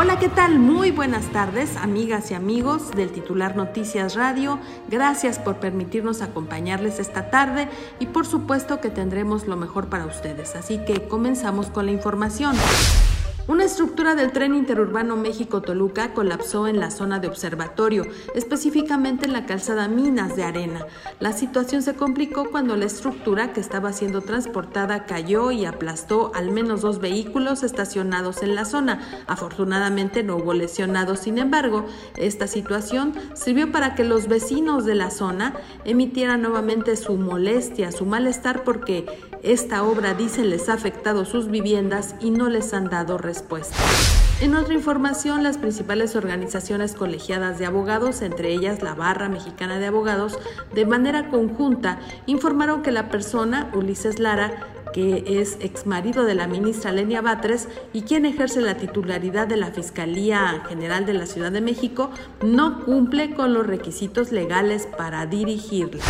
Hola, 0.00 0.20
¿qué 0.20 0.28
tal? 0.28 0.60
Muy 0.60 0.92
buenas 0.92 1.26
tardes, 1.32 1.76
amigas 1.76 2.30
y 2.30 2.34
amigos 2.34 2.92
del 2.92 3.10
titular 3.10 3.56
Noticias 3.56 4.14
Radio. 4.14 4.60
Gracias 4.88 5.40
por 5.40 5.56
permitirnos 5.56 6.22
acompañarles 6.22 7.00
esta 7.00 7.30
tarde 7.30 7.66
y 7.98 8.06
por 8.06 8.24
supuesto 8.24 8.80
que 8.80 8.90
tendremos 8.90 9.48
lo 9.48 9.56
mejor 9.56 9.88
para 9.88 10.06
ustedes. 10.06 10.54
Así 10.54 10.78
que 10.84 11.08
comenzamos 11.08 11.66
con 11.66 11.86
la 11.86 11.90
información. 11.90 12.54
Una 13.48 13.64
estructura 13.64 14.14
del 14.14 14.30
tren 14.30 14.54
interurbano 14.54 15.16
México-Toluca 15.16 16.12
colapsó 16.12 16.68
en 16.68 16.78
la 16.78 16.90
zona 16.90 17.18
de 17.18 17.28
observatorio, 17.28 18.04
específicamente 18.34 19.24
en 19.24 19.32
la 19.32 19.46
calzada 19.46 19.88
Minas 19.88 20.36
de 20.36 20.44
Arena. 20.44 20.84
La 21.18 21.32
situación 21.32 21.80
se 21.80 21.94
complicó 21.94 22.50
cuando 22.50 22.76
la 22.76 22.84
estructura 22.84 23.54
que 23.54 23.60
estaba 23.60 23.94
siendo 23.94 24.20
transportada 24.20 25.06
cayó 25.06 25.50
y 25.50 25.64
aplastó 25.64 26.30
al 26.34 26.50
menos 26.50 26.82
dos 26.82 27.00
vehículos 27.00 27.62
estacionados 27.62 28.42
en 28.42 28.54
la 28.54 28.66
zona. 28.66 29.00
Afortunadamente 29.26 30.22
no 30.22 30.36
hubo 30.36 30.52
lesionados, 30.52 31.20
sin 31.20 31.38
embargo, 31.38 31.86
esta 32.18 32.48
situación 32.48 33.14
sirvió 33.32 33.72
para 33.72 33.94
que 33.94 34.04
los 34.04 34.28
vecinos 34.28 34.84
de 34.84 34.94
la 34.94 35.10
zona 35.10 35.54
emitieran 35.86 36.42
nuevamente 36.42 36.96
su 36.96 37.16
molestia, 37.16 37.92
su 37.92 38.04
malestar 38.04 38.62
porque 38.62 39.06
esta 39.42 39.82
obra, 39.84 40.14
dicen, 40.14 40.50
les 40.50 40.68
ha 40.68 40.74
afectado 40.74 41.24
sus 41.24 41.48
viviendas 41.48 42.14
y 42.20 42.30
no 42.30 42.48
les 42.48 42.74
han 42.74 42.88
dado 42.88 43.18
respuesta. 43.18 43.76
En 44.40 44.54
otra 44.54 44.74
información, 44.74 45.42
las 45.42 45.58
principales 45.58 46.14
organizaciones 46.14 46.94
colegiadas 46.94 47.58
de 47.58 47.66
abogados, 47.66 48.22
entre 48.22 48.52
ellas 48.52 48.82
la 48.82 48.94
Barra 48.94 49.28
Mexicana 49.28 49.80
de 49.80 49.86
Abogados, 49.86 50.38
de 50.74 50.86
manera 50.86 51.28
conjunta 51.28 51.98
informaron 52.26 52.82
que 52.82 52.92
la 52.92 53.08
persona, 53.08 53.68
Ulises 53.74 54.20
Lara, 54.20 54.68
que 54.92 55.40
es 55.40 55.58
ex 55.60 55.86
marido 55.86 56.24
de 56.24 56.34
la 56.34 56.46
ministra 56.46 56.92
Lenia 56.92 57.20
Batres 57.20 57.68
y 57.92 58.02
quien 58.02 58.26
ejerce 58.26 58.60
la 58.60 58.76
titularidad 58.76 59.46
de 59.46 59.56
la 59.56 59.72
Fiscalía 59.72 60.62
General 60.68 61.04
de 61.04 61.14
la 61.14 61.26
Ciudad 61.26 61.52
de 61.52 61.60
México, 61.60 62.10
no 62.42 62.84
cumple 62.84 63.34
con 63.34 63.52
los 63.54 63.66
requisitos 63.66 64.32
legales 64.32 64.86
para 64.86 65.26
dirigirla. 65.26 66.02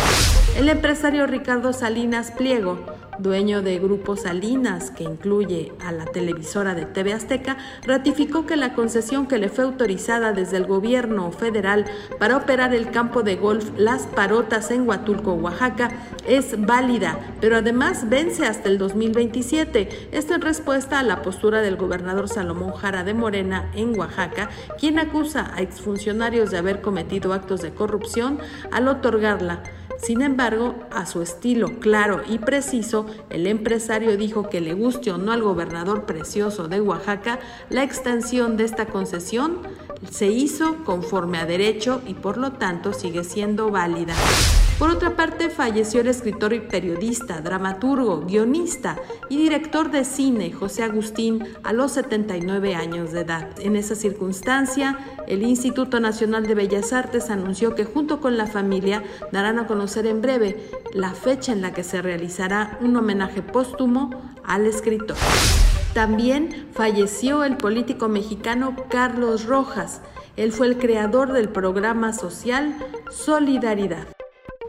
El 0.57 0.69
empresario 0.69 1.25
Ricardo 1.27 1.73
Salinas 1.73 2.31
Pliego 2.31 2.79
dueño 3.19 3.61
de 3.61 3.79
Grupo 3.79 4.15
Salinas, 4.15 4.91
que 4.91 5.03
incluye 5.03 5.71
a 5.85 5.91
la 5.91 6.05
televisora 6.05 6.73
de 6.73 6.85
TV 6.85 7.13
Azteca, 7.13 7.57
ratificó 7.85 8.45
que 8.45 8.55
la 8.55 8.73
concesión 8.73 9.27
que 9.27 9.37
le 9.37 9.49
fue 9.49 9.65
autorizada 9.65 10.33
desde 10.33 10.57
el 10.57 10.65
gobierno 10.65 11.31
federal 11.31 11.85
para 12.17 12.37
operar 12.37 12.73
el 12.73 12.91
campo 12.91 13.23
de 13.23 13.35
golf 13.35 13.69
Las 13.77 14.07
Parotas 14.07 14.71
en 14.71 14.87
Huatulco, 14.87 15.33
Oaxaca, 15.33 15.91
es 16.27 16.59
válida, 16.65 17.19
pero 17.41 17.57
además 17.57 18.09
vence 18.09 18.45
hasta 18.45 18.69
el 18.69 18.77
2027. 18.77 20.09
Esto 20.11 20.35
en 20.35 20.41
respuesta 20.41 20.99
a 20.99 21.03
la 21.03 21.21
postura 21.21 21.61
del 21.61 21.75
gobernador 21.75 22.29
Salomón 22.29 22.73
Jara 22.73 23.03
de 23.03 23.13
Morena 23.13 23.71
en 23.75 23.97
Oaxaca, 23.97 24.49
quien 24.79 24.99
acusa 24.99 25.51
a 25.53 25.61
exfuncionarios 25.61 26.51
de 26.51 26.57
haber 26.57 26.81
cometido 26.81 27.33
actos 27.33 27.61
de 27.61 27.71
corrupción 27.71 28.39
al 28.71 28.87
otorgarla. 28.87 29.63
Sin 30.01 30.21
embargo, 30.21 30.75
a 30.91 31.05
su 31.05 31.21
estilo 31.21 31.79
claro 31.79 32.21
y 32.27 32.39
preciso, 32.39 33.05
el 33.29 33.47
empresario 33.47 34.15
dijo 34.15 34.49
que 34.49 34.61
le 34.61 34.73
guste 34.73 35.11
o 35.11 35.17
no 35.17 35.33
al 35.33 35.43
gobernador 35.43 36.05
precioso 36.05 36.69
de 36.69 36.79
Oaxaca, 36.79 37.39
la 37.69 37.83
extensión 37.83 38.55
de 38.55 38.63
esta 38.63 38.85
concesión 38.85 39.59
se 40.09 40.27
hizo 40.27 40.83
conforme 40.83 41.37
a 41.37 41.45
derecho 41.45 42.01
y 42.05 42.13
por 42.13 42.37
lo 42.37 42.53
tanto 42.53 42.93
sigue 42.93 43.23
siendo 43.23 43.71
válida. 43.71 44.13
Por 44.79 44.91
otra 44.91 45.17
parte, 45.17 45.49
falleció 45.49 45.99
el 45.99 46.07
escritor 46.07 46.53
y 46.53 46.61
periodista, 46.61 47.41
dramaturgo, 47.41 48.21
guionista 48.21 48.97
y 49.27 49.35
director 49.35 49.91
de 49.91 50.05
cine 50.05 50.53
José 50.53 50.83
Agustín 50.83 51.43
a 51.63 51.73
los 51.73 51.91
79 51.91 52.75
años 52.75 53.11
de 53.11 53.19
edad. 53.21 53.49
En 53.59 53.75
esa 53.75 53.95
circunstancia, 53.95 54.97
el 55.27 55.43
Instituto 55.43 55.99
Nacional 55.99 56.47
de 56.47 56.55
Bellas 56.55 56.93
Artes 56.93 57.29
anunció 57.29 57.75
que 57.75 57.83
junto 57.83 58.21
con 58.21 58.37
la 58.37 58.47
familia 58.47 59.03
darán 59.33 59.59
a 59.59 59.67
conocer 59.67 60.07
en 60.07 60.21
breve 60.21 60.69
la 60.93 61.13
fecha 61.13 61.51
en 61.51 61.61
la 61.61 61.73
que 61.73 61.83
se 61.83 62.01
realizará 62.01 62.77
un 62.79 62.95
homenaje 62.95 63.41
póstumo 63.41 64.11
al 64.45 64.65
escritor. 64.65 65.17
También 65.99 66.69
falleció 66.71 67.43
el 67.43 67.57
político 67.57 68.07
mexicano 68.07 68.73
Carlos 68.89 69.43
Rojas. 69.43 69.99
Él 70.37 70.53
fue 70.53 70.67
el 70.67 70.77
creador 70.77 71.33
del 71.33 71.49
programa 71.49 72.13
social 72.13 72.73
Solidaridad. 73.11 74.07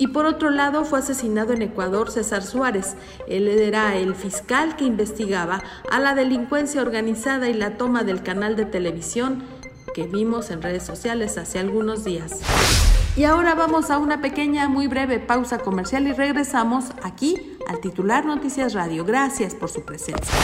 Y 0.01 0.09
por 0.09 0.27
otro 0.27 0.51
lado 0.51 0.85
fue 0.85 0.99
asesinado 0.99 1.53
en 1.53 1.63
Ecuador 1.63 2.11
César 2.11 2.43
Suárez. 2.43 2.97
Él 3.29 3.47
era 3.47 3.95
el 3.95 4.17
fiscal 4.17 4.75
que 4.75 4.87
investigaba 4.87 5.63
a 5.89 6.01
la 6.01 6.17
delincuencia 6.17 6.83
organizada 6.83 7.49
y 7.49 7.55
la 7.55 7.77
toma 7.77 8.03
del 8.03 8.25
canal 8.25 8.57
de 8.57 8.65
televisión 8.65 9.45
que 9.95 10.09
vimos 10.09 10.51
en 10.51 10.63
redes 10.63 10.83
sociales 10.83 11.39
hace 11.39 11.61
algunos 11.61 12.03
días. 12.03 12.41
Y 13.17 13.23
ahora 13.23 13.55
vamos 13.55 13.91
a 13.91 13.99
una 13.99 14.21
pequeña, 14.21 14.69
muy 14.69 14.89
breve 14.89 15.21
pausa 15.21 15.59
comercial 15.59 16.09
y 16.09 16.13
regresamos 16.13 16.87
aquí 17.05 17.57
al 17.69 17.81
titular 17.81 18.25
Noticias 18.25 18.75
Radio. 18.75 19.05
Gracias 19.05 19.55
por 19.55 19.71
su 19.71 19.85
presencia. 19.85 20.35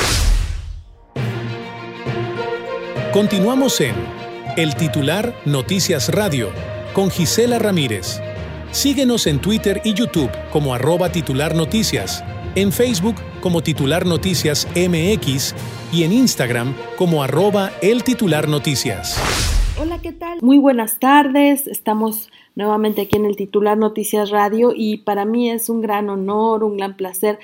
Continuamos 3.16 3.80
en 3.80 3.94
El 4.58 4.76
titular 4.76 5.32
Noticias 5.46 6.10
Radio 6.10 6.50
con 6.92 7.08
Gisela 7.08 7.58
Ramírez. 7.58 8.20
Síguenos 8.72 9.26
en 9.26 9.40
Twitter 9.40 9.80
y 9.84 9.94
YouTube 9.94 10.30
como 10.52 10.74
arroba 10.74 11.10
titular 11.10 11.54
noticias, 11.54 12.22
en 12.56 12.72
Facebook 12.72 13.14
como 13.40 13.62
titular 13.62 14.04
noticias 14.04 14.68
MX 14.76 15.54
y 15.94 16.04
en 16.04 16.12
Instagram 16.12 16.74
como 16.98 17.22
arroba 17.22 17.70
el 17.80 18.04
titular 18.04 18.48
noticias. 18.48 19.18
Hola, 19.80 19.98
¿qué 20.02 20.12
tal? 20.12 20.38
Muy 20.42 20.58
buenas 20.58 20.98
tardes. 20.98 21.66
Estamos 21.66 22.28
nuevamente 22.54 23.02
aquí 23.02 23.16
en 23.16 23.24
el 23.24 23.36
titular 23.36 23.78
Noticias 23.78 24.28
Radio 24.28 24.72
y 24.76 24.98
para 24.98 25.24
mí 25.24 25.50
es 25.50 25.70
un 25.70 25.80
gran 25.80 26.10
honor, 26.10 26.64
un 26.64 26.76
gran 26.76 26.96
placer 26.96 27.38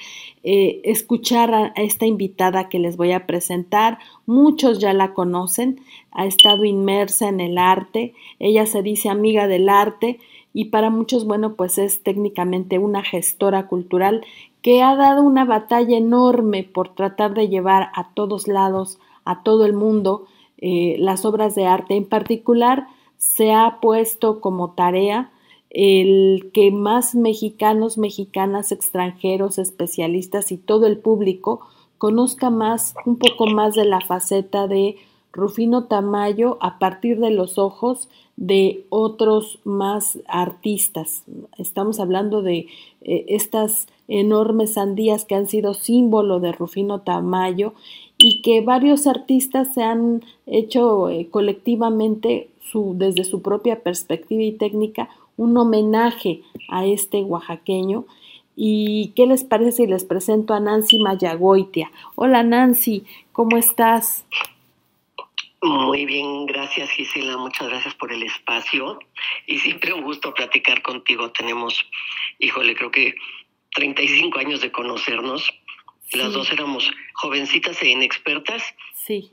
eh, 0.45 0.81
escuchar 0.85 1.55
a, 1.55 1.67
esta 1.77 2.07
invitada 2.07 2.69
que 2.69 2.79
les 2.79 2.97
voy 2.97 3.13
a 3.13 3.27
presentar. 3.27 3.99
Muchos 4.27 4.79
ya 4.79 4.93
la 4.93 5.15
conocen, 5.15 5.81
ha 6.11 6.27
estado 6.27 6.65
inmersa 6.65 7.29
en 7.29 7.41
el 7.41 7.59
arte, 7.59 8.15
ella 8.39 8.67
se 8.67 8.83
dice 8.83 9.09
amiga 9.09 9.47
del 9.47 9.69
arte 9.69 10.19
y 10.55 10.67
para 10.67 10.91
muchos, 10.91 11.25
bueno, 11.27 11.55
pues 11.55 11.79
es 11.79 12.03
técnicamente 12.03 12.79
una 12.79 13.03
gestora 13.03 13.67
cultural 13.67 14.25
que 14.63 14.83
ha 14.83 14.95
dado 14.95 15.23
una 15.23 15.45
batalla 15.45 15.97
enorme 15.97 16.63
por 16.63 16.95
tratar 16.95 17.35
de 17.35 17.49
llevar 17.49 17.91
a 17.95 18.11
todos 18.15 18.47
lados, 18.49 18.99
a 19.25 19.43
todo 19.43 19.65
el 19.65 19.73
mundo, 19.73 20.27
eh, 20.59 20.97
las 20.99 21.25
obras 21.25 21.55
de 21.55 21.67
arte. 21.67 21.97
En 21.97 22.05
particular, 22.05 22.87
se 23.17 23.53
ha 23.53 23.79
puesto 23.81 24.41
como 24.41 24.73
tarea 24.73 25.32
el 25.73 26.51
que 26.53 26.71
más 26.71 27.15
mexicanos, 27.15 27.97
mexicanas, 27.97 28.73
extranjeros, 28.73 29.59
especialistas 29.59 30.53
y 30.53 30.59
todo 30.59 30.87
el 30.87 30.99
público 30.99 31.61
conozca 31.97 32.51
más, 32.51 32.95
un 33.07 33.17
poco 33.17 33.47
más 33.47 33.75
de 33.75 33.87
la 33.87 34.01
faceta 34.01 34.69
de 34.69 34.97
Rufino 35.33 35.85
Tamayo 35.85 36.59
a 36.61 36.79
partir 36.79 37.19
de 37.21 37.31
los 37.31 37.57
ojos 37.57 38.11
de 38.37 38.85
otros 38.91 39.61
más 39.65 40.19
artistas. 40.27 41.25
Estamos 41.57 42.01
hablando 42.01 42.43
de 42.43 42.67
eh, 43.01 43.25
estas 43.29 43.87
enormes 44.09 44.75
sandías 44.75 45.25
que 45.25 45.37
han 45.37 45.47
sido 45.47 45.73
símbolo 45.73 46.39
de 46.39 46.53
Rufino 46.53 47.01
Tamayo 47.01 47.73
y 48.19 48.43
que 48.43 48.61
varios 48.61 49.07
artistas 49.07 49.73
se 49.73 49.83
han 49.83 50.23
hecho 50.47 51.09
eh, 51.09 51.29
colectivamente 51.31 52.51
desde 52.95 53.25
su 53.25 53.43
propia 53.43 53.83
perspectiva 53.83 54.43
y 54.43 54.53
técnica 54.53 55.11
un 55.43 55.57
homenaje 55.59 56.43
a 56.69 56.87
este 56.87 57.19
oaxaqueño. 57.19 58.07
¿Y 58.55 59.13
qué 59.17 59.27
les 59.27 59.45
parece 59.45 59.73
si 59.73 59.87
les 59.87 60.05
presento 60.05 60.55
a 60.55 60.61
Nancy 60.61 60.99
Mayagoitia? 60.99 61.91
Hola 62.15 62.43
Nancy, 62.43 63.05
¿cómo 63.33 63.57
estás? 63.57 64.25
Muy 65.63 66.07
bien, 66.07 66.47
gracias 66.47 66.91
Gisela, 66.91 67.37
muchas 67.39 67.69
gracias 67.69 67.95
por 67.95 68.13
el 68.13 68.23
espacio 68.23 68.99
y 69.47 69.59
siempre 69.59 69.93
un 69.93 70.03
gusto 70.03 70.35
platicar 70.35 70.83
contigo. 70.83 71.31
Tenemos, 71.33 71.75
híjole, 72.39 72.75
creo 72.77 72.91
que 72.91 73.15
35 73.75 74.39
años 74.39 74.61
de 74.61 74.71
conocernos. 74.71 75.51
Las 76.13 76.35
dos 76.35 76.53
éramos 76.53 76.93
jovencitas 77.15 77.83
e 77.83 77.89
inexpertas. 77.89 78.63
Sí. 78.95 79.33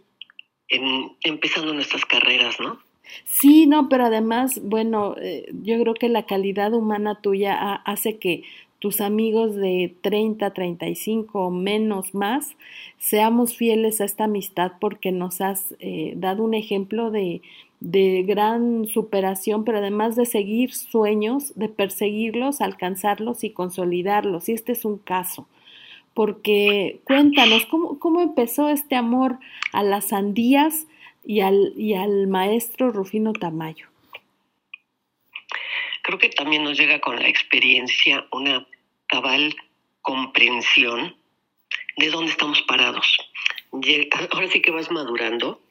En, 0.69 1.17
empezando 1.23 1.73
nuestras 1.73 2.05
carreras, 2.05 2.59
¿no? 2.59 2.79
Sí, 3.25 3.67
no, 3.67 3.89
pero 3.89 4.05
además, 4.05 4.61
bueno, 4.63 5.15
eh, 5.21 5.51
yo 5.63 5.79
creo 5.79 5.93
que 5.93 6.09
la 6.09 6.25
calidad 6.25 6.73
humana 6.73 7.19
tuya 7.21 7.75
hace 7.75 8.17
que 8.17 8.43
tus 8.79 9.01
amigos 9.01 9.55
de 9.55 9.93
30, 10.01 10.53
35 10.53 11.47
o 11.47 11.51
menos 11.51 12.15
más, 12.15 12.55
seamos 12.97 13.55
fieles 13.55 13.99
a 13.99 14.05
esta 14.05 14.23
amistad 14.23 14.73
porque 14.79 15.11
nos 15.11 15.41
has 15.41 15.75
eh, 15.79 16.13
dado 16.15 16.43
un 16.43 16.53
ejemplo 16.53 17.11
de, 17.11 17.41
de 17.81 18.23
gran 18.23 18.87
superación, 18.87 19.65
pero 19.65 19.79
además 19.79 20.15
de 20.15 20.25
seguir 20.25 20.73
sueños, 20.73 21.53
de 21.55 21.69
perseguirlos, 21.69 22.61
alcanzarlos 22.61 23.43
y 23.43 23.51
consolidarlos. 23.51 24.47
Y 24.47 24.53
este 24.53 24.71
es 24.71 24.85
un 24.85 24.97
caso. 24.97 25.47
Porque 26.13 27.01
cuéntanos, 27.05 27.65
¿cómo, 27.65 27.99
cómo 27.99 28.21
empezó 28.21 28.69
este 28.69 28.95
amor 28.95 29.39
a 29.71 29.83
las 29.83 30.09
sandías 30.09 30.87
y 31.29 31.41
al, 31.41 31.73
y 31.77 31.93
al 31.93 32.25
maestro 32.25 32.91
Rufino 32.91 33.33
Tamayo? 33.33 33.85
Creo 36.01 36.17
que 36.17 36.29
también 36.29 36.63
nos 36.63 36.75
llega 36.75 36.99
con 37.01 37.17
la 37.17 37.27
experiencia 37.27 38.25
una 38.31 38.65
cabal 39.05 39.55
comprensión 40.01 41.15
de 41.97 42.09
dónde 42.09 42.31
estamos 42.31 42.63
parados. 42.63 43.15
Ahora 44.31 44.47
sí 44.47 44.59
que 44.59 44.71
vas 44.71 44.89
madurando 44.89 45.61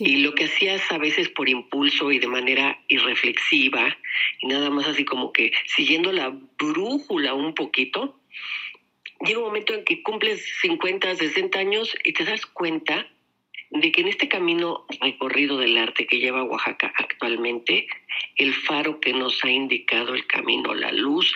y 0.00 0.16
lo 0.16 0.34
que 0.34 0.46
hacías 0.46 0.82
a 0.90 0.98
veces 0.98 1.28
por 1.28 1.48
impulso 1.48 2.10
y 2.10 2.18
de 2.18 2.26
manera 2.26 2.82
irreflexiva 2.88 3.96
y 4.40 4.48
nada 4.48 4.68
más 4.70 4.88
así 4.88 5.04
como 5.04 5.32
que 5.32 5.52
siguiendo 5.76 6.10
la 6.10 6.36
brújula 6.58 7.34
un 7.34 7.54
poquito, 7.54 8.18
llega 9.24 9.38
un 9.38 9.44
momento 9.44 9.74
en 9.74 9.84
que 9.84 10.02
cumples 10.02 10.44
50, 10.60 11.14
60 11.14 11.56
años 11.56 11.96
y 12.02 12.14
te 12.14 12.24
das 12.24 12.46
cuenta 12.46 13.06
de 13.74 13.90
que 13.90 14.02
en 14.02 14.08
este 14.08 14.28
camino 14.28 14.86
recorrido 15.00 15.58
del 15.58 15.76
arte 15.76 16.06
que 16.06 16.18
lleva 16.18 16.44
Oaxaca 16.44 16.92
actualmente, 16.96 17.88
el 18.36 18.54
faro 18.54 19.00
que 19.00 19.12
nos 19.12 19.42
ha 19.44 19.50
indicado 19.50 20.14
el 20.14 20.26
camino, 20.26 20.74
la 20.74 20.92
luz, 20.92 21.34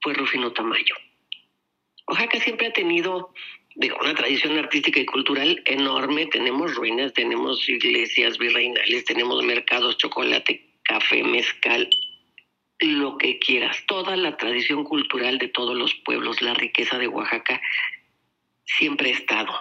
fue 0.00 0.14
Rufino 0.14 0.52
Tamayo. 0.52 0.94
Oaxaca 2.06 2.38
siempre 2.40 2.68
ha 2.68 2.72
tenido 2.72 3.32
una 4.00 4.14
tradición 4.14 4.56
artística 4.58 5.00
y 5.00 5.06
cultural 5.06 5.62
enorme. 5.66 6.26
Tenemos 6.26 6.74
ruinas, 6.76 7.12
tenemos 7.12 7.68
iglesias 7.68 8.38
virreinales, 8.38 9.04
tenemos 9.04 9.42
mercados, 9.44 9.98
chocolate, 9.98 10.64
café, 10.84 11.24
mezcal, 11.24 11.90
lo 12.78 13.18
que 13.18 13.38
quieras. 13.40 13.84
Toda 13.86 14.16
la 14.16 14.36
tradición 14.36 14.84
cultural 14.84 15.38
de 15.38 15.48
todos 15.48 15.76
los 15.76 15.94
pueblos, 15.96 16.40
la 16.40 16.54
riqueza 16.54 16.98
de 16.98 17.08
Oaxaca, 17.08 17.60
siempre 18.64 19.10
ha 19.10 19.14
estado. 19.14 19.52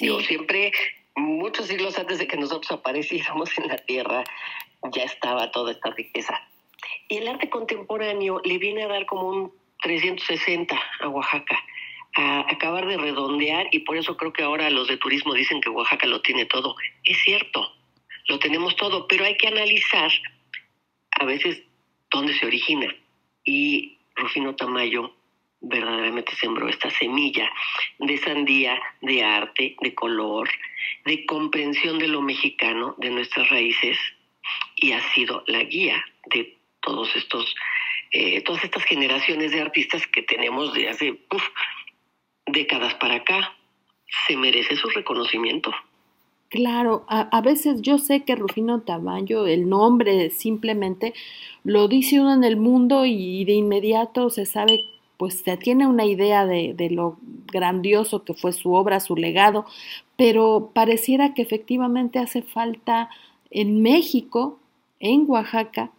Yo 0.00 0.20
siempre 0.20 0.72
muchos 1.18 1.66
siglos 1.66 1.98
antes 1.98 2.18
de 2.18 2.26
que 2.26 2.36
nosotros 2.36 2.70
apareciéramos 2.72 3.56
en 3.58 3.68
la 3.68 3.78
Tierra, 3.78 4.24
ya 4.92 5.02
estaba 5.02 5.50
toda 5.50 5.72
esta 5.72 5.90
riqueza. 5.90 6.40
Y 7.08 7.18
el 7.18 7.28
arte 7.28 7.50
contemporáneo 7.50 8.40
le 8.44 8.58
viene 8.58 8.84
a 8.84 8.88
dar 8.88 9.06
como 9.06 9.28
un 9.28 9.52
360 9.82 10.78
a 11.00 11.08
Oaxaca, 11.08 11.58
a 12.16 12.40
acabar 12.50 12.86
de 12.86 12.96
redondear, 12.96 13.68
y 13.70 13.80
por 13.80 13.96
eso 13.96 14.16
creo 14.16 14.32
que 14.32 14.42
ahora 14.42 14.70
los 14.70 14.88
de 14.88 14.96
turismo 14.96 15.34
dicen 15.34 15.60
que 15.60 15.70
Oaxaca 15.70 16.06
lo 16.06 16.20
tiene 16.20 16.46
todo. 16.46 16.76
Es 17.04 17.18
cierto, 17.22 17.72
lo 18.26 18.38
tenemos 18.38 18.76
todo, 18.76 19.06
pero 19.06 19.24
hay 19.24 19.36
que 19.36 19.48
analizar 19.48 20.10
a 21.18 21.24
veces 21.24 21.62
dónde 22.10 22.34
se 22.34 22.46
origina. 22.46 22.94
Y 23.44 23.98
Rufino 24.14 24.54
Tamayo 24.54 25.14
verdaderamente 25.60 26.34
sembró 26.36 26.68
esta 26.68 26.90
semilla 26.90 27.50
de 27.98 28.16
sandía, 28.18 28.80
de 29.00 29.24
arte, 29.24 29.76
de 29.80 29.94
color, 29.94 30.48
de 31.04 31.26
comprensión 31.26 31.98
de 31.98 32.08
lo 32.08 32.22
mexicano, 32.22 32.94
de 32.98 33.10
nuestras 33.10 33.48
raíces, 33.50 33.98
y 34.76 34.92
ha 34.92 35.00
sido 35.12 35.44
la 35.46 35.62
guía 35.64 36.02
de 36.26 36.58
todos 36.80 37.14
estos, 37.16 37.54
eh, 38.12 38.42
todas 38.42 38.64
estas 38.64 38.84
generaciones 38.84 39.52
de 39.52 39.60
artistas 39.60 40.06
que 40.06 40.22
tenemos 40.22 40.72
de 40.72 40.88
hace 40.88 41.18
décadas 42.46 42.94
para 42.94 43.16
acá. 43.16 43.54
Se 44.26 44.36
merece 44.36 44.76
su 44.76 44.88
reconocimiento. 44.88 45.70
Claro, 46.50 47.04
a, 47.08 47.40
veces 47.42 47.82
yo 47.82 47.98
sé 47.98 48.24
que 48.24 48.34
Rufino 48.34 48.80
Tamayo, 48.80 49.46
el 49.46 49.68
nombre 49.68 50.30
simplemente, 50.30 51.12
lo 51.62 51.88
dice 51.88 52.20
uno 52.20 52.32
en 52.32 52.42
el 52.42 52.56
mundo 52.56 53.04
y 53.04 53.44
de 53.44 53.52
inmediato 53.52 54.30
se 54.30 54.46
sabe 54.46 54.80
pues 55.18 55.40
se 55.40 55.56
tiene 55.56 55.86
una 55.86 56.04
idea 56.04 56.46
de, 56.46 56.74
de, 56.74 56.90
lo 56.90 57.18
grandioso 57.52 58.24
que 58.24 58.34
fue 58.34 58.52
su 58.52 58.72
obra, 58.72 59.00
su 59.00 59.16
legado, 59.16 59.66
pero 60.18 60.72
pareciera 60.74 61.32
que 61.32 61.42
efectivamente 61.42 62.18
hace 62.18 62.42
falta 62.42 63.08
en 63.52 63.82
México, 63.82 64.58
en 64.98 65.24
Oaxaca, 65.30 65.92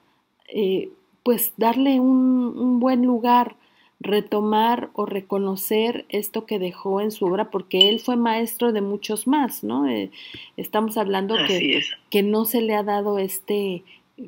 eh, 0.50 0.90
pues 1.24 1.54
darle 1.56 2.02
un, 2.02 2.54
un, 2.58 2.80
buen 2.82 3.06
lugar, 3.06 3.56
retomar 4.02 4.90
o 4.92 5.06
reconocer 5.06 6.06
esto 6.10 6.46
que 6.46 6.60
dejó 6.60 7.00
en 7.00 7.12
su 7.12 7.28
obra, 7.28 7.50
porque 7.50 7.88
él 7.88 8.02
fue 8.02 8.18
maestro 8.18 8.74
de 8.74 8.82
muchos 8.82 9.26
más, 9.26 9.64
¿no? 9.64 9.88
Eh, 9.88 10.12
estamos 10.58 10.98
hablando 10.98 11.36
que, 11.48 11.82
que 12.10 12.22
no 12.22 12.44
se 12.44 12.62
le 12.62 12.76
ha 12.76 12.84
dado 12.84 13.20
este, 13.20 13.84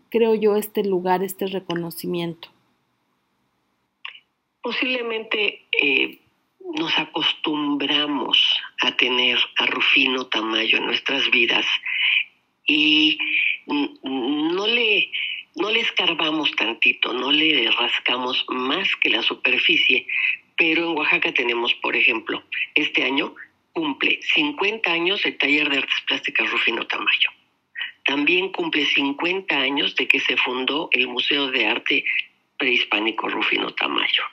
creo 0.07 0.35
yo, 0.35 0.55
este 0.55 0.85
lugar, 0.85 1.21
este 1.21 1.47
reconocimiento 1.47 2.47
posiblemente 4.61 5.65
eh, 5.71 6.19
nos 6.75 6.97
acostumbramos 6.97 8.37
a 8.81 8.95
tener 8.95 9.37
a 9.57 9.65
Rufino 9.65 10.27
Tamayo 10.27 10.77
en 10.77 10.85
nuestras 10.85 11.29
vidas 11.29 11.65
y 12.67 13.17
no 13.65 14.67
le, 14.67 15.11
no 15.55 15.69
le 15.69 15.81
escarbamos 15.81 16.51
tantito, 16.55 17.13
no 17.13 17.31
le 17.31 17.69
rascamos 17.71 18.45
más 18.49 18.95
que 18.97 19.09
la 19.09 19.21
superficie, 19.21 20.07
pero 20.57 20.91
en 20.91 20.97
Oaxaca 20.97 21.33
tenemos, 21.33 21.73
por 21.75 21.95
ejemplo, 21.95 22.43
este 22.75 23.03
año 23.03 23.35
cumple 23.73 24.19
50 24.21 24.91
años 24.91 25.25
el 25.25 25.37
taller 25.37 25.69
de 25.69 25.79
artes 25.79 26.01
plásticas 26.07 26.51
Rufino 26.51 26.85
Tamayo. 26.87 27.29
También 28.05 28.51
cumple 28.51 28.85
50 28.85 29.55
años 29.55 29.95
de 29.95 30.07
que 30.07 30.19
se 30.19 30.37
fundó 30.37 30.89
el 30.91 31.07
Museo 31.07 31.51
de 31.51 31.67
Arte 31.67 32.03
Prehispánico 32.57 33.29
Rufino 33.29 33.73
Tamayo. 33.73 34.23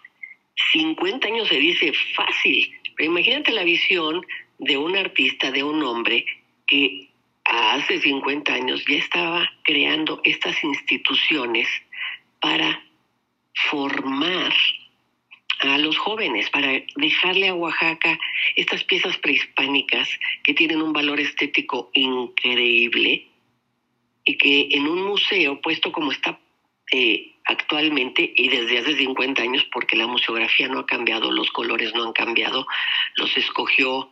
50 0.72 1.26
años 1.26 1.48
se 1.48 1.58
dice 1.58 1.92
fácil, 2.14 2.72
pero 2.96 3.10
imagínate 3.10 3.52
la 3.52 3.64
visión 3.64 4.24
de 4.58 4.76
un 4.76 4.96
artista, 4.96 5.50
de 5.50 5.62
un 5.62 5.82
hombre 5.82 6.24
que 6.66 7.08
hace 7.44 8.00
50 8.00 8.52
años 8.52 8.84
ya 8.86 8.96
estaba 8.96 9.50
creando 9.62 10.20
estas 10.24 10.62
instituciones 10.62 11.68
para 12.40 12.82
formar 13.70 14.52
a 15.60 15.78
los 15.78 15.98
jóvenes, 15.98 16.50
para 16.50 16.82
dejarle 16.96 17.48
a 17.48 17.54
Oaxaca 17.54 18.18
estas 18.54 18.84
piezas 18.84 19.16
prehispánicas 19.18 20.08
que 20.44 20.54
tienen 20.54 20.82
un 20.82 20.92
valor 20.92 21.18
estético 21.18 21.90
increíble 21.94 23.26
y 24.24 24.36
que 24.36 24.68
en 24.70 24.86
un 24.86 25.04
museo, 25.04 25.60
puesto 25.60 25.90
como 25.90 26.12
está 26.12 26.38
eh, 26.92 27.34
actualmente 27.44 28.32
y 28.36 28.48
desde 28.48 28.78
hace 28.78 28.96
50 28.96 29.42
años 29.42 29.66
porque 29.72 29.96
la 29.96 30.06
museografía 30.06 30.68
no 30.68 30.80
ha 30.80 30.86
cambiado, 30.86 31.30
los 31.30 31.50
colores 31.50 31.94
no 31.94 32.04
han 32.04 32.12
cambiado, 32.12 32.66
los 33.16 33.36
escogió 33.36 34.10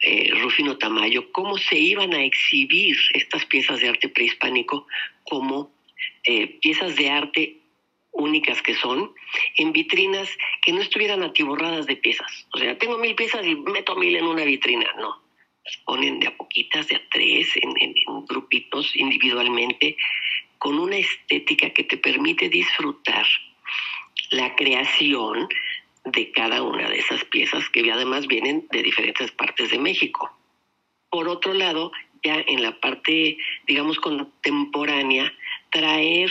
eh, 0.00 0.30
Rufino 0.40 0.78
Tamayo, 0.78 1.32
cómo 1.32 1.58
se 1.58 1.78
iban 1.78 2.14
a 2.14 2.22
exhibir 2.22 2.96
estas 3.14 3.44
piezas 3.46 3.80
de 3.80 3.88
arte 3.88 4.08
prehispánico 4.08 4.86
como 5.24 5.72
eh, 6.24 6.58
piezas 6.60 6.96
de 6.96 7.10
arte 7.10 7.56
únicas 8.12 8.62
que 8.62 8.74
son, 8.74 9.12
en 9.56 9.72
vitrinas 9.72 10.28
que 10.62 10.72
no 10.72 10.80
estuvieran 10.80 11.22
atiborradas 11.22 11.86
de 11.86 11.96
piezas. 11.96 12.46
O 12.52 12.58
sea, 12.58 12.76
tengo 12.78 12.98
mil 12.98 13.14
piezas 13.14 13.46
y 13.46 13.54
meto 13.54 13.96
mil 13.96 14.16
en 14.16 14.24
una 14.24 14.44
vitrina, 14.44 14.86
no. 14.98 15.22
Las 15.64 15.76
ponen 15.84 16.18
de 16.18 16.28
a 16.28 16.36
poquitas, 16.36 16.88
de 16.88 16.96
a 16.96 17.02
tres, 17.10 17.48
en 17.56 17.94
grupitos 18.26 18.96
individualmente, 18.96 19.96
con 20.58 20.78
una 20.78 20.96
estética 20.96 21.70
que 21.70 21.84
te 21.84 21.96
permite 21.96 22.48
disfrutar 22.48 23.26
la 24.30 24.54
creación 24.56 25.48
de 26.04 26.30
cada 26.32 26.62
una 26.62 26.88
de 26.88 26.98
esas 26.98 27.24
piezas 27.24 27.68
que 27.70 27.90
además 27.90 28.26
vienen 28.26 28.66
de 28.70 28.82
diferentes 28.82 29.30
partes 29.32 29.70
de 29.70 29.78
México. 29.78 30.30
Por 31.10 31.28
otro 31.28 31.54
lado, 31.54 31.92
ya 32.22 32.42
en 32.46 32.62
la 32.62 32.78
parte, 32.80 33.38
digamos, 33.66 33.98
contemporánea, 33.98 35.32
traer 35.70 36.30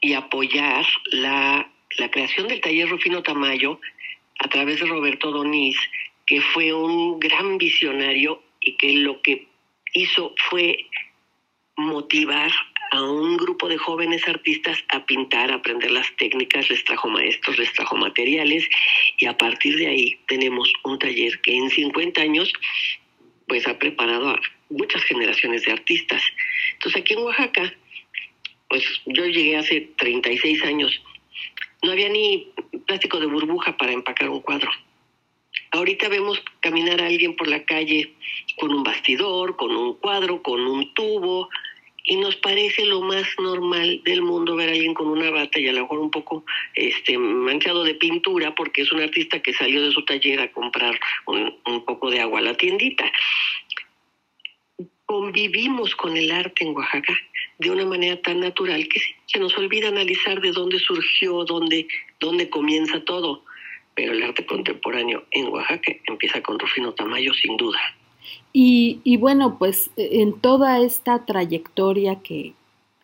y 0.00 0.12
apoyar 0.12 0.86
la, 1.06 1.70
la 1.98 2.10
creación 2.10 2.48
del 2.48 2.60
taller 2.60 2.88
Rufino 2.88 3.22
Tamayo 3.22 3.80
a 4.38 4.48
través 4.48 4.80
de 4.80 4.86
Roberto 4.86 5.30
Doniz, 5.30 5.76
que 6.26 6.40
fue 6.40 6.72
un 6.72 7.18
gran 7.18 7.58
visionario 7.58 8.42
y 8.60 8.76
que 8.76 8.92
lo 8.94 9.20
que 9.22 9.48
hizo 9.94 10.34
fue 10.48 10.86
motivar 11.76 12.52
a 12.90 13.02
un 13.02 13.36
grupo 13.36 13.68
de 13.68 13.76
jóvenes 13.76 14.26
artistas 14.26 14.82
a 14.88 15.04
pintar, 15.04 15.50
a 15.50 15.56
aprender 15.56 15.90
las 15.90 16.14
técnicas, 16.16 16.68
les 16.70 16.84
trajo 16.84 17.08
maestros, 17.08 17.58
les 17.58 17.72
trajo 17.72 17.96
materiales 17.96 18.68
y 19.18 19.26
a 19.26 19.36
partir 19.36 19.76
de 19.76 19.86
ahí 19.86 20.18
tenemos 20.26 20.72
un 20.84 20.98
taller 20.98 21.40
que 21.40 21.56
en 21.56 21.70
50 21.70 22.20
años 22.20 22.52
pues 23.46 23.66
ha 23.66 23.78
preparado 23.78 24.30
a 24.30 24.40
muchas 24.70 25.02
generaciones 25.04 25.64
de 25.64 25.72
artistas. 25.72 26.22
Entonces 26.74 27.02
aquí 27.02 27.14
en 27.14 27.20
Oaxaca 27.20 27.74
pues 28.68 28.84
yo 29.06 29.24
llegué 29.26 29.56
hace 29.56 29.88
36 29.96 30.62
años, 30.64 31.02
no 31.82 31.92
había 31.92 32.08
ni 32.08 32.48
plástico 32.86 33.18
de 33.18 33.26
burbuja 33.26 33.76
para 33.76 33.92
empacar 33.92 34.28
un 34.28 34.40
cuadro. 34.40 34.70
Ahorita 35.70 36.08
vemos 36.08 36.42
caminar 36.60 37.00
a 37.00 37.06
alguien 37.06 37.36
por 37.36 37.48
la 37.48 37.64
calle 37.64 38.14
con 38.56 38.72
un 38.72 38.82
bastidor, 38.82 39.56
con 39.56 39.74
un 39.74 39.94
cuadro, 39.94 40.42
con 40.42 40.60
un 40.60 40.92
tubo, 40.94 41.48
y 42.08 42.16
nos 42.16 42.36
parece 42.36 42.86
lo 42.86 43.02
más 43.02 43.26
normal 43.38 44.00
del 44.02 44.22
mundo 44.22 44.56
ver 44.56 44.70
a 44.70 44.72
alguien 44.72 44.94
con 44.94 45.08
una 45.08 45.30
bata 45.30 45.60
y 45.60 45.68
a 45.68 45.74
lo 45.74 45.82
mejor 45.82 45.98
un 45.98 46.10
poco 46.10 46.42
este 46.74 47.18
manchado 47.18 47.84
de 47.84 47.94
pintura 47.94 48.54
porque 48.54 48.82
es 48.82 48.92
un 48.92 49.00
artista 49.00 49.42
que 49.42 49.52
salió 49.52 49.84
de 49.84 49.92
su 49.92 50.02
taller 50.06 50.40
a 50.40 50.50
comprar 50.50 50.98
un, 51.26 51.54
un 51.66 51.84
poco 51.84 52.10
de 52.10 52.20
agua 52.20 52.38
a 52.38 52.42
la 52.42 52.54
tiendita. 52.54 53.12
Convivimos 55.04 55.94
con 55.96 56.16
el 56.16 56.30
arte 56.30 56.64
en 56.64 56.74
Oaxaca 56.74 57.14
de 57.58 57.70
una 57.70 57.84
manera 57.84 58.20
tan 58.22 58.40
natural 58.40 58.88
que 58.88 59.00
se 59.26 59.38
nos 59.38 59.56
olvida 59.58 59.88
analizar 59.88 60.40
de 60.40 60.52
dónde 60.52 60.78
surgió, 60.78 61.44
dónde, 61.44 61.86
dónde 62.20 62.48
comienza 62.48 63.04
todo. 63.04 63.44
Pero 63.94 64.12
el 64.12 64.22
arte 64.22 64.46
contemporáneo 64.46 65.26
en 65.32 65.48
Oaxaca 65.48 65.92
empieza 66.06 66.42
con 66.42 66.58
Rufino 66.58 66.94
Tamayo, 66.94 67.34
sin 67.34 67.56
duda. 67.58 67.80
Y, 68.52 69.16
bueno, 69.18 69.56
pues 69.58 69.90
en 69.96 70.40
toda 70.40 70.80
esta 70.80 71.24
trayectoria 71.24 72.16
que, 72.16 72.54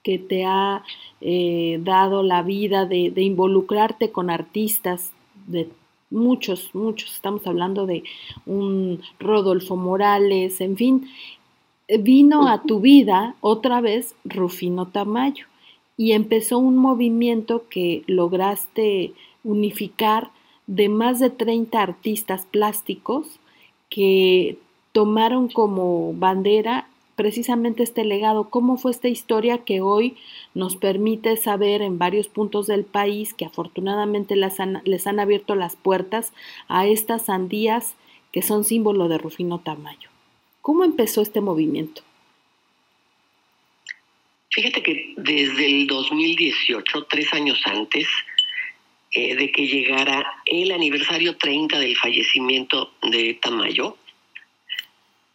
que 0.03 0.19
te 0.19 0.45
ha 0.45 0.83
eh, 1.21 1.79
dado 1.83 2.23
la 2.23 2.43
vida 2.43 2.87
de, 2.87 3.11
de, 3.11 3.23
involucrarte 3.23 4.11
con 4.11 4.31
artistas 4.31 5.13
de 5.47 5.69
muchos, 6.11 6.75
muchos, 6.75 7.13
estamos 7.13 7.47
hablando 7.47 7.87
de 7.87 8.03
un 8.47 9.01
Rodolfo 9.21 9.77
Morales, 9.77 10.61
en 10.61 10.77
fin, 10.77 11.09
vino 12.01 12.49
a 12.49 12.63
tu 12.63 12.81
vida 12.81 13.35
otra 13.41 13.81
vez 13.81 14.15
Rufino 14.25 14.87
Tamayo 14.87 15.47
y 15.97 16.13
empezó 16.13 16.59
un 16.59 16.77
movimiento 16.77 17.65
que 17.69 18.03
lograste 18.07 19.13
unificar 19.43 20.31
de 20.67 20.89
más 20.89 21.21
de 21.21 21.31
30 21.31 21.81
artistas 21.81 22.47
plásticos 22.51 23.39
que 23.91 24.59
tomaron 24.95 25.49
como 25.49 26.15
bandera 26.15 26.87
precisamente 27.17 27.83
este 27.83 28.05
legado, 28.05 28.49
cómo 28.49 28.77
fue 28.77 28.93
esta 28.93 29.09
historia 29.09 29.59
que 29.59 29.81
hoy 29.81 30.17
nos 30.55 30.77
permite 30.77 31.37
saber 31.37 31.83
en 31.83 31.99
varios 31.99 32.29
puntos 32.29 32.69
del 32.69 32.85
país 32.85 33.35
que 33.35 33.45
afortunadamente 33.45 34.37
les 34.37 34.61
han, 34.61 34.83
les 34.85 35.09
han 35.09 35.19
abierto 35.19 35.57
las 35.57 35.75
puertas 35.75 36.33
a 36.69 36.87
estas 36.87 37.27
sandías 37.27 37.97
que 38.33 38.43
son 38.43 38.63
símbolo 38.63 39.09
de 39.09 39.19
Rufino 39.19 39.59
Tamayo. 39.59 40.11
¿Cómo 40.63 40.85
empezó 40.85 41.23
este 41.23 41.41
movimiento? 41.41 42.03
Fíjate 44.51 44.81
que 44.81 45.13
desde 45.17 45.67
el 45.67 45.89
2018, 45.89 47.07
tres 47.11 47.33
años 47.35 47.61
antes 47.65 48.07
eh, 49.11 49.35
de 49.35 49.51
que 49.51 49.67
llegara 49.67 50.25
el 50.47 50.71
aniversario 50.71 51.37
30 51.37 51.81
del 51.81 51.97
fallecimiento 51.97 52.93
de 53.03 53.35
Tamayo, 53.35 53.97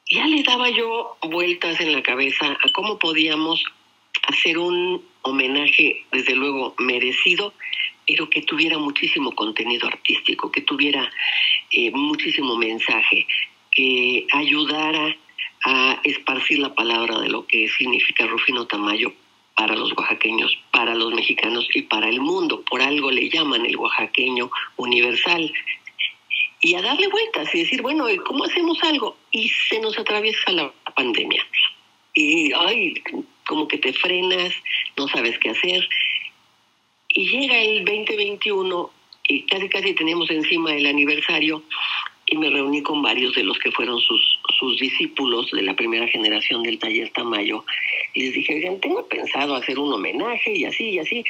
ya 0.09 0.25
le 0.25 0.43
daba 0.43 0.69
yo 0.69 1.17
vueltas 1.21 1.79
en 1.81 1.93
la 1.93 2.01
cabeza 2.01 2.57
a 2.61 2.71
cómo 2.73 2.97
podíamos 2.97 3.63
hacer 4.27 4.57
un 4.57 5.03
homenaje, 5.21 6.05
desde 6.11 6.35
luego, 6.35 6.75
merecido, 6.79 7.53
pero 8.07 8.29
que 8.29 8.41
tuviera 8.41 8.77
muchísimo 8.77 9.31
contenido 9.33 9.87
artístico, 9.87 10.51
que 10.51 10.61
tuviera 10.61 11.11
eh, 11.71 11.91
muchísimo 11.91 12.55
mensaje, 12.55 13.27
que 13.71 14.25
ayudara 14.31 15.15
a 15.65 15.99
esparcir 16.03 16.59
la 16.59 16.73
palabra 16.73 17.19
de 17.19 17.29
lo 17.29 17.45
que 17.45 17.67
significa 17.69 18.25
Rufino 18.25 18.65
Tamayo 18.65 19.13
para 19.55 19.75
los 19.75 19.91
oaxaqueños, 19.91 20.57
para 20.71 20.95
los 20.95 21.13
mexicanos 21.13 21.67
y 21.73 21.81
para 21.83 22.07
el 22.07 22.21
mundo. 22.21 22.63
Por 22.69 22.81
algo 22.81 23.11
le 23.11 23.29
llaman 23.29 23.65
el 23.65 23.75
oaxaqueño 23.75 24.49
universal. 24.77 25.51
Y 26.61 26.75
a 26.75 26.81
darle 26.81 27.07
vueltas 27.07 27.53
y 27.55 27.59
decir, 27.59 27.81
bueno, 27.81 28.05
¿cómo 28.25 28.43
hacemos 28.43 28.77
algo? 28.83 29.15
Y 29.31 29.49
se 29.49 29.79
nos 29.79 29.97
atraviesa 29.97 30.51
la 30.51 30.73
pandemia. 30.95 31.43
Y, 32.13 32.51
ay, 32.53 32.95
como 33.47 33.67
que 33.67 33.77
te 33.77 33.93
frenas, 33.93 34.53
no 34.97 35.07
sabes 35.07 35.37
qué 35.39 35.51
hacer. 35.51 35.87
Y 37.07 37.29
llega 37.29 37.57
el 37.59 37.85
2021 37.85 38.91
y 39.23 39.43
casi 39.43 39.69
casi 39.69 39.93
tenemos 39.93 40.29
encima 40.29 40.73
el 40.73 40.85
aniversario 40.85 41.63
y 42.31 42.37
me 42.37 42.49
reuní 42.49 42.83
con 42.83 43.01
varios 43.01 43.33
de 43.33 43.43
los 43.43 43.57
que 43.59 43.71
fueron 43.71 43.99
sus, 43.99 44.39
sus 44.59 44.79
discípulos 44.79 45.49
de 45.51 45.63
la 45.63 45.75
primera 45.75 46.07
generación 46.07 46.61
del 46.61 46.77
taller 46.77 47.09
Tamayo. 47.09 47.65
Y 48.13 48.23
les 48.23 48.33
dije, 48.33 48.55
oigan, 48.55 48.79
tengo 48.79 49.07
pensado 49.07 49.55
hacer 49.55 49.79
un 49.79 49.93
homenaje 49.93 50.53
y 50.55 50.65
así 50.65 50.89
y 50.89 50.99
así, 50.99 51.23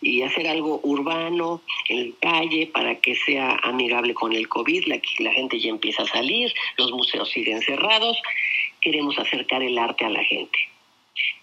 y 0.00 0.22
hacer 0.22 0.46
algo 0.46 0.80
urbano 0.82 1.62
en 1.88 2.10
la 2.10 2.16
calle 2.20 2.66
para 2.66 3.00
que 3.00 3.14
sea 3.16 3.58
amigable 3.62 4.14
con 4.14 4.32
el 4.32 4.48
COVID. 4.48 4.86
La, 4.86 5.00
la 5.18 5.32
gente 5.32 5.58
ya 5.58 5.70
empieza 5.70 6.02
a 6.02 6.06
salir, 6.06 6.52
los 6.76 6.92
museos 6.92 7.28
siguen 7.30 7.60
cerrados, 7.62 8.16
queremos 8.80 9.18
acercar 9.18 9.62
el 9.62 9.78
arte 9.78 10.04
a 10.04 10.10
la 10.10 10.24
gente. 10.24 10.58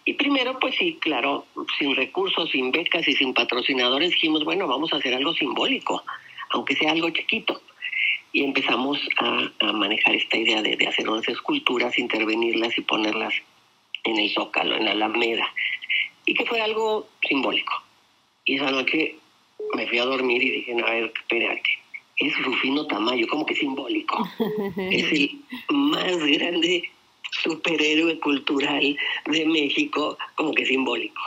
Y 0.06 0.14
primero, 0.14 0.60
pues 0.60 0.76
sí, 0.76 0.98
claro, 1.02 1.46
sin 1.78 1.96
recursos, 1.96 2.50
sin 2.52 2.72
becas 2.72 3.08
y 3.08 3.14
sin 3.14 3.34
patrocinadores, 3.34 4.12
dijimos, 4.12 4.46
bueno, 4.46 4.68
vamos 4.68 4.94
a 4.94 4.98
hacer 4.98 5.14
algo 5.14 5.34
simbólico, 5.34 6.04
aunque 6.52 6.76
sea 6.76 6.92
algo 6.92 7.10
chiquito 7.10 7.62
y 8.36 8.44
empezamos 8.44 9.00
a, 9.18 9.72
manejar 9.72 10.14
esta 10.14 10.36
idea 10.36 10.62
de, 10.62 10.78
hacer 10.86 11.10
unas 11.10 11.26
esculturas, 11.30 11.98
intervenirlas 11.98 12.78
y 12.78 12.82
ponerlas 12.82 13.34
en 14.04 14.20
el 14.20 14.30
zócalo, 14.34 14.76
en 14.76 14.84
la 14.84 14.92
alameda, 14.92 15.48
y 16.26 16.34
que 16.34 16.46
fue 16.46 16.60
algo 16.60 17.08
simbólico. 17.26 17.85
Y 18.46 18.56
esa 18.56 18.72
noche 18.72 19.16
me 19.74 19.88
fui 19.88 19.98
a 19.98 20.06
dormir 20.06 20.44
y 20.44 20.52
dije, 20.52 20.74
a 20.74 20.92
ver, 20.92 21.12
espérate, 21.16 21.70
es 22.18 22.44
Rufino 22.44 22.88
Tamayo, 22.88 23.28
como 23.28 23.46
que 23.46 23.56
simbólico. 23.56 24.28
es 24.92 25.12
el 25.12 25.32
más 25.70 26.18
grande 26.18 26.90
superhéroe 27.44 28.20
cultural 28.20 28.98
de 29.26 29.46
México, 29.46 30.18
como 30.36 30.54
que 30.54 30.66
simbólico. 30.66 31.22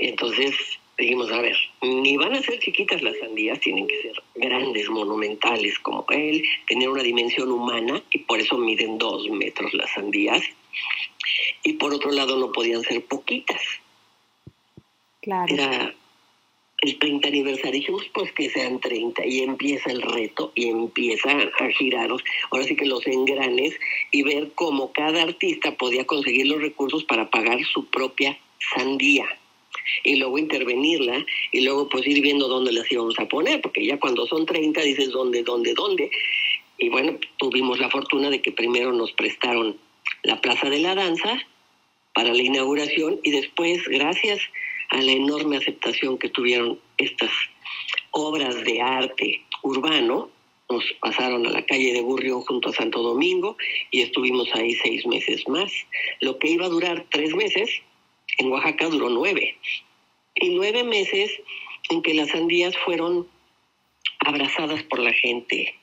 Entonces 0.00 0.56
dijimos, 0.98 1.30
a 1.30 1.40
ver, 1.40 1.56
ni 1.82 2.16
van 2.16 2.34
a 2.34 2.42
ser 2.42 2.58
chiquitas 2.60 3.02
las 3.02 3.18
sandías, 3.18 3.60
tienen 3.60 3.86
que 3.86 4.00
ser 4.02 4.22
grandes, 4.36 4.88
monumentales 4.88 5.78
como 5.80 6.04
él, 6.10 6.44
tener 6.66 6.88
una 6.88 7.02
dimensión 7.02 7.50
humana 7.50 8.02
y 8.10 8.18
por 8.18 8.40
eso 8.40 8.56
miden 8.56 8.98
dos 8.98 9.28
metros 9.30 9.72
las 9.74 9.90
sandías. 9.92 10.42
Y 11.62 11.74
por 11.74 11.94
otro 11.94 12.10
lado 12.10 12.36
no 12.38 12.52
podían 12.52 12.82
ser 12.82 13.04
poquitas. 13.04 13.60
Claro. 15.22 15.54
Era 15.54 15.94
el 16.84 16.98
30 16.98 17.28
aniversario, 17.28 17.72
dijimos 17.72 18.04
pues 18.12 18.30
que 18.32 18.50
sean 18.50 18.78
30 18.78 19.26
y 19.26 19.40
empieza 19.40 19.90
el 19.90 20.02
reto 20.02 20.52
y 20.54 20.68
empieza 20.68 21.30
a 21.30 21.68
giraros, 21.70 22.22
ahora 22.50 22.64
sí 22.64 22.76
que 22.76 22.86
los 22.86 23.06
engranes 23.06 23.74
y 24.10 24.22
ver 24.22 24.52
cómo 24.54 24.92
cada 24.92 25.22
artista 25.22 25.74
podía 25.76 26.04
conseguir 26.06 26.46
los 26.46 26.60
recursos 26.60 27.04
para 27.04 27.30
pagar 27.30 27.58
su 27.64 27.86
propia 27.86 28.38
sandía 28.74 29.26
y 30.02 30.16
luego 30.16 30.38
intervenirla 30.38 31.24
y 31.52 31.60
luego 31.62 31.88
pues 31.88 32.06
ir 32.06 32.20
viendo 32.20 32.48
dónde 32.48 32.72
las 32.72 32.90
íbamos 32.90 33.18
a 33.18 33.28
poner, 33.28 33.60
porque 33.60 33.84
ya 33.84 33.98
cuando 33.98 34.26
son 34.26 34.46
30 34.46 34.80
dices 34.82 35.10
dónde, 35.10 35.42
dónde, 35.42 35.74
dónde. 35.74 36.10
Y 36.78 36.88
bueno, 36.88 37.18
tuvimos 37.38 37.78
la 37.78 37.90
fortuna 37.90 38.30
de 38.30 38.42
que 38.42 38.52
primero 38.52 38.92
nos 38.92 39.12
prestaron 39.12 39.76
la 40.22 40.40
Plaza 40.40 40.68
de 40.68 40.80
la 40.80 40.94
Danza 40.94 41.40
para 42.14 42.32
la 42.32 42.42
inauguración 42.42 43.20
y 43.22 43.30
después, 43.30 43.82
gracias 43.88 44.40
a 44.94 45.02
la 45.02 45.10
enorme 45.10 45.56
aceptación 45.56 46.16
que 46.18 46.28
tuvieron 46.28 46.78
estas 46.98 47.32
obras 48.12 48.62
de 48.62 48.80
arte 48.80 49.44
urbano, 49.62 50.30
nos 50.70 50.84
pasaron 51.00 51.44
a 51.46 51.50
la 51.50 51.66
calle 51.66 51.92
de 51.92 52.00
Burrio 52.00 52.40
junto 52.42 52.68
a 52.68 52.72
Santo 52.72 53.02
Domingo 53.02 53.56
y 53.90 54.02
estuvimos 54.02 54.48
ahí 54.54 54.72
seis 54.74 55.04
meses 55.04 55.48
más. 55.48 55.72
Lo 56.20 56.38
que 56.38 56.48
iba 56.48 56.66
a 56.66 56.68
durar 56.68 57.06
tres 57.10 57.34
meses, 57.34 57.68
en 58.38 58.52
Oaxaca 58.52 58.88
duró 58.88 59.10
nueve. 59.10 59.58
Y 60.36 60.50
nueve 60.50 60.84
meses 60.84 61.32
en 61.90 62.00
que 62.00 62.14
las 62.14 62.30
sandías 62.30 62.76
fueron 62.84 63.26
abrazadas 64.20 64.84
por 64.84 65.00
la 65.00 65.12
gente, 65.12 65.74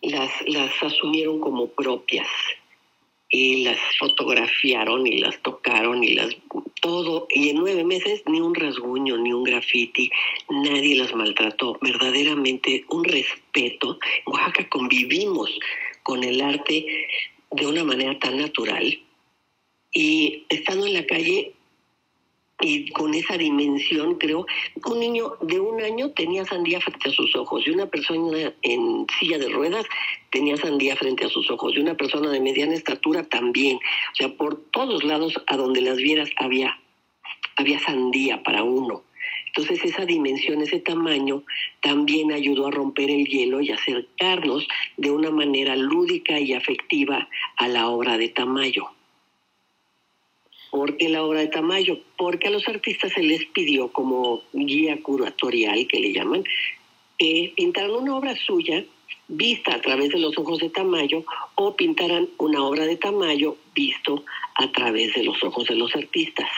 las, 0.00 0.30
las 0.46 0.82
asumieron 0.82 1.38
como 1.38 1.68
propias 1.68 2.28
y 3.32 3.64
las 3.64 3.78
fotografiaron 3.98 5.06
y 5.06 5.18
las 5.18 5.40
tocaron 5.42 6.04
y 6.04 6.14
las 6.14 6.36
todo. 6.80 7.26
Y 7.30 7.48
en 7.48 7.56
nueve 7.56 7.82
meses 7.82 8.22
ni 8.26 8.40
un 8.40 8.54
rasguño 8.54 9.16
ni 9.16 9.32
un 9.32 9.42
graffiti 9.42 10.10
nadie 10.50 10.96
las 10.96 11.14
maltrató. 11.14 11.78
Verdaderamente 11.80 12.84
un 12.90 13.04
respeto. 13.04 13.98
En 14.26 14.32
Oaxaca 14.32 14.68
convivimos 14.68 15.50
con 16.02 16.22
el 16.22 16.42
arte 16.42 16.84
de 17.50 17.66
una 17.66 17.84
manera 17.84 18.18
tan 18.18 18.36
natural. 18.36 19.00
Y 19.94 20.44
estando 20.50 20.86
en 20.86 20.94
la 20.94 21.06
calle 21.06 21.54
y 22.60 22.90
con 22.92 23.12
esa 23.14 23.36
dimensión, 23.36 24.16
creo, 24.16 24.46
un 24.86 25.00
niño 25.00 25.36
de 25.40 25.58
un 25.58 25.82
año 25.82 26.10
tenía 26.10 26.44
sandía 26.44 26.80
frente 26.80 27.08
a 27.08 27.12
sus 27.12 27.34
ojos 27.34 27.66
y 27.66 27.70
una 27.70 27.86
persona 27.86 28.52
en 28.62 29.06
silla 29.18 29.38
de 29.38 29.48
ruedas 29.48 29.84
tenía 30.30 30.56
sandía 30.56 30.94
frente 30.96 31.24
a 31.24 31.28
sus 31.28 31.50
ojos 31.50 31.74
y 31.74 31.80
una 31.80 31.96
persona 31.96 32.30
de 32.30 32.40
mediana 32.40 32.74
estatura 32.74 33.24
también. 33.24 33.76
O 33.76 34.14
sea, 34.14 34.28
por 34.36 34.62
todos 34.70 35.02
lados 35.02 35.34
a 35.46 35.56
donde 35.56 35.80
las 35.80 35.96
vieras 35.96 36.30
había 36.36 36.78
había 37.56 37.78
sandía 37.80 38.42
para 38.42 38.62
uno. 38.62 39.02
Entonces 39.48 39.84
esa 39.84 40.06
dimensión, 40.06 40.62
ese 40.62 40.80
tamaño, 40.80 41.44
también 41.80 42.32
ayudó 42.32 42.68
a 42.68 42.70
romper 42.70 43.10
el 43.10 43.26
hielo 43.26 43.60
y 43.60 43.70
acercarnos 43.70 44.66
de 44.96 45.10
una 45.10 45.30
manera 45.30 45.76
lúdica 45.76 46.40
y 46.40 46.54
afectiva 46.54 47.28
a 47.58 47.68
la 47.68 47.88
obra 47.88 48.16
de 48.16 48.30
Tamayo. 48.30 48.88
¿Por 50.72 50.96
qué 50.96 51.10
la 51.10 51.22
obra 51.22 51.40
de 51.40 51.48
Tamayo? 51.48 51.98
Porque 52.16 52.48
a 52.48 52.50
los 52.50 52.66
artistas 52.66 53.12
se 53.12 53.22
les 53.22 53.44
pidió 53.44 53.92
como 53.92 54.42
guía 54.54 54.98
curatorial, 55.02 55.86
que 55.86 56.00
le 56.00 56.14
llaman, 56.14 56.44
que 57.18 57.52
pintaran 57.54 57.90
una 57.90 58.16
obra 58.16 58.34
suya 58.34 58.82
vista 59.28 59.74
a 59.74 59.82
través 59.82 60.08
de 60.08 60.18
los 60.18 60.36
ojos 60.38 60.60
de 60.60 60.70
Tamayo 60.70 61.26
o 61.56 61.76
pintaran 61.76 62.26
una 62.38 62.64
obra 62.64 62.86
de 62.86 62.96
Tamayo 62.96 63.58
visto 63.74 64.24
a 64.54 64.72
través 64.72 65.12
de 65.12 65.24
los 65.24 65.44
ojos 65.44 65.68
de 65.68 65.74
los 65.74 65.94
artistas 65.94 66.48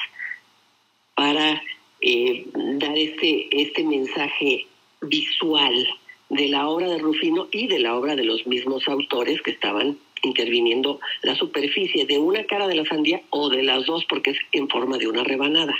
para 1.16 1.61
eh, 2.00 2.47
dar 2.54 2.97
este, 2.97 3.49
este 3.50 3.83
mensaje 3.83 4.68
visual 5.00 5.88
de 6.28 6.49
la 6.50 6.68
obra 6.68 6.87
de 6.88 6.99
Rufino 6.99 7.49
y 7.50 7.66
de 7.66 7.80
la 7.80 7.97
obra 7.97 8.14
de 8.14 8.23
los 8.23 8.47
mismos 8.47 8.87
autores 8.87 9.42
que 9.42 9.50
estaban 9.50 9.99
interviniendo 10.25 11.00
la 11.23 11.35
superficie 11.35 12.07
de 12.07 12.19
una 12.19 12.45
cara 12.45 12.66
de 12.66 12.76
la 12.76 12.85
sandía 12.85 13.23
o 13.31 13.49
de 13.49 13.62
las 13.62 13.87
dos 13.87 14.04
porque 14.07 14.31
es 14.31 14.38
en 14.52 14.69
forma 14.69 14.99
de 14.99 15.09
una 15.09 15.25
rebanada. 15.25 15.75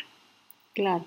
Claro. 0.75 1.05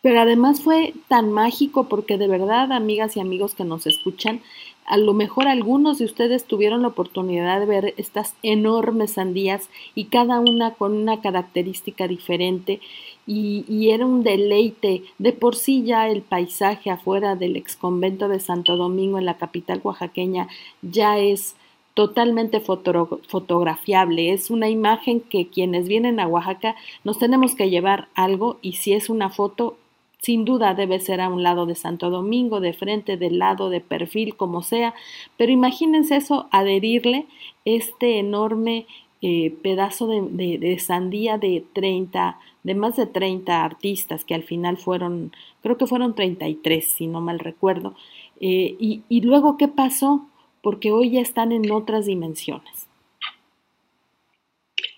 Pero 0.00 0.20
además 0.20 0.60
fue 0.60 0.94
tan 1.08 1.32
mágico 1.32 1.88
porque 1.88 2.18
de 2.18 2.28
verdad, 2.28 2.72
amigas 2.72 3.16
y 3.16 3.20
amigos 3.20 3.54
que 3.54 3.64
nos 3.64 3.86
escuchan, 3.86 4.42
a 4.88 4.96
lo 4.96 5.12
mejor 5.12 5.48
algunos 5.48 5.98
de 5.98 6.06
ustedes 6.06 6.44
tuvieron 6.44 6.82
la 6.82 6.88
oportunidad 6.88 7.60
de 7.60 7.66
ver 7.66 7.94
estas 7.98 8.34
enormes 8.42 9.12
sandías 9.12 9.68
y 9.94 10.04
cada 10.04 10.40
una 10.40 10.74
con 10.74 10.94
una 10.94 11.20
característica 11.20 12.08
diferente 12.08 12.80
y, 13.26 13.90
era 13.90 14.06
un 14.06 14.22
deleite. 14.22 15.02
De 15.18 15.32
por 15.32 15.54
sí 15.54 15.82
ya 15.84 16.08
el 16.08 16.22
paisaje 16.22 16.90
afuera 16.90 17.36
del 17.36 17.56
ex 17.56 17.76
convento 17.76 18.28
de 18.28 18.40
Santo 18.40 18.76
Domingo 18.78 19.18
en 19.18 19.26
la 19.26 19.36
capital 19.36 19.80
oaxaqueña 19.84 20.48
ya 20.80 21.18
es 21.18 21.54
totalmente 21.98 22.60
fotografiable. 22.60 24.32
Es 24.32 24.50
una 24.50 24.68
imagen 24.68 25.20
que 25.20 25.48
quienes 25.48 25.88
vienen 25.88 26.20
a 26.20 26.28
Oaxaca 26.28 26.76
nos 27.02 27.18
tenemos 27.18 27.56
que 27.56 27.70
llevar 27.70 28.06
algo 28.14 28.58
y 28.62 28.74
si 28.74 28.92
es 28.92 29.10
una 29.10 29.30
foto, 29.30 29.76
sin 30.20 30.44
duda 30.44 30.74
debe 30.74 31.00
ser 31.00 31.20
a 31.20 31.28
un 31.28 31.42
lado 31.42 31.66
de 31.66 31.74
Santo 31.74 32.08
Domingo, 32.08 32.60
de 32.60 32.72
frente, 32.72 33.16
del 33.16 33.40
lado, 33.40 33.68
de 33.68 33.80
perfil, 33.80 34.36
como 34.36 34.62
sea. 34.62 34.94
Pero 35.36 35.50
imagínense 35.50 36.14
eso, 36.14 36.46
adherirle 36.52 37.26
este 37.64 38.20
enorme 38.20 38.86
eh, 39.20 39.50
pedazo 39.60 40.06
de, 40.06 40.56
de, 40.56 40.78
sandía 40.78 41.36
de 41.36 41.64
30, 41.72 42.38
de 42.62 42.74
más 42.76 42.94
de 42.94 43.06
30 43.06 43.64
artistas, 43.64 44.24
que 44.24 44.36
al 44.36 44.44
final 44.44 44.76
fueron, 44.76 45.32
creo 45.62 45.76
que 45.76 45.88
fueron 45.88 46.14
33, 46.14 46.86
si 46.86 47.08
no 47.08 47.20
mal 47.20 47.40
recuerdo. 47.40 47.96
Eh, 48.40 48.76
y, 48.78 49.02
y 49.08 49.22
luego, 49.22 49.56
¿qué 49.56 49.66
pasó? 49.66 50.28
Porque 50.62 50.90
hoy 50.90 51.10
ya 51.10 51.20
están 51.20 51.52
en 51.52 51.70
otras 51.70 52.06
dimensiones. 52.06 52.88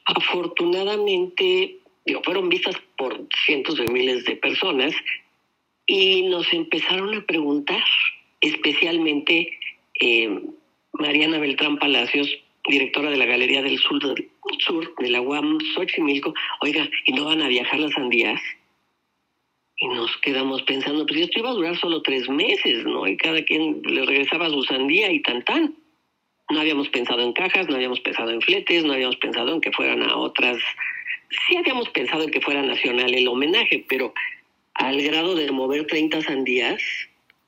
Afortunadamente, 0.05 1.79
fueron 2.25 2.49
vistas 2.49 2.77
por 2.97 3.27
cientos 3.47 3.77
de 3.77 3.87
miles 3.87 4.25
de 4.25 4.37
personas 4.37 4.95
y 5.87 6.23
nos 6.23 6.53
empezaron 6.53 7.15
a 7.15 7.25
preguntar, 7.27 7.83
especialmente 8.41 9.59
eh, 10.01 10.41
Mariana 10.93 11.39
Beltrán 11.39 11.79
Palacios, 11.79 12.29
directora 12.69 13.11
de 13.11 13.17
la 13.17 13.27
Galería 13.27 13.63
del 13.63 13.79
Sur, 13.79 14.01
sur 14.59 14.95
de 14.99 15.09
la 15.09 15.21
UAM 15.21 15.59
Xochimilco, 15.75 16.35
oiga, 16.61 16.89
¿y 17.07 17.13
no 17.13 17.25
van 17.25 17.43
a 17.43 17.49
viajar 17.49 17.81
las 17.81 17.93
sandías? 17.93 18.41
Y 19.81 19.89
nos 19.89 20.15
quedamos 20.19 20.63
pensando, 20.63 21.07
pues 21.07 21.21
esto 21.23 21.39
iba 21.41 21.51
a 21.51 21.55
durar 21.55 21.77
solo 21.79 22.03
tres 22.03 22.29
meses, 22.29 22.85
¿no? 22.85 23.07
Y 23.07 23.17
cada 23.17 23.43
quien 23.43 23.81
le 23.83 24.05
regresaba 24.05 24.51
su 24.51 24.63
sandía 24.63 25.11
y 25.11 25.23
tan 25.23 25.43
tan. 25.45 25.75
No 26.51 26.61
habíamos 26.61 26.89
pensado 26.91 27.23
en 27.23 27.33
cajas, 27.33 27.69
no 27.69 27.77
habíamos 27.77 28.01
pensado 28.01 28.31
en 28.31 28.43
fletes, 28.43 28.85
no 28.85 28.93
habíamos 28.93 29.17
pensado 29.17 29.55
en 29.55 29.61
que 29.61 29.73
fueran 29.73 30.03
a 30.03 30.17
otras. 30.17 30.59
Sí 31.47 31.57
habíamos 31.57 31.89
pensado 31.91 32.25
en 32.25 32.31
que 32.31 32.43
fuera 32.43 32.63
nacional 32.63 33.15
el 33.15 33.27
homenaje, 33.27 33.85
pero 33.89 34.13
al 34.75 35.01
grado 35.01 35.35
de 35.35 35.51
mover 35.51 35.87
30 35.87 36.23
sandías, 36.23 36.83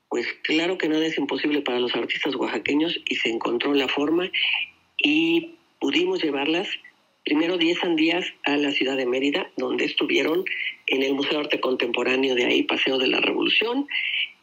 pues 0.09 0.25
claro 0.43 0.77
que 0.77 0.89
nada 0.89 1.05
es 1.05 1.17
imposible 1.17 1.61
para 1.61 1.79
los 1.79 1.95
artistas 1.95 2.35
oaxaqueños 2.35 2.99
y 3.05 3.15
se 3.15 3.29
encontró 3.29 3.73
la 3.73 3.87
forma 3.87 4.29
y 4.97 5.55
pudimos 5.79 6.23
llevarlas 6.23 6.67
primero 7.25 7.57
10 7.57 7.79
sandías 7.79 8.25
a 8.45 8.57
la 8.57 8.71
ciudad 8.71 8.97
de 8.97 9.05
Mérida, 9.05 9.49
donde 9.57 9.85
estuvieron 9.85 10.43
en 10.87 11.03
el 11.03 11.13
Museo 11.13 11.33
de 11.33 11.45
Arte 11.45 11.59
Contemporáneo 11.59 12.35
de 12.35 12.45
ahí, 12.45 12.63
Paseo 12.63 12.97
de 12.97 13.07
la 13.07 13.19
Revolución, 13.21 13.87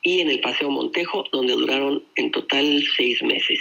y 0.03 0.20
en 0.20 0.31
el 0.31 0.40
Paseo 0.40 0.70
Montejo, 0.70 1.24
donde 1.33 1.53
duraron 1.53 2.03
en 2.16 2.31
total 2.31 2.83
seis 2.96 3.22
meses. 3.22 3.61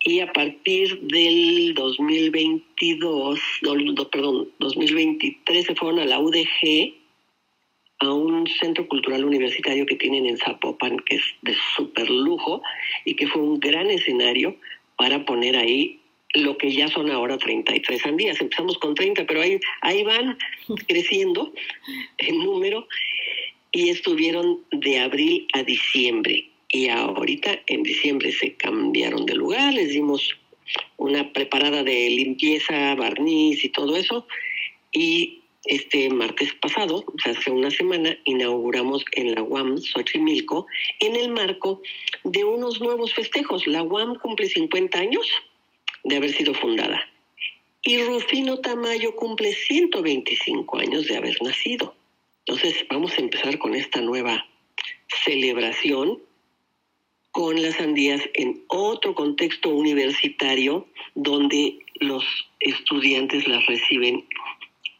Y 0.00 0.20
a 0.20 0.32
partir 0.32 1.00
del 1.00 1.74
2022, 1.74 3.40
perdón, 4.10 4.48
2023 4.58 5.66
se 5.66 5.74
fueron 5.74 5.98
a 5.98 6.04
la 6.06 6.20
UDG, 6.20 6.94
a 8.00 8.12
un 8.12 8.46
centro 8.46 8.86
cultural 8.86 9.24
universitario 9.24 9.84
que 9.84 9.96
tienen 9.96 10.26
en 10.26 10.36
Zapopan, 10.38 10.98
que 11.00 11.16
es 11.16 11.22
de 11.42 11.56
súper 11.76 12.08
lujo 12.08 12.62
y 13.04 13.16
que 13.16 13.26
fue 13.26 13.42
un 13.42 13.58
gran 13.58 13.90
escenario 13.90 14.56
para 14.96 15.24
poner 15.24 15.56
ahí 15.56 16.00
lo 16.42 16.56
que 16.58 16.72
ya 16.72 16.88
son 16.88 17.10
ahora 17.10 17.38
33 17.38 18.00
sandías. 18.00 18.40
Empezamos 18.40 18.78
con 18.78 18.94
30, 18.94 19.26
pero 19.26 19.42
ahí, 19.42 19.58
ahí 19.80 20.02
van 20.04 20.38
creciendo 20.88 21.52
en 22.18 22.38
número 22.38 22.86
y 23.72 23.90
estuvieron 23.90 24.60
de 24.72 24.98
abril 24.98 25.46
a 25.52 25.62
diciembre. 25.62 26.48
Y 26.70 26.88
ahorita 26.88 27.60
en 27.66 27.82
diciembre 27.82 28.32
se 28.32 28.54
cambiaron 28.54 29.24
de 29.26 29.34
lugar, 29.34 29.72
les 29.72 29.90
dimos 29.90 30.36
una 30.98 31.32
preparada 31.32 31.82
de 31.82 32.10
limpieza, 32.10 32.94
barniz 32.94 33.64
y 33.64 33.68
todo 33.70 33.96
eso. 33.96 34.26
Y 34.92 35.40
este 35.64 36.08
martes 36.10 36.52
pasado, 36.54 37.04
o 37.06 37.18
sea, 37.22 37.32
hace 37.32 37.50
una 37.50 37.70
semana, 37.70 38.16
inauguramos 38.24 39.04
en 39.12 39.34
la 39.34 39.42
UAM 39.42 39.78
Xochimilco 39.78 40.66
en 41.00 41.16
el 41.16 41.30
marco 41.30 41.82
de 42.24 42.44
unos 42.44 42.80
nuevos 42.80 43.12
festejos. 43.14 43.66
La 43.66 43.82
UAM 43.82 44.14
cumple 44.16 44.48
50 44.48 44.98
años 44.98 45.26
de 46.08 46.16
haber 46.16 46.32
sido 46.32 46.54
fundada 46.54 47.00
y 47.82 48.02
Rufino 48.02 48.58
Tamayo 48.58 49.14
cumple 49.14 49.52
125 49.52 50.78
años 50.78 51.06
de 51.06 51.16
haber 51.16 51.40
nacido. 51.42 51.94
Entonces 52.44 52.84
vamos 52.90 53.12
a 53.16 53.22
empezar 53.22 53.58
con 53.58 53.74
esta 53.74 54.00
nueva 54.00 54.46
celebración 55.24 56.18
con 57.30 57.62
las 57.62 57.76
sandías 57.76 58.22
en 58.34 58.62
otro 58.68 59.14
contexto 59.14 59.70
universitario 59.70 60.86
donde 61.14 61.78
los 62.00 62.24
estudiantes 62.60 63.46
las 63.46 63.64
reciben 63.66 64.26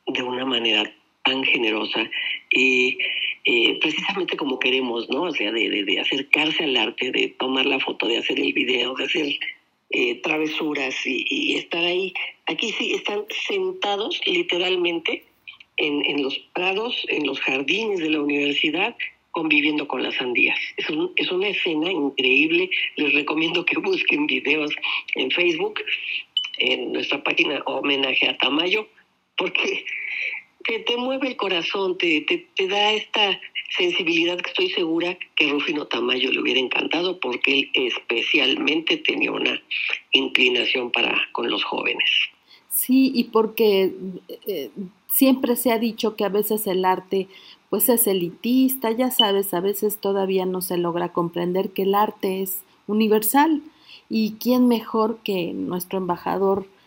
de 0.07 0.23
una 0.23 0.45
manera 0.45 0.91
tan 1.25 1.43
generosa 1.45 2.09
y 2.51 2.97
eh, 3.45 3.79
precisamente 3.81 4.37
como 4.37 4.59
queremos, 4.59 5.11
¿no? 5.11 5.25
O 5.25 5.33
sea, 5.33 5.53
de, 5.53 5.85
de, 5.85 6.01
acercarse 6.01 6.65
al 6.65 6.77
arte, 6.77 7.11
de 7.11 7.29
tomar 7.39 7.67
la 7.67 7.81
foto, 7.81 8.07
de 8.07 8.19
hacer 8.19 8.39
el 8.41 8.53
video, 8.53 8.95
de 8.95 9.05
hacer 9.05 9.27
eh, 9.91 10.21
travesuras 10.23 10.95
y, 11.05 11.57
estar 11.57 11.85
ahí. 11.85 12.13
Aquí 12.47 12.73
sí 12.73 12.95
están 12.95 13.25
sentados 13.47 14.21
literalmente 14.27 15.25
en, 15.77 16.05
en, 16.05 16.23
los 16.23 16.39
prados, 16.55 17.07
en 17.09 17.27
los 17.27 17.41
jardines 17.41 18.01
de 18.01 18.11
la 18.11 18.21
universidad, 18.21 18.97
conviviendo 19.31 19.87
con 19.87 20.03
las 20.03 20.15
sandías. 20.17 20.59
Es, 20.77 20.91
un, 20.91 21.13
es 21.17 21.31
una 21.31 21.49
escena 21.49 21.91
increíble. 21.91 22.71
Les 22.97 23.13
recomiendo 23.15 23.65
que 23.65 23.79
busquen 23.79 24.27
videos 24.27 24.75
en 25.15 25.31
Facebook, 25.31 25.81
en 26.59 26.93
nuestra 26.93 27.23
página 27.23 27.63
Homenaje 27.67 28.29
a 28.29 28.37
Tamayo 28.37 28.89
porque 29.39 29.85
te, 30.69 30.81
te 30.81 30.97
mueve 30.99 31.29
el 31.29 31.37
corazón, 31.37 31.97
te, 31.97 32.21
te, 32.21 32.69
da 32.69 32.93
esta 32.93 33.41
sensibilidad 33.77 34.37
que 34.37 34.51
estoy 34.51 34.71
segura 34.71 35.19
que 35.35 35.49
Rufino 35.49 35.87
Tamayo 35.87 36.31
le 36.31 36.43
hubiera 36.43 36.61
encantado 36.61 37.19
porque 37.19 37.59
él 37.59 37.71
especialmente 37.73 38.99
tenía 38.99 39.33
una 39.33 39.61
inclinación 40.13 40.91
para 40.93 41.19
con 41.33 41.51
los 41.51 41.65
jóvenes. 41.65 42.05
Sí, 42.69 43.11
y 43.15 43.25
porque 43.25 43.93
eh, 44.47 44.71
siempre 45.09 45.57
se 45.57 45.73
ha 45.73 45.79
dicho 45.79 46.17
que 46.17 46.25
a 46.25 46.29
veces 46.29 46.67
el 46.67 46.85
arte 46.85 47.29
pues 47.71 47.89
es 47.89 48.07
elitista, 48.07 48.91
ya 48.91 49.11
sabes, 49.11 49.55
a 49.55 49.61
veces 49.61 49.99
todavía 49.99 50.45
no 50.45 50.61
se 50.61 50.77
logra 50.77 51.13
comprender 51.13 51.71
que 51.71 51.83
el 51.83 51.95
arte 51.95 52.43
es 52.43 52.63
universal 52.87 53.63
y 54.11 54.35
quién 54.41 54.69
mejor 54.69 55.19
que 55.25 55.53
nuestro 55.55 55.99
embajador 55.99 56.67
eh, 56.67 56.78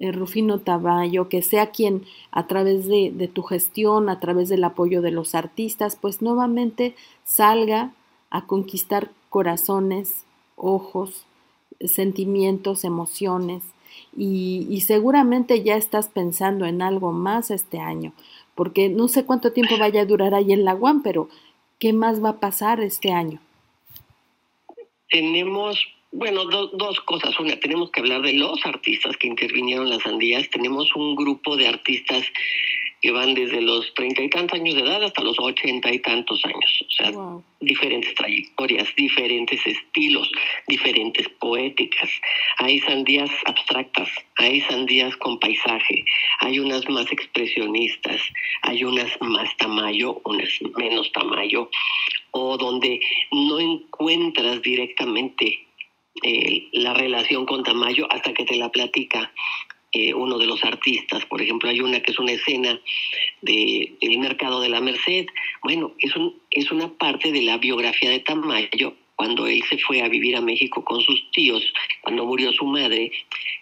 Rufino 0.00 0.60
Taballo, 0.60 1.28
que 1.28 1.42
sea 1.42 1.70
quien 1.70 2.04
a 2.30 2.46
través 2.46 2.86
de, 2.86 3.10
de, 3.12 3.28
tu 3.28 3.42
gestión, 3.42 4.08
a 4.08 4.20
través 4.20 4.48
del 4.48 4.64
apoyo 4.64 5.02
de 5.02 5.10
los 5.10 5.34
artistas, 5.34 5.96
pues 6.00 6.22
nuevamente 6.22 6.94
salga 7.24 7.92
a 8.30 8.46
conquistar 8.46 9.10
corazones, 9.28 10.24
ojos, 10.56 11.24
sentimientos, 11.84 12.84
emociones. 12.84 13.62
Y, 14.16 14.66
y 14.70 14.82
seguramente 14.82 15.62
ya 15.62 15.76
estás 15.76 16.08
pensando 16.08 16.66
en 16.66 16.82
algo 16.82 17.12
más 17.12 17.50
este 17.50 17.80
año, 17.80 18.12
porque 18.54 18.88
no 18.88 19.08
sé 19.08 19.24
cuánto 19.24 19.52
tiempo 19.52 19.76
vaya 19.78 20.02
a 20.02 20.06
durar 20.06 20.34
ahí 20.34 20.52
en 20.52 20.64
la 20.64 20.78
pero 21.02 21.28
¿qué 21.78 21.92
más 21.92 22.22
va 22.22 22.30
a 22.30 22.40
pasar 22.40 22.80
este 22.80 23.10
año? 23.12 23.40
Tenemos 25.10 25.78
bueno, 26.10 26.44
dos 26.46 27.00
cosas. 27.00 27.38
Una, 27.38 27.58
tenemos 27.60 27.90
que 27.90 28.00
hablar 28.00 28.22
de 28.22 28.32
los 28.32 28.64
artistas 28.64 29.16
que 29.16 29.26
intervinieron 29.26 29.86
en 29.86 29.90
las 29.90 30.02
sandías. 30.02 30.48
Tenemos 30.50 30.94
un 30.94 31.14
grupo 31.14 31.56
de 31.56 31.68
artistas 31.68 32.24
que 33.00 33.12
van 33.12 33.34
desde 33.34 33.60
los 33.60 33.94
treinta 33.94 34.22
y 34.22 34.28
tantos 34.28 34.58
años 34.58 34.74
de 34.74 34.80
edad 34.80 35.04
hasta 35.04 35.22
los 35.22 35.38
ochenta 35.38 35.92
y 35.92 36.00
tantos 36.00 36.44
años. 36.44 36.84
O 36.88 36.90
sea, 36.90 37.12
diferentes 37.60 38.12
trayectorias, 38.14 38.88
diferentes 38.96 39.64
estilos, 39.64 40.28
diferentes 40.66 41.28
poéticas. 41.38 42.10
Hay 42.56 42.80
sandías 42.80 43.30
abstractas, 43.44 44.08
hay 44.34 44.62
sandías 44.62 45.16
con 45.18 45.38
paisaje, 45.38 46.04
hay 46.40 46.58
unas 46.58 46.88
más 46.88 47.12
expresionistas, 47.12 48.20
hay 48.62 48.82
unas 48.82 49.10
más 49.20 49.56
tamaño, 49.58 50.16
unas 50.24 50.50
menos 50.76 51.12
tamaño, 51.12 51.68
o 52.32 52.56
donde 52.56 53.00
no 53.30 53.60
encuentras 53.60 54.60
directamente 54.62 55.67
eh, 56.22 56.68
la 56.72 56.94
relación 56.94 57.46
con 57.46 57.62
Tamayo 57.62 58.10
hasta 58.10 58.32
que 58.32 58.44
te 58.44 58.56
la 58.56 58.70
platica 58.70 59.32
eh, 59.92 60.12
uno 60.12 60.38
de 60.38 60.46
los 60.46 60.64
artistas. 60.64 61.24
Por 61.26 61.40
ejemplo, 61.40 61.70
hay 61.70 61.80
una 61.80 62.00
que 62.00 62.10
es 62.10 62.18
una 62.18 62.32
escena 62.32 62.78
de, 63.40 63.96
del 64.00 64.18
mercado 64.18 64.60
de 64.60 64.68
la 64.68 64.80
Merced. 64.80 65.26
Bueno, 65.62 65.94
es, 65.98 66.14
un, 66.14 66.34
es 66.50 66.70
una 66.70 66.92
parte 66.92 67.32
de 67.32 67.42
la 67.42 67.56
biografía 67.56 68.10
de 68.10 68.20
Tamayo 68.20 68.94
cuando 69.16 69.46
él 69.46 69.64
se 69.68 69.78
fue 69.78 70.02
a 70.02 70.08
vivir 70.08 70.36
a 70.36 70.40
México 70.40 70.84
con 70.84 71.00
sus 71.00 71.30
tíos, 71.32 71.64
cuando 72.02 72.24
murió 72.24 72.52
su 72.52 72.64
madre, 72.66 73.10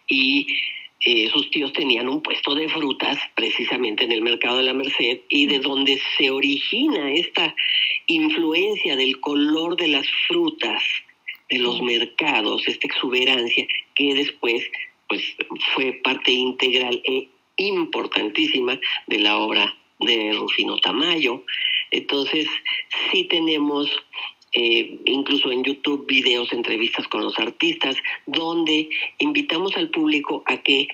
y 0.07 0.47
eh, 1.01 1.31
sus 1.31 1.51
tíos 1.51 1.73
tenían 1.73 2.09
un 2.09 2.21
puesto 2.21 2.55
de 2.55 2.69
frutas 2.69 3.19
precisamente 3.35 4.05
en 4.05 4.13
el 4.13 4.21
mercado 4.21 4.59
de 4.59 4.65
la 4.65 4.75
Merced 4.75 5.21
y 5.29 5.47
de 5.47 5.61
donde 5.61 5.99
se 6.19 6.31
origina 6.31 7.13
esta 7.13 7.55
influencia 8.07 8.97
del 8.97 9.21
color 9.21 9.77
de 9.77 9.89
las 9.89 10.07
frutas 10.27 10.83
de 11.51 11.59
los 11.59 11.81
mercados, 11.81 12.67
esta 12.67 12.87
exuberancia 12.87 13.67
que 13.95 14.15
después 14.15 14.65
pues 15.09 15.23
fue 15.75 15.93
parte 16.03 16.33
integral 16.33 17.01
e 17.05 17.29
importantísima 17.57 18.79
de 19.07 19.19
la 19.19 19.39
obra 19.39 19.77
de 20.01 20.33
Rufino 20.33 20.79
Tamayo. 20.79 21.45
Entonces, 21.91 22.47
sí 23.11 23.25
tenemos 23.25 23.89
eh, 24.53 24.99
incluso 25.05 25.51
en 25.51 25.63
YouTube 25.63 26.07
videos, 26.07 26.53
entrevistas 26.53 27.07
con 27.09 27.23
los 27.23 27.39
artistas, 27.39 27.97
donde 28.27 28.89
invitamos 29.19 29.77
al 29.77 29.91
público 29.91 30.43
a 30.47 30.57
que 30.63 30.89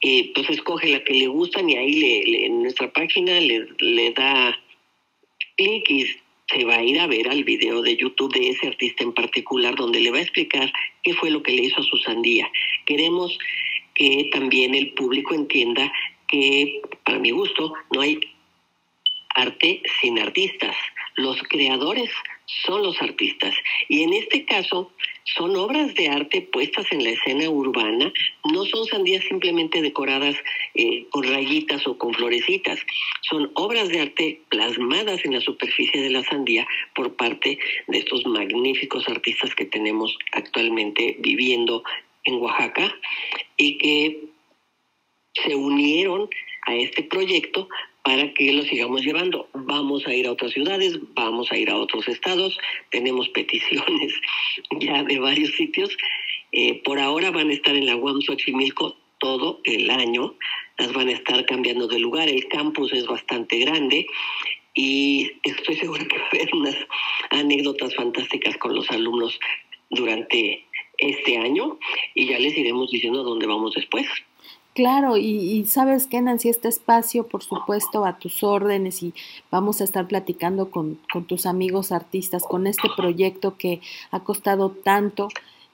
eh, 0.00 0.32
pues 0.34 0.50
escoge 0.50 0.88
la 0.88 1.04
que 1.04 1.14
le 1.14 1.26
gustan 1.26 1.68
y 1.70 1.76
ahí 1.76 1.94
le, 1.94 2.46
en 2.46 2.62
nuestra 2.62 2.92
página 2.92 3.40
le, 3.40 3.66
le 3.78 4.10
da 4.12 4.58
clic 5.56 5.90
y 5.90 6.06
se 6.48 6.64
va 6.64 6.76
a 6.76 6.82
ir 6.82 7.00
a 7.00 7.06
ver 7.06 7.28
al 7.28 7.44
video 7.44 7.82
de 7.82 7.96
YouTube 7.96 8.34
de 8.34 8.50
ese 8.50 8.66
artista 8.66 9.02
en 9.02 9.12
particular 9.12 9.74
donde 9.76 10.00
le 10.00 10.10
va 10.10 10.18
a 10.18 10.22
explicar 10.22 10.72
qué 11.02 11.14
fue 11.14 11.30
lo 11.30 11.42
que 11.42 11.52
le 11.52 11.64
hizo 11.64 11.80
a 11.80 11.84
su 11.84 11.96
sandía. 11.98 12.50
Queremos 12.86 13.36
que 13.94 14.28
también 14.32 14.74
el 14.74 14.92
público 14.92 15.34
entienda 15.34 15.90
que, 16.28 16.80
para 17.04 17.18
mi 17.18 17.30
gusto, 17.30 17.72
no 17.92 18.00
hay 18.00 18.20
arte 19.34 19.82
sin 20.00 20.18
artistas. 20.18 20.76
Los 21.16 21.42
creadores 21.44 22.10
son 22.66 22.82
los 22.82 23.00
artistas. 23.00 23.54
Y 23.88 24.02
en 24.02 24.12
este 24.12 24.44
caso 24.44 24.92
son 25.36 25.56
obras 25.56 25.94
de 25.94 26.08
arte 26.08 26.42
puestas 26.42 26.86
en 26.92 27.02
la 27.02 27.10
escena 27.10 27.48
urbana, 27.48 28.12
no 28.52 28.64
son 28.66 28.86
sandías 28.86 29.24
simplemente 29.24 29.80
decoradas 29.80 30.36
eh, 30.74 31.06
con 31.10 31.24
rayitas 31.24 31.86
o 31.86 31.96
con 31.96 32.12
florecitas, 32.14 32.78
son 33.22 33.50
obras 33.54 33.88
de 33.88 34.00
arte 34.00 34.40
plasmadas 34.50 35.24
en 35.24 35.32
la 35.32 35.40
superficie 35.40 36.02
de 36.02 36.10
la 36.10 36.22
sandía 36.24 36.66
por 36.94 37.14
parte 37.16 37.58
de 37.86 37.98
estos 37.98 38.26
magníficos 38.26 39.08
artistas 39.08 39.54
que 39.54 39.64
tenemos 39.64 40.16
actualmente 40.32 41.16
viviendo 41.20 41.82
en 42.24 42.34
Oaxaca 42.34 42.94
y 43.56 43.78
que 43.78 44.20
se 45.34 45.54
unieron 45.54 46.28
a 46.66 46.74
este 46.74 47.02
proyecto 47.02 47.68
para 48.04 48.32
que 48.34 48.52
lo 48.52 48.62
sigamos 48.62 49.02
llevando. 49.02 49.48
Vamos 49.54 50.06
a 50.06 50.14
ir 50.14 50.26
a 50.26 50.32
otras 50.32 50.52
ciudades, 50.52 50.98
vamos 51.14 51.50
a 51.50 51.56
ir 51.56 51.70
a 51.70 51.76
otros 51.76 52.06
estados, 52.06 52.56
tenemos 52.90 53.28
peticiones 53.30 54.14
ya 54.80 55.02
de 55.02 55.18
varios 55.18 55.50
sitios. 55.52 55.96
Eh, 56.52 56.82
por 56.84 57.00
ahora 57.00 57.30
van 57.30 57.50
a 57.50 57.54
estar 57.54 57.74
en 57.74 57.86
la 57.86 57.96
UAM 57.96 58.20
Xochimilco 58.20 58.96
todo 59.18 59.60
el 59.64 59.90
año, 59.90 60.34
las 60.76 60.92
van 60.92 61.08
a 61.08 61.12
estar 61.12 61.44
cambiando 61.46 61.88
de 61.88 61.98
lugar, 61.98 62.28
el 62.28 62.46
campus 62.48 62.92
es 62.92 63.06
bastante 63.06 63.58
grande 63.58 64.06
y 64.74 65.32
estoy 65.42 65.76
segura 65.76 66.04
que 66.04 66.18
va 66.18 66.24
a 66.24 66.28
haber 66.28 66.54
unas 66.54 66.76
anécdotas 67.30 67.94
fantásticas 67.94 68.56
con 68.58 68.74
los 68.74 68.90
alumnos 68.90 69.38
durante 69.88 70.66
este 70.98 71.38
año 71.38 71.78
y 72.14 72.26
ya 72.26 72.38
les 72.38 72.56
iremos 72.56 72.90
diciendo 72.90 73.22
dónde 73.22 73.46
vamos 73.46 73.72
después. 73.74 74.06
Claro, 74.74 75.16
y, 75.16 75.64
sabes 75.66 76.08
que 76.08 76.20
Nancy, 76.20 76.48
este 76.48 76.66
espacio, 76.66 77.28
por 77.28 77.44
supuesto, 77.44 78.04
a 78.04 78.18
tus 78.18 78.42
órdenes 78.42 79.04
y 79.04 79.14
vamos 79.48 79.80
a 79.80 79.84
estar 79.84 80.08
platicando 80.08 80.68
con, 80.72 80.98
con 81.12 81.26
tus 81.26 81.46
amigos 81.46 81.92
artistas, 81.92 82.42
con 82.42 82.66
este 82.66 82.88
proyecto 82.96 83.56
que 83.56 83.80
ha 84.10 84.20
costado 84.20 84.70
tanto 84.70 85.28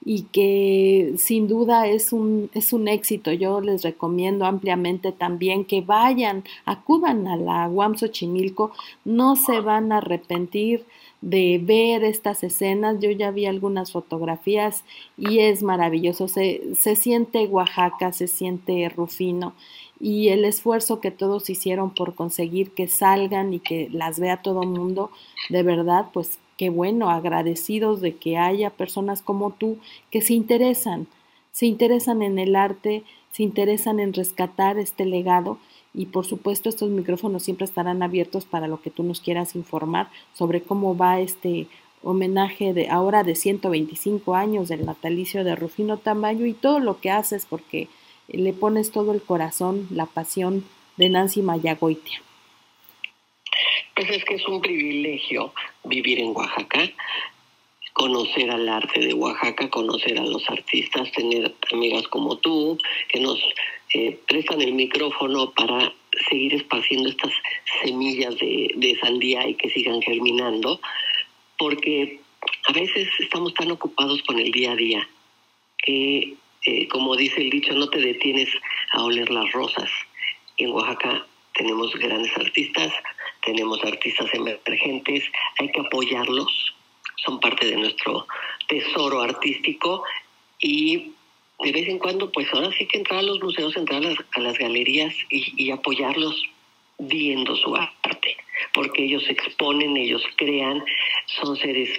y 0.05 0.23
que 0.31 1.15
sin 1.17 1.47
duda 1.47 1.87
es 1.87 2.13
un, 2.13 2.51
es 2.53 2.73
un 2.73 2.87
éxito. 2.87 3.31
Yo 3.31 3.59
les 3.59 3.81
recomiendo 3.81 4.45
ampliamente 4.45 5.11
también 5.11 5.65
que 5.65 5.81
vayan, 5.81 6.43
acudan 6.65 7.27
a 7.27 7.37
la 7.37 7.69
UAM 7.69 7.95
Xochimilco, 7.97 8.71
no 9.03 9.35
se 9.35 9.61
van 9.61 9.91
a 9.91 9.97
arrepentir 9.97 10.85
de 11.21 11.61
ver 11.63 12.03
estas 12.03 12.43
escenas. 12.43 12.99
Yo 12.99 13.11
ya 13.11 13.31
vi 13.31 13.45
algunas 13.45 13.91
fotografías 13.91 14.83
y 15.17 15.39
es 15.39 15.63
maravilloso. 15.63 16.27
Se, 16.27 16.75
se 16.75 16.95
siente 16.95 17.45
Oaxaca, 17.45 18.11
se 18.11 18.27
siente 18.27 18.89
Rufino 18.89 19.53
y 20.01 20.29
el 20.29 20.45
esfuerzo 20.45 20.99
que 20.99 21.11
todos 21.11 21.49
hicieron 21.51 21.93
por 21.93 22.15
conseguir 22.15 22.71
que 22.71 22.87
salgan 22.87 23.53
y 23.53 23.59
que 23.59 23.87
las 23.91 24.19
vea 24.19 24.41
todo 24.41 24.63
el 24.63 24.69
mundo, 24.69 25.11
de 25.49 25.61
verdad, 25.61 26.07
pues 26.11 26.39
qué 26.57 26.71
bueno, 26.71 27.11
agradecidos 27.11 28.01
de 28.01 28.15
que 28.15 28.37
haya 28.37 28.71
personas 28.71 29.21
como 29.21 29.51
tú 29.51 29.77
que 30.09 30.21
se 30.21 30.33
interesan, 30.33 31.07
se 31.51 31.67
interesan 31.67 32.23
en 32.23 32.39
el 32.39 32.55
arte, 32.55 33.03
se 33.31 33.43
interesan 33.43 33.99
en 33.99 34.13
rescatar 34.13 34.79
este 34.79 35.05
legado 35.05 35.59
y 35.93 36.07
por 36.07 36.25
supuesto 36.25 36.69
estos 36.69 36.89
micrófonos 36.89 37.43
siempre 37.43 37.65
estarán 37.65 38.03
abiertos 38.03 38.45
para 38.45 38.67
lo 38.67 38.81
que 38.81 38.89
tú 38.89 39.03
nos 39.03 39.19
quieras 39.19 39.55
informar 39.55 40.09
sobre 40.33 40.61
cómo 40.61 40.95
va 40.95 41.19
este 41.19 41.67
homenaje 42.03 42.73
de 42.73 42.89
ahora 42.89 43.23
de 43.23 43.35
125 43.35 44.35
años 44.35 44.69
del 44.69 44.85
natalicio 44.85 45.43
de 45.43 45.55
Rufino 45.55 45.97
Tamayo 45.97 46.45
y 46.45 46.53
todo 46.53 46.79
lo 46.79 46.99
que 46.99 47.11
haces 47.11 47.45
porque 47.45 47.87
le 48.27 48.53
pones 48.53 48.91
todo 48.91 49.13
el 49.13 49.21
corazón, 49.21 49.87
la 49.91 50.05
pasión 50.05 50.63
de 50.97 51.09
Nancy 51.09 51.41
Mayagoitia. 51.41 52.21
Pues 53.95 54.09
es 54.09 54.23
que 54.25 54.35
es 54.35 54.47
un 54.47 54.61
privilegio 54.61 55.53
vivir 55.83 56.19
en 56.19 56.35
Oaxaca, 56.35 56.89
conocer 57.93 58.49
al 58.49 58.67
arte 58.69 58.99
de 58.99 59.13
Oaxaca, 59.13 59.69
conocer 59.69 60.17
a 60.19 60.23
los 60.23 60.49
artistas, 60.49 61.11
tener 61.11 61.53
amigas 61.71 62.07
como 62.07 62.37
tú 62.37 62.77
que 63.09 63.19
nos 63.19 63.39
eh, 63.93 64.17
prestan 64.27 64.61
el 64.61 64.73
micrófono 64.73 65.51
para 65.51 65.93
seguir 66.29 66.53
esparciendo 66.53 67.09
estas 67.09 67.33
semillas 67.83 68.35
de, 68.37 68.97
sandía 69.01 69.47
y 69.47 69.55
que 69.55 69.69
sigan 69.69 70.01
germinando, 70.01 70.79
porque 71.57 72.19
a 72.67 72.73
veces 72.73 73.07
estamos 73.19 73.53
tan 73.53 73.71
ocupados 73.71 74.21
con 74.23 74.39
el 74.39 74.51
día 74.51 74.71
a 74.71 74.75
día 74.75 75.09
que, 75.77 76.35
eh, 76.65 76.87
como 76.87 77.15
dice 77.15 77.41
el 77.41 77.49
dicho, 77.49 77.73
no 77.73 77.89
te 77.89 77.99
detienes 77.99 78.49
a 78.93 79.03
oler 79.03 79.29
las 79.29 79.51
rosas. 79.51 79.89
en 80.57 80.71
Oaxaca 80.71 81.25
tenemos 81.53 81.93
grandes 81.95 82.35
artistas, 82.37 82.93
tenemos 83.43 83.83
artistas 83.83 84.33
emergentes, 84.33 85.23
hay 85.59 85.71
que 85.71 85.81
apoyarlos, 85.81 86.73
son 87.23 87.39
parte 87.39 87.67
de 87.67 87.75
nuestro 87.75 88.27
tesoro 88.67 89.21
artístico 89.21 90.03
y 90.59 91.11
de 91.63 91.71
vez 91.71 91.87
en 91.87 91.99
cuando, 91.99 92.31
pues 92.31 92.47
ahora 92.53 92.71
sí 92.77 92.87
que 92.87 92.97
entrar 92.97 93.19
a 93.19 93.23
los 93.23 93.41
museos, 93.41 93.75
entrar 93.77 94.01
a 94.03 94.39
las, 94.39 94.57
galerías 94.57 95.13
y, 95.29 95.69
apoyarlos 95.69 96.49
viendo 96.97 97.55
su 97.55 97.75
arte, 97.75 98.37
porque 98.73 99.03
ellos 99.03 99.23
exponen, 99.29 99.95
ellos 99.95 100.23
crean, 100.37 100.83
son 101.39 101.55
seres 101.57 101.89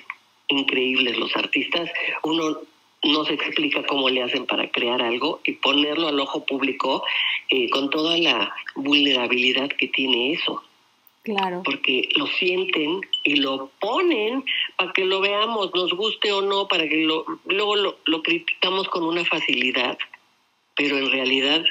increíbles 0.48 1.16
los 1.16 1.34
artistas. 1.36 1.90
Uno 2.24 2.58
no 3.04 3.24
se 3.24 3.34
explica 3.34 3.84
cómo 3.86 4.08
le 4.08 4.22
hacen 4.22 4.46
para 4.46 4.68
crear 4.70 5.00
algo 5.00 5.40
y 5.44 5.52
ponerlo 5.52 6.08
al 6.08 6.20
ojo 6.20 6.44
público 6.44 7.04
eh, 7.48 7.68
con 7.70 7.90
toda 7.90 8.16
la 8.18 8.52
vulnerabilidad 8.74 9.68
que 9.68 9.88
tiene 9.88 10.32
eso. 10.32 10.62
Porque 11.64 12.08
lo 12.16 12.26
sienten 12.26 13.00
y 13.22 13.36
lo 13.36 13.70
ponen 13.80 14.44
para 14.76 14.92
que 14.92 15.04
lo 15.04 15.20
veamos, 15.20 15.72
nos 15.74 15.92
guste 15.94 16.32
o 16.32 16.42
no, 16.42 16.66
para 16.66 16.88
que 16.88 17.04
lo, 17.04 17.24
luego 17.46 17.76
lo, 17.76 17.98
lo 18.06 18.22
criticamos 18.22 18.88
con 18.88 19.04
una 19.04 19.24
facilidad, 19.24 19.96
pero 20.74 20.98
en 20.98 21.10
realidad 21.10 21.64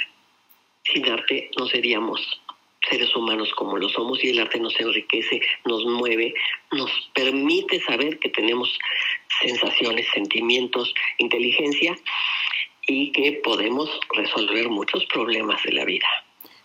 sin 0.83 1.09
arte 1.09 1.49
no 1.57 1.67
seríamos 1.67 2.41
seres 2.89 3.15
humanos 3.15 3.51
como 3.55 3.77
lo 3.77 3.89
somos 3.89 4.23
y 4.23 4.29
el 4.29 4.39
arte 4.39 4.59
nos 4.59 4.79
enriquece, 4.79 5.41
nos 5.65 5.85
mueve, 5.85 6.33
nos 6.71 6.89
permite 7.13 7.79
saber 7.81 8.17
que 8.19 8.29
tenemos 8.29 8.77
sensaciones, 9.41 10.07
sentimientos, 10.13 10.93
inteligencia 11.19 11.95
y 12.87 13.11
que 13.11 13.33
podemos 13.43 13.89
resolver 14.13 14.69
muchos 14.69 15.05
problemas 15.05 15.61
de 15.63 15.73
la 15.73 15.85
vida. 15.85 16.07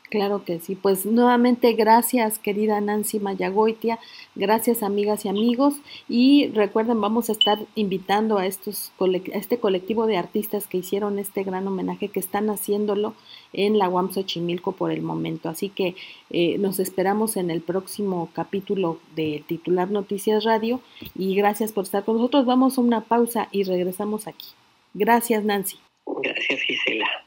Claro 0.08 0.44
que 0.44 0.60
sí. 0.60 0.76
Pues 0.76 1.04
nuevamente 1.04 1.72
gracias 1.72 2.38
querida 2.38 2.80
Nancy 2.80 3.18
Mayagoitia, 3.18 3.98
gracias 4.36 4.84
amigas 4.84 5.24
y 5.24 5.28
amigos 5.28 5.74
y 6.08 6.48
recuerden 6.48 7.00
vamos 7.00 7.28
a 7.28 7.32
estar 7.32 7.58
invitando 7.74 8.38
a 8.38 8.46
estos 8.46 8.92
a 9.00 9.36
este 9.36 9.58
colectivo 9.58 10.06
de 10.06 10.16
artistas 10.16 10.68
que 10.68 10.78
hicieron 10.78 11.18
este 11.18 11.42
gran 11.42 11.66
homenaje 11.66 12.08
que 12.08 12.20
están 12.20 12.50
haciéndolo 12.50 13.14
en 13.52 13.78
la 13.78 13.88
UAM 13.88 14.12
Xochimilco 14.12 14.72
por 14.72 14.92
el 14.92 15.02
momento. 15.02 15.48
Así 15.48 15.70
que 15.70 15.96
eh, 16.30 16.56
nos 16.58 16.78
esperamos 16.78 17.36
en 17.36 17.50
el 17.50 17.60
próximo 17.60 18.30
capítulo 18.32 19.00
de 19.16 19.42
Titular 19.48 19.90
Noticias 19.90 20.44
Radio 20.44 20.80
y 21.16 21.34
gracias 21.34 21.72
por 21.72 21.82
estar 21.82 22.04
con 22.04 22.16
nosotros. 22.16 22.46
Vamos 22.46 22.78
a 22.78 22.80
una 22.80 23.00
pausa 23.00 23.48
y 23.50 23.64
regresamos 23.64 24.28
aquí. 24.28 24.46
Gracias 24.94 25.44
Nancy. 25.44 25.78
Gracias 26.22 26.60
Gisela. 26.62 27.25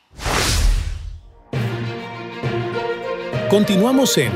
Continuamos 3.50 4.16
en 4.20 4.32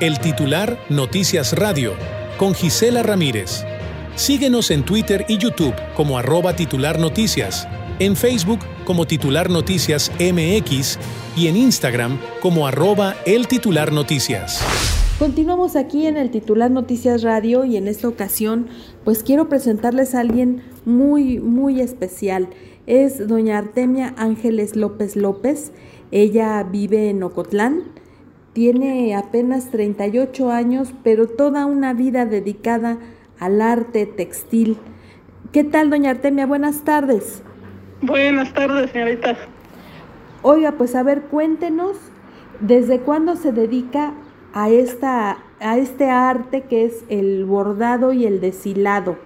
El 0.00 0.18
Titular 0.18 0.78
Noticias 0.88 1.52
Radio 1.52 1.92
con 2.38 2.54
Gisela 2.54 3.02
Ramírez. 3.02 3.66
Síguenos 4.14 4.70
en 4.70 4.82
Twitter 4.82 5.26
y 5.28 5.36
YouTube 5.36 5.74
como 5.94 6.16
arroba 6.16 6.56
titular 6.56 6.98
noticias, 6.98 7.68
en 7.98 8.16
Facebook 8.16 8.60
como 8.86 9.06
titular 9.06 9.50
noticias 9.50 10.10
MX 10.18 10.98
y 11.36 11.48
en 11.48 11.56
Instagram 11.58 12.18
como 12.40 12.66
arroba 12.66 13.16
el 13.26 13.46
titular 13.46 13.92
noticias. 13.92 14.62
Continuamos 15.18 15.76
aquí 15.76 16.06
en 16.06 16.16
el 16.16 16.30
titular 16.30 16.70
Noticias 16.70 17.22
Radio 17.22 17.66
y 17.66 17.76
en 17.76 17.88
esta 17.88 18.08
ocasión 18.08 18.68
pues 19.04 19.22
quiero 19.22 19.50
presentarles 19.50 20.14
a 20.14 20.20
alguien 20.20 20.62
muy 20.86 21.40
muy 21.40 21.82
especial. 21.82 22.48
Es 22.86 23.28
doña 23.28 23.58
Artemia 23.58 24.14
Ángeles 24.16 24.76
López 24.76 25.14
López. 25.14 25.72
Ella 26.10 26.62
vive 26.62 27.10
en 27.10 27.22
Ocotlán 27.22 27.82
tiene 28.56 29.14
apenas 29.14 29.70
38 29.70 30.50
años, 30.50 30.94
pero 31.04 31.26
toda 31.26 31.66
una 31.66 31.92
vida 31.92 32.24
dedicada 32.24 32.96
al 33.38 33.60
arte 33.60 34.06
textil. 34.06 34.78
¿Qué 35.52 35.62
tal, 35.62 35.90
doña 35.90 36.12
Artemia? 36.12 36.46
Buenas 36.46 36.82
tardes. 36.82 37.42
Buenas 38.00 38.54
tardes, 38.54 38.90
señorita. 38.92 39.36
Oiga, 40.40 40.72
pues 40.72 40.94
a 40.94 41.02
ver, 41.02 41.24
cuéntenos, 41.24 41.98
¿desde 42.60 43.00
cuándo 43.00 43.36
se 43.36 43.52
dedica 43.52 44.14
a, 44.54 44.70
esta, 44.70 45.36
a 45.60 45.76
este 45.76 46.08
arte 46.08 46.62
que 46.62 46.86
es 46.86 47.04
el 47.10 47.44
bordado 47.44 48.14
y 48.14 48.24
el 48.24 48.40
deshilado? 48.40 49.18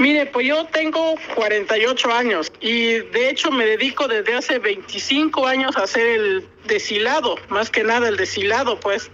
Mire, 0.00 0.24
pues 0.24 0.46
yo 0.46 0.64
tengo 0.64 1.14
48 1.34 2.10
años 2.10 2.50
y 2.62 3.00
de 3.00 3.28
hecho 3.28 3.50
me 3.50 3.66
dedico 3.66 4.08
desde 4.08 4.34
hace 4.34 4.58
25 4.58 5.46
años 5.46 5.76
a 5.76 5.82
hacer 5.82 6.06
el 6.06 6.48
deshilado, 6.66 7.36
más 7.50 7.68
que 7.68 7.84
nada 7.84 8.08
el 8.08 8.16
deshilado, 8.16 8.80
pues, 8.80 9.10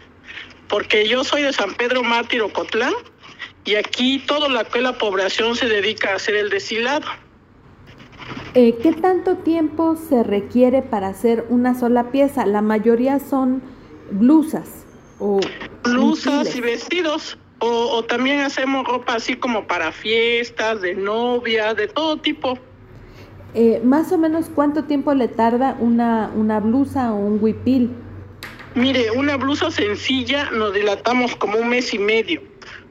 porque 0.68 1.08
yo 1.08 1.24
soy 1.24 1.42
de 1.42 1.52
San 1.52 1.74
Pedro 1.74 2.04
Mártir 2.04 2.40
Ocotlán 2.42 2.94
y 3.64 3.74
aquí 3.74 4.20
toda 4.28 4.48
la, 4.48 4.64
la 4.80 4.92
población 4.96 5.56
se 5.56 5.66
dedica 5.66 6.12
a 6.12 6.14
hacer 6.14 6.36
el 6.36 6.50
deshilado. 6.50 7.08
Eh, 8.54 8.78
¿Qué 8.80 8.92
tanto 8.92 9.38
tiempo 9.38 9.96
se 9.96 10.22
requiere 10.22 10.82
para 10.82 11.08
hacer 11.08 11.46
una 11.48 11.76
sola 11.76 12.12
pieza? 12.12 12.46
La 12.46 12.62
mayoría 12.62 13.18
son 13.18 13.60
blusas 14.12 14.86
o... 15.18 15.40
Blusas 15.82 16.54
y 16.54 16.60
vestidos. 16.60 17.36
O, 17.58 18.04
también 18.04 18.40
hacemos 18.40 18.86
ropa 18.86 19.14
así 19.14 19.34
como 19.34 19.66
para 19.66 19.90
fiestas, 19.90 20.82
de 20.82 20.94
novia, 20.94 21.72
de 21.74 21.88
todo 21.88 22.18
tipo. 22.18 22.58
Eh, 23.54 23.80
más 23.82 24.12
o 24.12 24.18
menos 24.18 24.50
cuánto 24.54 24.84
tiempo 24.84 25.14
le 25.14 25.28
tarda 25.28 25.76
una, 25.80 26.30
una 26.34 26.60
blusa 26.60 27.12
o 27.12 27.16
un 27.16 27.42
huipil? 27.42 27.90
Mire, 28.74 29.10
una 29.10 29.38
blusa 29.38 29.70
sencilla 29.70 30.50
nos 30.50 30.74
dilatamos 30.74 31.34
como 31.36 31.56
un 31.56 31.70
mes 31.70 31.94
y 31.94 31.98
medio. 31.98 32.42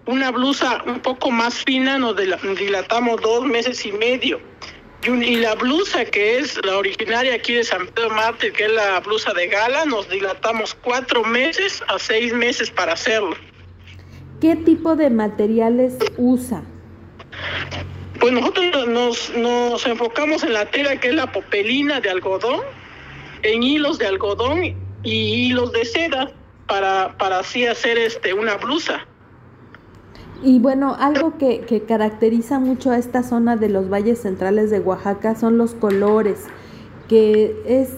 Una 0.08 0.32
blusa 0.32 0.82
un 0.88 1.00
poco 1.00 1.30
más 1.30 1.64
fina 1.64 2.00
nos 2.00 2.16
dilatamos 2.16 3.22
dos 3.22 3.46
meses 3.46 3.86
y 3.86 3.92
medio. 3.92 4.40
Y, 5.04 5.36
la 5.36 5.54
blusa 5.54 6.04
que 6.06 6.40
es 6.40 6.60
la 6.66 6.78
originaria 6.78 7.36
aquí 7.36 7.54
de 7.54 7.64
San 7.64 7.86
Pedro 7.88 8.10
Mártir, 8.10 8.52
que 8.54 8.66
es 8.66 8.72
la 8.72 9.00
blusa 9.02 9.32
de 9.34 9.48
gala, 9.48 9.86
nos 9.86 10.10
dilatamos 10.10 10.76
cuatro 10.82 11.24
meses 11.24 11.84
a 11.88 12.00
seis 12.00 12.34
meses 12.34 12.72
para 12.72 12.94
hacerlo. 12.94 13.36
¿Qué 14.42 14.56
tipo 14.56 14.96
de 14.96 15.10
materiales 15.10 15.98
usa? 16.18 16.64
Pues 18.20 18.34
nosotros 18.34 18.88
nos, 19.38 19.86
enfocamos 19.86 20.44
en 20.44 20.54
la 20.54 20.66
tela 20.66 21.00
que 21.00 21.10
es 21.10 21.16
la 21.16 21.32
popelina 21.32 22.02
de 22.02 22.10
algodón, 22.10 22.62
en 23.44 23.64
hilos 23.64 23.98
de 23.98 24.08
algodón 24.08 24.64
y 25.04 25.12
hilos 25.46 25.72
de 25.72 25.86
seda 25.86 26.32
para, 26.68 27.18
para 27.18 27.40
así 27.40 27.66
hacer 27.66 27.98
este 27.98 28.34
una 28.34 28.56
blusa. 28.58 29.06
Y 30.44 30.60
bueno, 30.60 30.96
algo 31.00 31.38
que, 31.38 31.62
que, 31.62 31.84
caracteriza 31.84 32.60
mucho 32.60 32.92
a 32.92 32.98
esta 32.98 33.24
zona 33.24 33.56
de 33.56 33.70
los 33.70 33.90
valles 33.90 34.22
centrales 34.22 34.70
de 34.70 34.80
Oaxaca 34.80 35.36
son 35.36 35.58
los 35.58 35.74
colores, 35.74 36.44
que 37.08 37.56
es 37.66 37.90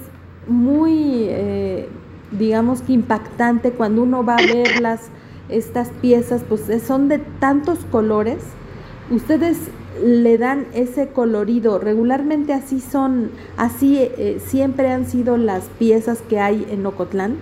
muy, 0.48 1.26
eh, 1.30 1.90
digamos 2.32 2.82
que 2.82 2.94
impactante 2.94 3.72
cuando 3.72 4.04
uno 4.04 4.24
va 4.24 4.36
a 4.36 4.46
verlas 4.46 5.10
estas 5.50 5.90
piezas, 6.02 6.42
pues 6.48 6.62
son 6.86 7.08
de 7.08 7.20
tantos 7.20 7.80
colores. 7.92 8.38
Ustedes 9.10 9.58
le 10.04 10.38
dan 10.38 10.68
ese 10.74 11.10
colorido. 11.10 11.80
Regularmente 11.80 12.54
así 12.54 12.82
son, 12.82 13.32
así 13.58 13.98
eh, 14.00 14.40
siempre 14.46 14.92
han 14.92 15.10
sido 15.10 15.38
las 15.38 15.66
piezas 15.80 16.22
que 16.30 16.40
hay 16.40 16.66
en 16.70 16.86
Ocotlán. 16.86 17.38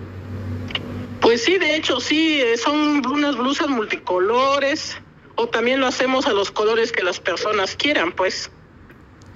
Pues 1.20 1.44
sí, 1.44 1.58
de 1.58 1.76
hecho 1.76 2.00
sí, 2.00 2.40
eh, 2.40 2.56
son 2.56 3.04
unas 3.06 3.36
blusas 3.36 3.68
multicolores 3.68 4.96
o 5.34 5.48
también 5.48 5.80
lo 5.80 5.86
hacemos 5.86 6.26
a 6.26 6.32
los 6.32 6.50
colores 6.50 6.92
que 6.92 7.02
las 7.02 7.18
personas 7.18 7.74
quieran, 7.74 8.12
pues. 8.12 8.50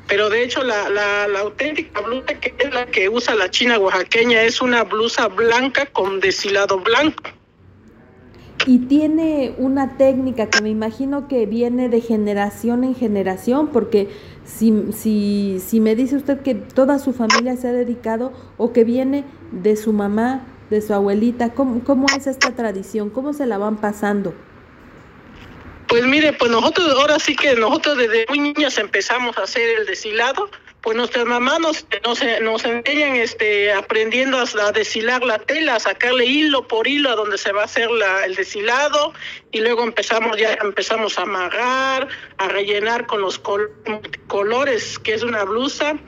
Pero 0.07 0.29
de 0.29 0.43
hecho 0.43 0.63
la, 0.63 0.89
la, 0.89 1.29
la 1.29 1.41
auténtica 1.41 2.01
blusa 2.01 2.35
que 2.41 2.55
es 2.59 2.75
la 2.75 2.87
que 2.87 3.09
usa 3.09 3.35
la 3.35 3.51
china 3.51 3.79
oaxaqueña 3.79 4.43
es 4.43 4.61
una 4.61 4.83
blusa 4.83 5.29
blanca 5.29 5.87
con 5.87 6.21
deshilado 6.21 6.79
blanco 6.81 7.31
y 8.67 8.81
tiene 8.81 9.55
una 9.59 9.97
técnica 9.97 10.51
que 10.51 10.61
me 10.63 10.69
imagino 10.69 11.29
que 11.29 11.47
viene 11.47 11.89
de 11.89 12.01
generación 12.01 12.85
en 12.85 12.95
generación, 12.95 13.69
porque 13.69 14.09
si, 14.45 14.93
si, 14.93 15.61
si 15.65 15.81
me 15.81 15.95
dice 15.95 16.17
usted 16.17 16.41
que 16.41 16.55
toda 16.55 16.99
su 16.99 17.13
familia 17.13 17.57
se 17.57 17.69
ha 17.69 17.73
dedicado 17.73 18.33
o 18.59 18.73
que 18.73 18.85
viene 18.85 19.25
de 19.53 19.77
su 19.77 19.93
mamá, 19.93 20.47
de 20.69 20.83
su 20.83 20.93
abuelita, 20.93 21.51
¿cómo, 21.51 21.83
cómo 21.85 22.07
es 22.17 22.27
esta 22.27 22.55
tradición? 22.55 23.11
¿Cómo 23.11 23.33
se 23.33 23.47
la 23.47 23.59
van 23.59 23.77
pasando? 23.77 24.35
Pues 25.89 26.07
mire, 26.07 26.33
pues 26.35 26.51
nosotros 26.51 26.87
ahora 27.01 27.19
sí 27.19 27.35
que 27.35 27.57
nosotros 27.57 27.99
desde 27.99 28.27
muy 28.29 28.39
niñas 28.39 28.79
empezamos 28.79 29.37
a 29.39 29.43
hacer 29.43 29.81
el 29.81 29.87
deshilado 29.87 30.49
pues 30.83 30.97
nuestras 30.97 31.27
mamás 31.27 31.61
nos, 31.61 31.87
nos, 32.05 32.23
nos 32.43 32.65
enseñan 32.65 33.17
este, 33.17 33.73
aprendiendo 33.73 34.39
a, 34.39 34.73
deshilar 34.73 35.23
la 35.23 35.39
tela, 35.39 35.77
a 35.77 35.81
sacarle 35.81 36.25
hilo 36.25 36.67
por 36.67 36.89
hilo 36.89 37.11
a 37.11 37.17
donde 37.17 37.37
se 37.37 37.53
va 37.53 37.63
a 37.63 37.65
hacer 37.65 37.91
la, 37.91 38.25
el 38.25 38.35
deshilado 38.35 39.13
y 39.53 39.61
luego 39.61 39.83
empezamos 39.83 40.39
ya 40.39 40.55
empezamos 40.55 41.19
a 41.19 41.23
amarrar, 41.23 42.09
a 42.39 42.49
rellenar 42.49 43.07
con 43.07 43.21
los 43.21 43.41
colores 44.27 44.99
que 44.99 45.15
es 45.15 45.23
una 45.23 45.45
blusa 45.45 45.99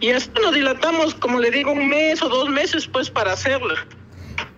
y 0.00 0.08
esto 0.08 0.42
nos 0.42 0.54
dilatamos 0.54 1.14
como 1.14 1.40
le 1.40 1.50
digo 1.50 1.72
un 1.72 1.88
mes 1.88 2.22
o 2.22 2.28
dos 2.28 2.50
meses 2.50 2.86
pues 2.86 3.10
para 3.10 3.32
hacerla. 3.32 3.86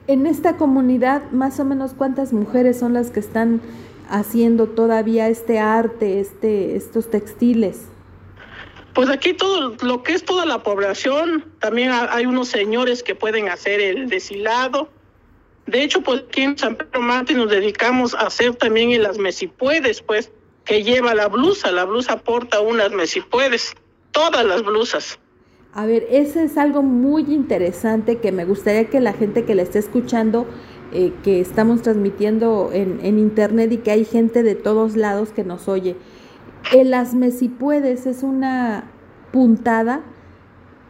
En 0.09 0.27
esta 0.27 0.57
comunidad 0.57 1.31
más 1.31 1.61
o 1.61 1.65
menos 1.65 1.93
cuántas 1.97 2.33
mujeres 2.33 2.79
son 2.79 2.95
las 2.95 3.11
que 3.11 3.21
están 3.21 3.61
haciendo 4.09 4.67
todavía 4.67 5.29
este 5.29 5.61
arte, 5.61 6.19
este 6.19 6.75
estos 6.75 7.09
textiles. 7.11 7.90
Pues 8.95 9.09
aquí 9.09 9.35
todo 9.35 9.77
lo 9.83 10.03
que 10.03 10.15
es 10.15 10.25
toda 10.25 10.47
la 10.47 10.63
población, 10.63 11.45
también 11.61 11.93
hay 11.93 12.27
unos 12.27 12.49
señores 12.49 13.03
que 13.03 13.15
pueden 13.15 13.49
hacer 13.49 13.81
el 13.81 14.09
deshilado. 14.09 14.89
De 15.67 15.85
hecho, 15.85 16.03
pues 16.03 16.25
aquí 16.29 16.43
en 16.43 16.59
San 16.59 16.77
Pedro 16.77 17.01
Marte 17.01 17.35
nos 17.35 17.51
dedicamos 17.51 18.15
a 18.15 18.27
hacer 18.27 18.57
también 18.57 18.91
en 18.91 19.05
las 19.05 19.19
mesipuedes, 19.19 20.03
pues, 20.03 20.33
que 20.65 20.83
lleva 20.83 21.15
la 21.15 21.29
blusa. 21.29 21.71
La 21.71 21.85
blusa 21.85 22.17
porta 22.19 22.61
unas 22.61 22.91
mesipuedes, 22.91 23.75
todas 24.11 24.45
las 24.45 24.65
blusas. 24.65 25.21
A 25.73 25.87
ver, 25.87 26.07
ese 26.11 26.43
es 26.43 26.59
algo 26.59 26.83
muy 26.83 27.23
interesante 27.23 28.19
que 28.19 28.33
me 28.33 28.45
gustaría 28.45 28.91
que 28.91 28.99
la 28.99 29.13
gente 29.13 29.45
que 29.45 29.55
le 29.55 29.63
esté 29.63 29.79
escuchando, 29.79 30.47
eh, 30.93 31.13
que 31.23 31.41
estamos 31.41 31.83
transmitiendo 31.83 32.71
en, 32.73 32.99
en 33.05 33.21
internet 33.21 33.71
y 33.71 33.77
que 33.77 33.93
hay 33.93 34.05
gente 34.05 34.43
de 34.43 34.57
todos 34.57 34.97
lados 34.97 35.31
que 35.31 35.45
nos 35.45 35.69
oye, 35.69 35.95
el 36.73 36.95
asme 36.95 37.31
si 37.31 37.49
puedes 37.49 38.07
es 38.07 38.23
una 38.23 38.85
puntada 39.33 40.03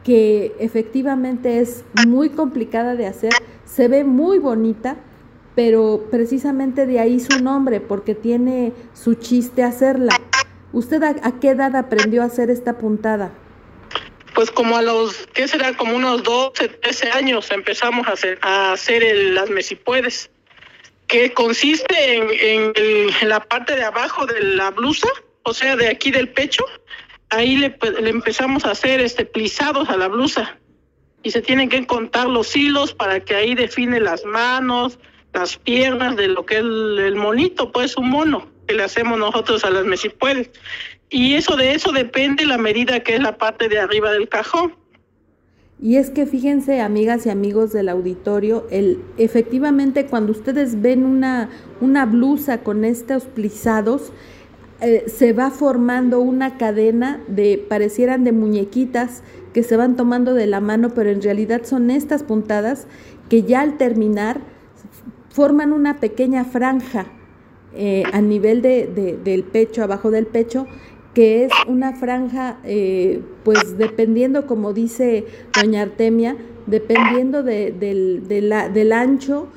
que 0.04 0.54
efectivamente 0.58 1.60
es 1.60 1.84
muy 2.06 2.30
complicada 2.30 2.94
de 2.94 3.06
hacer, 3.06 3.32
se 3.64 3.88
ve 3.88 4.04
muy 4.04 4.38
bonita, 4.38 4.96
pero 5.54 6.06
precisamente 6.10 6.86
de 6.86 7.00
ahí 7.00 7.20
su 7.20 7.42
nombre, 7.42 7.80
porque 7.80 8.14
tiene 8.14 8.72
su 8.94 9.14
chiste 9.14 9.62
hacerla. 9.62 10.18
¿Usted 10.72 11.02
a, 11.02 11.40
qué 11.40 11.50
edad 11.50 11.74
aprendió 11.76 12.22
a 12.22 12.26
hacer 12.26 12.50
esta 12.50 12.78
puntada? 12.78 13.32
Pues 14.34 14.50
como 14.50 14.76
a 14.76 14.82
los, 14.82 15.26
¿qué 15.34 15.48
será? 15.48 15.76
Como 15.76 15.96
unos 15.96 16.22
12, 16.22 16.68
13 16.68 17.10
años 17.10 17.50
empezamos 17.50 18.06
a 18.06 18.12
hacer, 18.12 18.38
a 18.42 18.72
hacer 18.72 19.02
el, 19.02 19.34
las 19.34 19.50
mesipuedes, 19.50 20.30
que 21.08 21.34
consiste 21.34 22.14
en, 22.14 22.72
en, 22.76 23.28
la 23.28 23.40
parte 23.40 23.74
de 23.74 23.82
abajo 23.82 24.26
de 24.26 24.40
la 24.40 24.70
blusa, 24.70 25.08
o 25.42 25.54
sea, 25.54 25.76
de 25.76 25.88
aquí 25.88 26.10
del 26.10 26.28
pecho, 26.28 26.64
ahí 27.30 27.56
le, 27.56 27.76
le 28.00 28.10
empezamos 28.10 28.64
a 28.64 28.72
hacer 28.72 29.00
este 29.00 29.30
a 29.88 29.96
la 29.96 30.08
blusa 30.08 30.58
y 31.22 31.30
se 31.30 31.42
tienen 31.42 31.68
que 31.68 31.86
contar 31.86 32.28
los 32.28 32.56
hilos 32.56 32.94
para 32.94 33.20
que 33.20 33.34
ahí 33.34 33.54
define 33.54 34.00
las 34.00 34.24
manos, 34.24 34.98
las 35.32 35.56
piernas 35.56 36.16
de 36.16 36.28
lo 36.28 36.46
que 36.46 36.56
es 36.56 36.60
el, 36.60 37.14
monito, 37.16 37.72
pues 37.72 37.96
un 37.96 38.10
mono 38.10 38.48
que 38.66 38.74
le 38.74 38.82
hacemos 38.82 39.18
nosotros 39.18 39.64
a 39.64 39.70
las 39.70 39.84
mesipuedes. 39.84 40.50
Y 41.08 41.34
eso 41.34 41.56
de 41.56 41.74
eso 41.74 41.92
depende 41.92 42.46
la 42.46 42.58
medida 42.58 43.00
que 43.00 43.14
es 43.14 43.20
la 43.20 43.36
parte 43.36 43.68
de 43.68 43.78
arriba 43.78 44.12
del 44.12 44.28
cajón. 44.28 44.74
Y 45.82 45.96
es 45.96 46.10
que 46.10 46.26
fíjense, 46.26 46.80
amigas 46.80 47.24
y 47.24 47.30
amigos 47.30 47.72
del 47.72 47.88
auditorio, 47.88 48.66
el, 48.70 49.02
efectivamente 49.16 50.06
cuando 50.06 50.32
ustedes 50.32 50.82
ven 50.82 51.04
una, 51.04 51.48
una 51.80 52.04
blusa 52.04 52.62
con 52.62 52.84
estos 52.84 53.24
plisados, 53.24 54.12
eh, 54.82 55.04
se 55.08 55.34
va 55.34 55.50
formando 55.50 56.20
una 56.20 56.56
cadena 56.56 57.22
de, 57.28 57.62
parecieran 57.68 58.24
de 58.24 58.32
muñequitas 58.32 59.22
que 59.52 59.62
se 59.62 59.76
van 59.76 59.94
tomando 59.94 60.32
de 60.32 60.46
la 60.46 60.60
mano, 60.60 60.90
pero 60.94 61.10
en 61.10 61.20
realidad 61.20 61.62
son 61.64 61.90
estas 61.90 62.22
puntadas 62.22 62.86
que 63.28 63.42
ya 63.42 63.60
al 63.60 63.76
terminar 63.76 64.40
forman 65.28 65.74
una 65.74 66.00
pequeña 66.00 66.44
franja 66.44 67.06
eh, 67.74 68.04
a 68.12 68.22
nivel 68.22 68.62
de, 68.62 69.18
del 69.22 69.44
pecho, 69.44 69.84
abajo 69.84 70.10
del 70.10 70.26
pecho, 70.26 70.66
que 71.12 71.44
es 71.44 71.52
una 71.68 71.94
franja, 71.94 72.58
eh, 72.64 73.20
pues 73.44 73.76
dependiendo, 73.76 74.46
como 74.46 74.72
dice 74.72 75.26
doña 75.60 75.82
Artemia, 75.82 76.36
dependiendo 76.66 77.42
de, 77.42 77.72
del, 77.72 78.26
del, 78.28 78.92
ancho, 78.92 79.48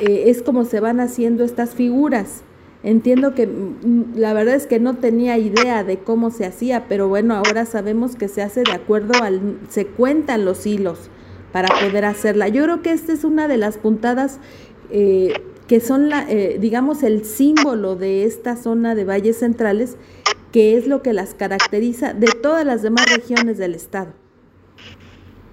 es 0.00 0.42
como 0.42 0.64
se 0.64 0.80
van 0.80 1.00
haciendo 1.00 1.42
estas 1.42 1.74
figuras. 1.74 2.44
Entiendo 2.84 3.34
que 3.34 3.46
mm, 3.46 4.16
la 4.16 4.32
verdad 4.34 4.54
es 4.54 4.66
que 4.66 4.80
no 4.80 4.94
tenía 4.94 5.38
idea 5.38 5.84
de 5.84 5.98
cómo 5.98 6.30
se 6.30 6.46
hacía, 6.46 6.86
pero 6.88 7.08
bueno, 7.08 7.34
ahora 7.34 7.64
sabemos 7.64 8.16
que 8.16 8.28
se 8.28 8.42
hace 8.42 8.62
de 8.62 8.72
acuerdo 8.72 9.22
al, 9.22 9.58
se 9.68 9.86
cuentan 9.86 10.44
los 10.44 10.66
hilos 10.66 11.10
para 11.52 11.68
poder 11.68 12.04
hacerla. 12.04 12.48
Yo 12.48 12.64
creo 12.64 12.82
que 12.82 12.92
esta 12.92 13.12
es 13.12 13.24
una 13.24 13.46
de 13.46 13.58
las 13.58 13.78
puntadas 13.78 14.40
eh, 14.90 15.34
que 15.68 15.80
son, 15.80 16.08
la, 16.08 16.26
eh, 16.28 16.58
digamos, 16.60 17.02
el 17.02 17.24
símbolo 17.24 17.94
de 17.94 18.24
esta 18.24 18.56
zona 18.56 18.94
de 18.94 19.04
valles 19.04 19.38
centrales, 19.38 19.96
que 20.50 20.76
es 20.76 20.86
lo 20.86 21.02
que 21.02 21.12
las 21.12 21.34
caracteriza 21.34 22.14
de 22.14 22.28
todas 22.42 22.66
las 22.66 22.82
demás 22.82 23.06
regiones 23.14 23.58
del 23.58 23.74
estado. 23.74 24.21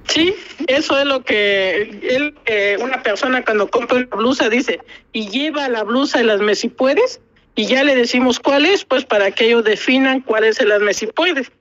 Sí, 0.10 0.34
eso 0.68 0.98
es 0.98 1.06
lo 1.06 1.24
que 1.24 1.82
él, 2.02 2.36
una 2.82 3.02
persona 3.04 3.46
cuando 3.46 3.70
compra 3.70 3.98
una 3.98 4.16
blusa 4.16 4.50
dice, 4.50 4.80
y 5.14 5.30
lleva 5.30 5.70
la 5.70 5.84
blusa 5.84 6.18
de 6.18 6.26
las 6.26 6.42
mesipuedes, 6.42 7.22
y 7.56 7.68
ya 7.68 7.84
le 7.84 7.96
decimos 7.96 8.40
cuál 8.40 8.66
es, 8.66 8.86
pues 8.86 9.06
para 9.06 9.32
que 9.32 9.46
ellos 9.46 9.64
definan 9.64 10.22
cuál 10.22 10.46
es 10.46 10.60
el 10.60 10.70
las 10.70 10.82
mesipuedes. 10.82 11.52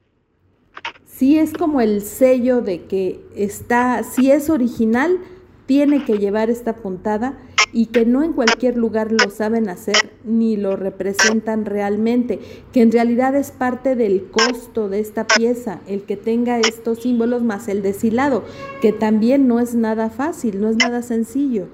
Sí, 1.07 1.39
es 1.39 1.53
como 1.53 1.81
el 1.81 2.01
sello 2.01 2.61
de 2.61 2.85
que 2.85 3.21
está, 3.37 4.03
si 4.05 4.31
es 4.31 4.49
original, 4.49 5.19
tiene 5.67 6.05
que 6.05 6.19
llevar 6.19 6.49
esta 6.49 6.77
puntada 6.77 7.39
y 7.73 7.87
que 7.87 8.05
no 8.05 8.23
en 8.23 8.33
cualquier 8.33 8.77
lugar 8.77 9.13
lo 9.13 9.31
saben 9.31 9.69
hacer 9.69 10.13
ni 10.25 10.57
lo 10.57 10.77
representan 10.77 11.65
realmente, 11.65 12.39
que 12.73 12.81
en 12.81 12.93
realidad 12.93 13.35
es 13.35 13.51
parte 13.51 13.95
del 13.95 14.31
costo 14.31 14.89
de 14.89 15.01
esta 15.01 15.27
pieza, 15.27 15.81
el 15.87 16.03
que 16.03 16.17
tenga 16.17 16.59
estos 16.59 17.03
símbolos 17.03 17.43
más 17.43 17.69
el 17.69 17.83
deshilado, 17.83 18.45
que 18.81 18.93
también 18.93 19.49
no 19.49 19.61
es 19.61 19.75
nada 19.75 20.11
fácil, 20.11 20.61
no 20.61 20.71
es 20.71 20.77
nada 20.77 21.03
sencillo. 21.03 21.69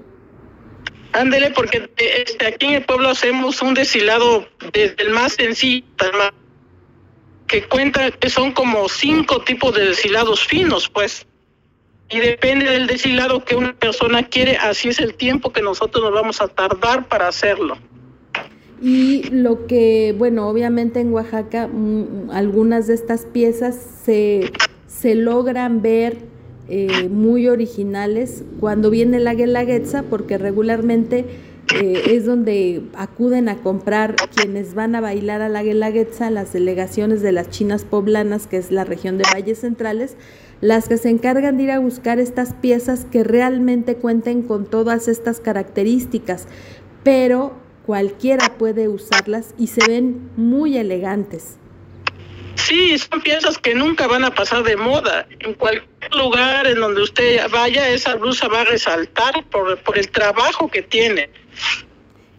Ándele, 1.13 1.51
porque 1.51 1.89
este, 1.97 2.45
aquí 2.45 2.65
en 2.65 2.73
el 2.73 2.85
pueblo 2.85 3.09
hacemos 3.09 3.61
un 3.61 3.73
deshilado 3.73 4.47
desde 4.73 5.01
el 5.01 5.11
más 5.11 5.33
sencillo, 5.33 5.85
que 7.47 7.63
cuenta 7.67 8.11
que 8.11 8.29
son 8.29 8.51
como 8.51 8.89
cinco 8.89 9.41
tipos 9.41 9.73
de 9.75 9.87
deshilados 9.87 10.45
finos, 10.45 10.89
pues 10.89 11.25
y 12.09 12.19
depende 12.19 12.69
del 12.69 12.87
deshilado 12.87 13.43
que 13.43 13.55
una 13.55 13.73
persona 13.73 14.23
quiere, 14.23 14.57
así 14.57 14.89
es 14.89 14.99
el 14.99 15.15
tiempo 15.15 15.51
que 15.51 15.61
nosotros 15.61 16.03
nos 16.03 16.13
vamos 16.13 16.41
a 16.41 16.47
tardar 16.47 17.07
para 17.07 17.27
hacerlo. 17.27 17.77
Y 18.81 19.23
lo 19.31 19.67
que, 19.67 20.13
bueno, 20.17 20.47
obviamente 20.47 20.99
en 20.99 21.11
Oaxaca 21.13 21.67
mm, 21.67 22.29
algunas 22.31 22.87
de 22.87 22.93
estas 22.93 23.25
piezas 23.25 23.75
se, 24.03 24.51
se 24.87 25.15
logran 25.15 25.81
ver 25.81 26.17
eh, 26.67 27.09
muy 27.09 27.47
originales 27.47 28.43
cuando 28.59 28.89
viene 28.89 29.19
la 29.19 29.33
guelaguetza, 29.33 30.03
porque 30.03 30.37
regularmente 30.37 31.25
eh, 31.73 32.03
es 32.07 32.25
donde 32.25 32.83
acuden 32.95 33.49
a 33.49 33.57
comprar 33.57 34.15
quienes 34.35 34.75
van 34.75 34.95
a 34.95 35.01
bailar 35.01 35.41
a 35.41 35.49
la 35.49 35.63
guelaguetza, 35.63 36.29
las 36.29 36.53
delegaciones 36.53 37.21
de 37.21 37.31
las 37.31 37.49
chinas 37.49 37.83
poblanas, 37.83 38.45
que 38.45 38.57
es 38.57 38.71
la 38.71 38.83
región 38.83 39.17
de 39.17 39.23
Valles 39.33 39.59
Centrales, 39.59 40.15
las 40.65 40.87
que 40.87 40.97
se 40.97 41.09
encargan 41.09 41.57
de 41.57 41.63
ir 41.63 41.71
a 41.71 41.77
buscar 41.77 42.17
estas 42.17 42.53
piezas 42.53 43.05
que 43.05 43.23
realmente 43.23 43.97
cuenten 43.97 44.41
con 44.41 44.65
todas 44.65 45.07
estas 45.07 45.39
características, 45.39 46.47
pero 47.03 47.53
cualquiera 47.85 48.57
puede 48.57 48.87
usarlas 48.87 49.53
y 49.59 49.67
se 49.67 49.85
ven 49.87 50.31
muy 50.35 50.75
elegantes. 50.77 51.57
Sí, 52.55 52.97
son 52.97 53.21
piezas 53.21 53.59
que 53.59 53.75
nunca 53.75 54.07
van 54.07 54.23
a 54.23 54.33
pasar 54.33 54.63
de 54.63 54.75
moda. 54.75 55.27
En 55.39 55.53
cualquier 55.53 56.15
lugar 56.15 56.65
en 56.65 56.79
donde 56.79 57.03
usted 57.03 57.47
vaya, 57.51 57.87
esa 57.89 58.15
blusa 58.15 58.47
va 58.47 58.61
a 58.61 58.65
resaltar 58.65 59.47
por, 59.51 59.77
por 59.83 59.99
el 59.99 60.09
trabajo 60.09 60.67
que 60.67 60.81
tiene. 60.81 61.29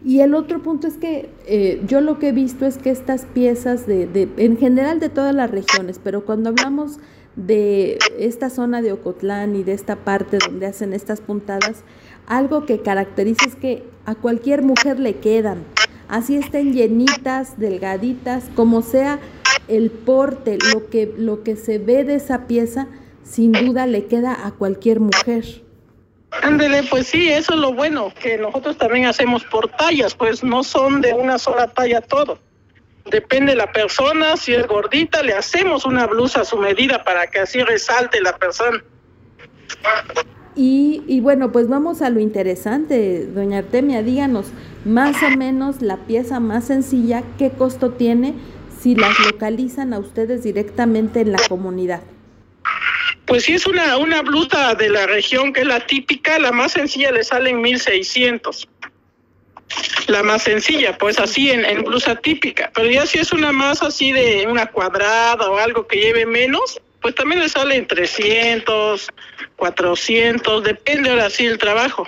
Y 0.05 0.19
el 0.19 0.35
otro 0.35 0.61
punto 0.61 0.87
es 0.87 0.97
que 0.97 1.29
eh, 1.47 1.79
yo 1.87 2.01
lo 2.01 2.19
que 2.19 2.29
he 2.29 2.31
visto 2.33 2.65
es 2.65 2.77
que 2.77 2.89
estas 2.89 3.25
piezas 3.25 3.87
de, 3.87 4.05
de, 4.05 4.27
en 4.35 4.57
general 4.57 4.99
de 4.99 5.07
todas 5.07 5.33
las 5.33 5.49
regiones, 5.49 6.01
pero 6.03 6.25
cuando 6.25 6.49
hablamos 6.49 6.99
de 7.37 7.99
esta 8.17 8.49
zona 8.49 8.81
de 8.81 8.91
Ocotlán 8.91 9.55
y 9.55 9.63
de 9.63 9.73
esta 9.73 9.95
parte 9.95 10.39
donde 10.43 10.65
hacen 10.65 10.91
estas 10.91 11.21
puntadas, 11.21 11.83
algo 12.25 12.65
que 12.65 12.81
caracteriza 12.81 13.45
es 13.47 13.55
que 13.55 13.83
a 14.05 14.15
cualquier 14.15 14.63
mujer 14.63 14.99
le 14.99 15.17
quedan, 15.17 15.63
así 16.09 16.35
estén 16.35 16.73
llenitas, 16.73 17.57
delgaditas, 17.59 18.45
como 18.55 18.81
sea 18.81 19.19
el 19.67 19.91
porte, 19.91 20.57
lo 20.73 20.89
que, 20.89 21.13
lo 21.17 21.43
que 21.43 21.55
se 21.55 21.77
ve 21.77 22.03
de 22.03 22.15
esa 22.15 22.47
pieza, 22.47 22.87
sin 23.23 23.51
duda 23.51 23.85
le 23.85 24.05
queda 24.05 24.45
a 24.45 24.51
cualquier 24.51 24.99
mujer. 24.99 25.63
Ándele, 26.41 26.83
pues 26.83 27.07
sí, 27.07 27.29
eso 27.29 27.53
es 27.53 27.59
lo 27.59 27.73
bueno, 27.73 28.11
que 28.21 28.37
nosotros 28.37 28.77
también 28.77 29.05
hacemos 29.05 29.43
por 29.45 29.69
tallas, 29.69 30.15
pues 30.15 30.43
no 30.43 30.63
son 30.63 31.01
de 31.01 31.13
una 31.13 31.37
sola 31.37 31.67
talla 31.67 32.01
todo. 32.01 32.39
Depende 33.11 33.53
de 33.53 33.57
la 33.57 33.71
persona, 33.71 34.37
si 34.37 34.53
es 34.53 34.67
gordita, 34.67 35.23
le 35.23 35.33
hacemos 35.33 35.85
una 35.85 36.05
blusa 36.07 36.41
a 36.41 36.45
su 36.45 36.57
medida 36.57 37.03
para 37.03 37.27
que 37.27 37.39
así 37.39 37.61
resalte 37.61 38.21
la 38.21 38.37
persona. 38.37 38.83
Y, 40.55 41.03
y, 41.07 41.19
bueno, 41.19 41.51
pues 41.51 41.67
vamos 41.67 42.01
a 42.01 42.09
lo 42.09 42.19
interesante, 42.19 43.27
doña 43.27 43.59
Artemia, 43.59 44.01
díganos 44.01 44.47
más 44.85 45.21
o 45.21 45.29
menos 45.37 45.81
la 45.81 45.97
pieza 46.07 46.39
más 46.39 46.65
sencilla, 46.65 47.23
qué 47.37 47.51
costo 47.51 47.91
tiene 47.91 48.33
si 48.79 48.95
las 48.95 49.19
localizan 49.19 49.93
a 49.93 49.99
ustedes 49.99 50.43
directamente 50.43 51.21
en 51.21 51.31
la 51.31 51.39
comunidad. 51.47 52.01
Pues 53.25 53.43
si 53.43 53.53
es 53.53 53.67
una, 53.67 53.97
una 53.97 54.21
blusa 54.21 54.73
de 54.75 54.89
la 54.89 55.05
región 55.05 55.51
que 55.51 55.61
es 55.61 55.67
la 55.67 55.85
típica, 55.85 56.39
la 56.39 56.51
más 56.51 56.71
sencilla 56.71 57.11
le 57.11 57.23
salen 57.23 57.61
1600 57.61 58.67
la 60.09 60.23
más 60.23 60.43
sencilla, 60.43 60.97
pues 60.97 61.19
así 61.19 61.51
en, 61.51 61.65
en 61.65 61.83
blusa 61.83 62.15
típica. 62.15 62.71
Pero 62.73 62.89
ya 62.89 63.05
si 63.05 63.19
es 63.19 63.31
una 63.31 63.51
más 63.51 63.81
así 63.81 64.11
de 64.11 64.47
una 64.47 64.67
cuadrada 64.67 65.49
o 65.49 65.57
algo 65.57 65.87
que 65.87 65.99
lleve 65.99 66.25
menos, 66.25 66.81
pues 67.01 67.15
también 67.15 67.41
le 67.41 67.49
sale 67.49 67.75
en 67.75 67.87
300, 67.87 69.07
400, 69.55 70.63
depende 70.63 71.09
ahora 71.09 71.29
sí 71.29 71.45
el 71.45 71.57
trabajo. 71.57 72.07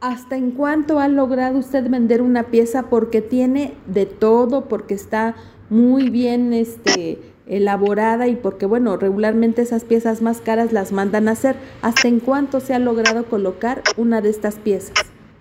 ¿Hasta 0.00 0.36
en 0.36 0.52
cuánto 0.52 1.00
ha 1.00 1.08
logrado 1.08 1.58
usted 1.58 1.88
vender 1.88 2.22
una 2.22 2.44
pieza? 2.44 2.88
Porque 2.88 3.20
tiene 3.20 3.74
de 3.86 4.06
todo, 4.06 4.68
porque 4.68 4.94
está 4.94 5.34
muy 5.70 6.08
bien 6.08 6.52
este, 6.52 7.18
elaborada 7.46 8.28
y 8.28 8.36
porque, 8.36 8.66
bueno, 8.66 8.96
regularmente 8.96 9.62
esas 9.62 9.84
piezas 9.84 10.22
más 10.22 10.40
caras 10.40 10.72
las 10.72 10.92
mandan 10.92 11.28
a 11.28 11.32
hacer. 11.32 11.56
¿Hasta 11.82 12.06
en 12.06 12.20
cuánto 12.20 12.60
se 12.60 12.74
ha 12.74 12.78
logrado 12.78 13.24
colocar 13.24 13.82
una 13.96 14.20
de 14.20 14.30
estas 14.30 14.54
piezas? 14.54 14.94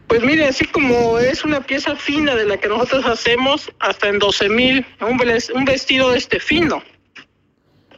Pues 0.07 0.23
mire, 0.23 0.45
así 0.45 0.65
como 0.65 1.19
es 1.19 1.43
una 1.43 1.61
pieza 1.61 1.95
fina 1.95 2.33
de 2.35 2.45
la 2.45 2.57
que 2.57 2.69
nosotros 2.69 3.05
hacemos, 3.05 3.69
hasta 3.79 4.07
en 4.07 4.19
12 4.19 4.49
mil, 4.49 4.85
un, 5.01 5.65
vestido 5.65 6.13
este 6.13 6.39
fino. 6.39 6.81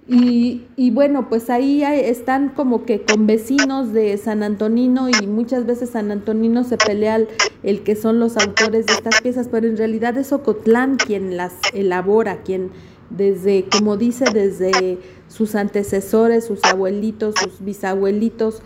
Y, 0.07 0.63
y, 0.75 0.89
bueno, 0.89 1.29
pues 1.29 1.51
ahí 1.51 1.83
están 1.83 2.49
como 2.49 2.83
que 2.83 3.03
con 3.03 3.27
vecinos 3.27 3.93
de 3.93 4.17
San 4.17 4.41
Antonino 4.41 5.07
y 5.07 5.27
muchas 5.27 5.67
veces 5.67 5.91
San 5.91 6.09
Antonino 6.09 6.63
se 6.63 6.77
pelea 6.77 7.21
el, 7.61 7.83
que 7.83 7.95
son 7.95 8.19
los 8.19 8.35
autores 8.37 8.87
de 8.87 8.93
estas 8.93 9.21
piezas, 9.21 9.47
pero 9.51 9.67
en 9.67 9.77
realidad 9.77 10.17
es 10.17 10.31
Ocotlán 10.31 10.95
quien 10.95 11.37
las 11.37 11.53
elabora, 11.73 12.41
quien 12.41 12.71
desde, 13.11 13.65
como 13.71 13.97
dice, 13.97 14.25
desde 14.33 14.97
sus 15.27 15.53
antecesores, 15.53 16.43
sus 16.43 16.63
abuelitos, 16.63 17.35
sus 17.35 17.63
bisabuelitos, 17.63 18.63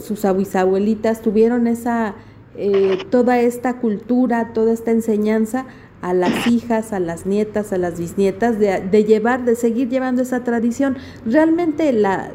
sus 0.00 0.36
bisabuelitas, 0.36 1.20
tuvieron 1.20 1.66
esa, 1.66 2.14
eh, 2.56 2.98
toda 3.10 3.40
esta 3.40 3.78
cultura, 3.78 4.52
toda 4.52 4.72
esta 4.72 4.90
enseñanza 4.90 5.66
a 6.02 6.12
las 6.14 6.46
hijas, 6.46 6.92
a 6.92 7.00
las 7.00 7.26
nietas, 7.26 7.72
a 7.72 7.78
las 7.78 7.98
bisnietas, 7.98 8.58
de, 8.58 9.04
llevar, 9.04 9.44
de 9.44 9.56
seguir 9.56 9.88
llevando 9.88 10.22
esa 10.22 10.44
tradición. 10.44 10.96
Realmente 11.24 11.92
la, 11.92 12.30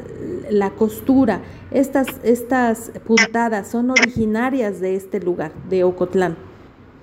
la 0.50 0.70
costura, 0.70 1.40
estas, 1.70 2.06
estas 2.22 2.92
puntadas 3.06 3.70
son 3.70 3.90
originarias 3.90 4.80
de 4.80 4.96
este 4.96 5.20
lugar, 5.20 5.52
de 5.68 5.84
Ocotlán. 5.84 6.36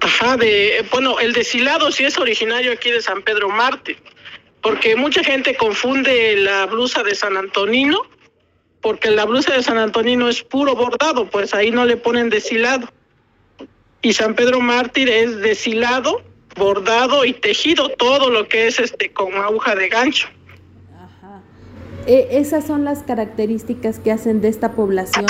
Ajá, 0.02 0.38
de, 0.38 0.86
bueno, 0.92 1.20
el 1.20 1.34
deshilado 1.34 1.92
sí 1.92 2.06
es 2.06 2.18
originario 2.18 2.72
aquí 2.72 2.92
de 2.92 3.02
San 3.02 3.22
Pedro 3.22 3.50
Marte, 3.50 3.98
porque 4.62 4.96
mucha 4.96 5.24
gente 5.24 5.56
confunde 5.56 6.38
la 6.38 6.66
blusa 6.68 7.04
de 7.04 7.16
San 7.16 7.36
Antonino, 7.36 8.04
porque 8.82 9.12
la 9.12 9.26
blusa 9.26 9.54
de 9.54 9.64
San 9.64 9.78
Antonino 9.78 10.30
es 10.30 10.44
puro 10.44 10.76
bordado, 10.76 11.30
pues 11.30 11.54
ahí 11.54 11.72
no 11.72 11.86
le 11.86 11.98
ponen 11.98 12.30
deshilado. 12.30 12.88
Y 14.02 14.14
San 14.14 14.36
Pedro 14.36 14.62
Mártir 14.62 15.10
es 15.10 15.40
deshilado 15.40 16.22
bordado 16.60 17.26
y 17.26 17.34
tejido, 17.34 17.90
todo 17.90 18.30
lo 18.30 18.48
que 18.48 18.68
es 18.68 18.80
este 18.80 19.12
con 19.12 19.34
aguja 19.34 19.76
de 19.76 19.90
gancho. 19.90 20.28
Ajá. 20.96 21.42
E, 22.06 22.28
esas 22.32 22.68
son 22.68 22.84
las 22.84 23.04
características 23.04 24.00
que 24.00 24.12
hacen 24.12 24.42
de 24.42 24.50
esta 24.50 24.74
población. 24.74 25.28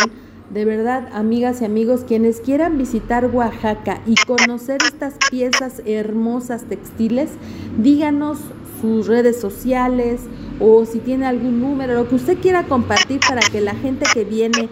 De 0.50 0.66
verdad, 0.66 1.08
amigas 1.14 1.62
y 1.62 1.66
amigos, 1.66 2.04
quienes 2.08 2.42
quieran 2.42 2.80
visitar 2.80 3.28
Oaxaca 3.28 4.02
y 4.08 4.16
conocer 4.16 4.80
estas 4.84 5.14
piezas 5.30 5.84
hermosas 5.86 6.68
textiles, 6.68 7.30
díganos 7.78 8.40
sus 8.82 9.06
redes 9.06 9.40
sociales 9.40 10.22
o 10.60 10.86
si 10.86 11.00
tiene 11.00 11.28
algún 11.28 11.62
número, 11.62 11.94
lo 11.94 12.10
que 12.10 12.16
usted 12.16 12.40
quiera 12.40 12.64
compartir 12.64 13.20
para 13.20 13.42
que 13.42 13.62
la 13.62 13.76
gente 13.76 14.06
que 14.12 14.26
viene 14.26 14.70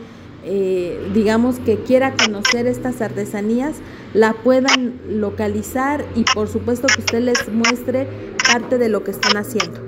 eh, 0.49 1.09
digamos, 1.13 1.59
que 1.59 1.77
quiera 1.83 2.13
conocer 2.13 2.67
estas 2.67 3.01
artesanías, 3.01 3.81
la 4.13 4.31
puedan 4.31 4.97
localizar 5.09 6.05
y 6.15 6.23
por 6.23 6.47
supuesto 6.47 6.87
que 6.87 7.01
usted 7.01 7.19
les 7.19 7.49
muestre 7.49 8.07
parte 8.49 8.77
de 8.77 8.87
lo 8.87 9.03
que 9.03 9.11
están 9.11 9.35
haciendo. 9.35 9.81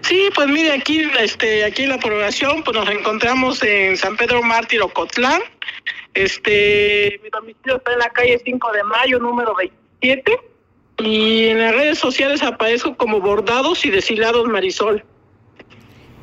Sí, 0.00 0.28
pues 0.34 0.48
mire, 0.48 0.72
aquí, 0.72 1.02
este, 1.20 1.64
aquí 1.64 1.84
en 1.84 1.90
la 1.90 1.98
programación, 1.98 2.64
pues 2.64 2.76
nos 2.76 2.88
encontramos 2.90 3.62
en 3.62 3.96
San 3.96 4.16
Pedro 4.16 4.42
Mártir 4.42 4.82
Ocotlán. 4.82 5.40
Este, 6.14 7.20
mi 7.22 7.30
domicilio 7.30 7.76
está 7.76 7.92
en 7.92 7.98
la 8.00 8.10
calle 8.10 8.40
5 8.44 8.72
de 8.72 8.82
mayo, 8.82 9.18
número 9.20 9.54
27. 9.54 10.40
Y 10.98 11.46
en 11.46 11.58
las 11.60 11.74
redes 11.74 11.98
sociales 11.98 12.42
aparezco 12.42 12.96
como 12.96 13.20
Bordados 13.20 13.84
y 13.84 13.90
Deshilados 13.90 14.48
Marisol 14.48 15.04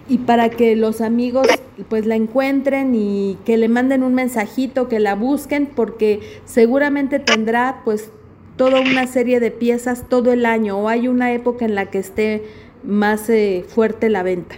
y 0.10 0.20
para 0.20 0.50
que 0.50 0.76
los 0.76 1.02
amigos 1.02 1.48
pues 1.90 2.06
la 2.06 2.16
encuentren 2.16 2.94
y 2.96 3.38
que 3.46 3.58
le 3.58 3.68
manden 3.68 4.04
un 4.04 4.14
mensajito, 4.14 4.88
que 4.88 5.00
la 5.00 5.16
busquen, 5.16 5.68
porque 5.68 6.20
seguramente 6.46 7.20
tendrá 7.20 7.82
pues 7.86 8.12
toda 8.58 8.82
una 8.82 9.08
serie 9.08 9.40
de 9.40 9.52
piezas 9.52 10.08
todo 10.10 10.34
el 10.34 10.46
año 10.46 10.78
o 10.78 10.90
hay 10.90 11.08
una 11.08 11.34
época 11.34 11.66
en 11.66 11.76
la 11.76 11.90
que 11.90 12.00
esté 12.00 12.44
más 12.84 13.30
eh, 13.30 13.66
fuerte 13.68 14.10
la 14.10 14.24
venta. 14.24 14.58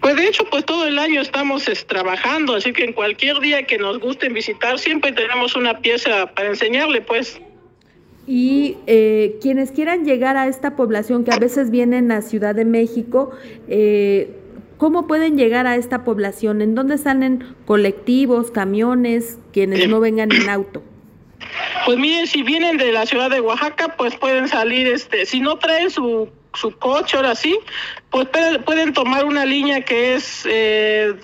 Pues 0.00 0.16
de 0.16 0.26
hecho, 0.26 0.44
pues 0.50 0.66
todo 0.66 0.86
el 0.86 0.98
año 0.98 1.22
estamos 1.22 1.64
trabajando, 1.86 2.56
así 2.56 2.74
que 2.74 2.84
en 2.84 2.92
cualquier 2.92 3.38
día 3.40 3.66
que 3.66 3.78
nos 3.78 4.00
gusten 4.00 4.34
visitar, 4.34 4.78
siempre 4.78 5.12
tenemos 5.12 5.56
una 5.56 5.78
pieza 5.80 6.26
para 6.34 6.50
enseñarle, 6.50 7.00
pues. 7.00 7.40
Y 8.26 8.76
eh, 8.86 9.38
quienes 9.40 9.72
quieran 9.72 10.04
llegar 10.04 10.36
a 10.36 10.46
esta 10.46 10.76
población 10.76 11.24
que 11.24 11.32
a 11.32 11.38
veces 11.38 11.70
vienen 11.70 12.12
a 12.12 12.20
Ciudad 12.20 12.54
de 12.54 12.66
México, 12.66 13.30
eh, 13.66 14.28
¿Cómo 14.84 15.06
pueden 15.06 15.38
llegar 15.38 15.66
a 15.66 15.76
esta 15.76 16.04
población? 16.04 16.60
¿En 16.60 16.74
dónde 16.74 16.98
salen 16.98 17.56
colectivos, 17.64 18.50
camiones, 18.50 19.38
quienes 19.50 19.88
no 19.88 19.98
vengan 19.98 20.30
en 20.30 20.50
auto? 20.50 20.82
Pues 21.86 21.96
miren, 21.96 22.26
si 22.26 22.42
vienen 22.42 22.76
de 22.76 22.92
la 22.92 23.06
ciudad 23.06 23.30
de 23.30 23.40
Oaxaca, 23.40 23.96
pues 23.96 24.14
pueden 24.16 24.46
salir, 24.46 24.86
este, 24.86 25.24
si 25.24 25.40
no 25.40 25.56
traen 25.56 25.90
su, 25.90 26.28
su 26.52 26.70
coche 26.76 27.16
ahora 27.16 27.34
sí, 27.34 27.58
pues 28.10 28.28
pueden, 28.66 28.92
tomar 28.92 29.24
una 29.24 29.46
línea 29.46 29.80
que 29.80 30.16
es 30.16 30.42
eh, 30.44 31.14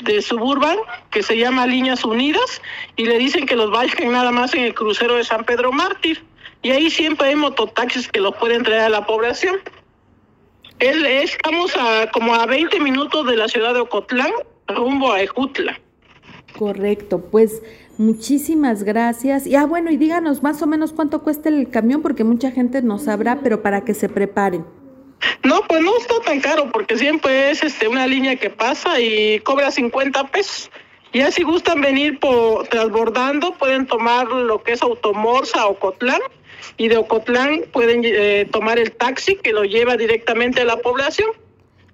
de 0.00 0.20
Suburban, 0.20 0.76
que 1.10 1.22
se 1.22 1.38
llama 1.38 1.66
Líneas 1.66 2.04
Unidas, 2.04 2.60
y 2.96 3.06
le 3.06 3.16
dicen 3.16 3.46
que 3.46 3.56
los 3.56 3.70
vayan 3.70 4.12
nada 4.12 4.30
más 4.30 4.52
en 4.52 4.64
el 4.64 4.74
crucero 4.74 5.14
de 5.14 5.24
San 5.24 5.42
Pedro 5.46 5.72
Mártir. 5.72 6.22
Y 6.60 6.70
ahí 6.70 6.90
siempre 6.90 7.28
hay 7.28 7.36
mototaxis 7.36 8.08
que 8.08 8.20
los 8.20 8.36
pueden 8.36 8.62
traer 8.62 8.82
a 8.82 8.88
la 8.90 9.06
población. 9.06 9.56
Él, 10.78 11.06
estamos 11.06 11.74
a 11.76 12.10
como 12.10 12.34
a 12.34 12.44
20 12.44 12.80
minutos 12.80 13.26
de 13.26 13.36
la 13.36 13.48
ciudad 13.48 13.72
de 13.72 13.80
Ocotlán, 13.80 14.30
rumbo 14.68 15.12
a 15.12 15.22
Ejutla. 15.22 15.80
Correcto, 16.58 17.22
pues 17.30 17.62
muchísimas 17.96 18.82
gracias. 18.82 19.46
Y 19.46 19.56
ah, 19.56 19.64
bueno, 19.64 19.90
y 19.90 19.96
díganos 19.96 20.42
más 20.42 20.60
o 20.60 20.66
menos 20.66 20.92
cuánto 20.92 21.22
cuesta 21.22 21.48
el 21.48 21.70
camión, 21.70 22.02
porque 22.02 22.24
mucha 22.24 22.50
gente 22.50 22.82
no 22.82 22.98
sabrá, 22.98 23.40
pero 23.42 23.62
para 23.62 23.84
que 23.84 23.94
se 23.94 24.10
preparen. 24.10 24.66
No, 25.42 25.62
pues 25.66 25.82
no 25.82 25.96
está 25.96 26.14
tan 26.24 26.40
caro, 26.40 26.70
porque 26.70 26.98
siempre 26.98 27.50
es 27.50 27.62
este 27.62 27.88
una 27.88 28.06
línea 28.06 28.36
que 28.36 28.50
pasa 28.50 29.00
y 29.00 29.40
cobra 29.40 29.70
50 29.70 30.28
pesos. 30.28 30.70
Ya 31.14 31.30
si 31.30 31.42
gustan 31.42 31.80
venir 31.80 32.18
por 32.18 32.66
transbordando, 32.68 33.54
pueden 33.54 33.86
tomar 33.86 34.26
lo 34.26 34.62
que 34.62 34.72
es 34.72 34.82
Automorsa 34.82 35.66
o 35.66 35.78
Cotlán 35.78 36.20
y 36.76 36.88
de 36.88 36.96
Ocotlán 36.96 37.62
pueden 37.72 38.02
eh, 38.04 38.48
tomar 38.50 38.78
el 38.78 38.92
taxi 38.92 39.36
que 39.36 39.52
lo 39.52 39.64
lleva 39.64 39.96
directamente 39.96 40.60
a 40.60 40.64
la 40.64 40.78
población. 40.78 41.30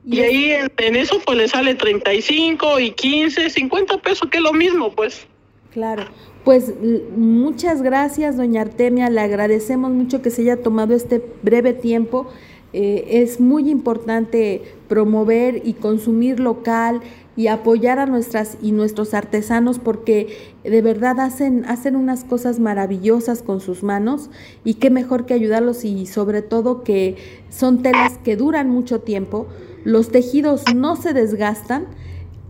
Y, 0.04 0.20
ahí 0.20 0.50
en, 0.50 0.96
eso 0.96 1.20
pues 1.24 1.38
le 1.38 1.46
sale 1.46 1.76
35 1.76 2.80
y 2.80 2.90
15, 2.90 3.50
50 3.50 3.98
pesos, 3.98 4.28
que 4.30 4.38
es 4.38 4.42
lo 4.42 4.52
mismo 4.52 4.92
pues. 4.92 5.26
Claro, 5.72 6.04
pues 6.44 6.72
muchas 7.16 7.82
gracias 7.82 8.36
doña 8.36 8.62
Artemia, 8.62 9.08
le 9.08 9.20
agradecemos 9.20 9.90
mucho 9.90 10.20
que 10.20 10.30
se 10.30 10.42
haya 10.42 10.60
tomado 10.60 10.94
este 10.94 11.22
breve 11.42 11.72
tiempo. 11.72 12.28
Eh, 12.72 13.22
es 13.22 13.38
muy 13.38 13.70
importante 13.70 14.62
promover 14.88 15.62
y 15.64 15.74
consumir 15.74 16.40
local, 16.40 17.00
y 17.36 17.46
apoyar 17.46 17.98
a 17.98 18.06
nuestras 18.06 18.58
y 18.60 18.72
nuestros 18.72 19.14
artesanos 19.14 19.78
porque 19.78 20.54
de 20.64 20.82
verdad 20.82 21.18
hacen, 21.20 21.64
hacen 21.64 21.96
unas 21.96 22.24
cosas 22.24 22.58
maravillosas 22.58 23.42
con 23.42 23.60
sus 23.60 23.82
manos 23.82 24.30
y 24.64 24.74
qué 24.74 24.90
mejor 24.90 25.24
que 25.24 25.34
ayudarlos 25.34 25.84
y 25.84 26.06
sobre 26.06 26.42
todo 26.42 26.82
que 26.82 27.16
son 27.48 27.82
telas 27.82 28.18
que 28.18 28.36
duran 28.36 28.68
mucho 28.68 29.00
tiempo, 29.00 29.46
los 29.84 30.10
tejidos 30.10 30.64
no 30.74 30.96
se 30.96 31.14
desgastan. 31.14 31.86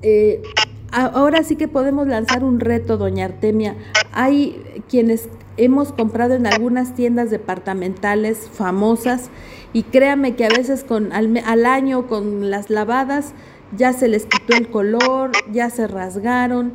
Eh, 0.02 0.42
ahora 0.90 1.44
sí 1.44 1.56
que 1.56 1.68
podemos 1.68 2.08
lanzar 2.08 2.42
un 2.42 2.58
reto, 2.58 2.96
doña 2.98 3.24
Artemia. 3.24 3.76
Hay 4.12 4.62
quienes 4.88 5.28
hemos 5.56 5.92
comprado 5.92 6.34
en 6.34 6.46
algunas 6.46 6.94
tiendas 6.94 7.30
departamentales 7.30 8.48
famosas 8.52 9.30
y 9.72 9.84
créame 9.84 10.34
que 10.34 10.44
a 10.44 10.48
veces 10.48 10.82
con 10.82 11.12
al 11.12 11.66
año 11.66 12.06
con 12.06 12.50
las 12.50 12.68
lavadas 12.70 13.34
ya 13.76 13.92
se 13.92 14.08
les 14.08 14.26
quitó 14.26 14.56
el 14.56 14.68
color, 14.68 15.32
ya 15.50 15.70
se 15.70 15.86
rasgaron 15.86 16.74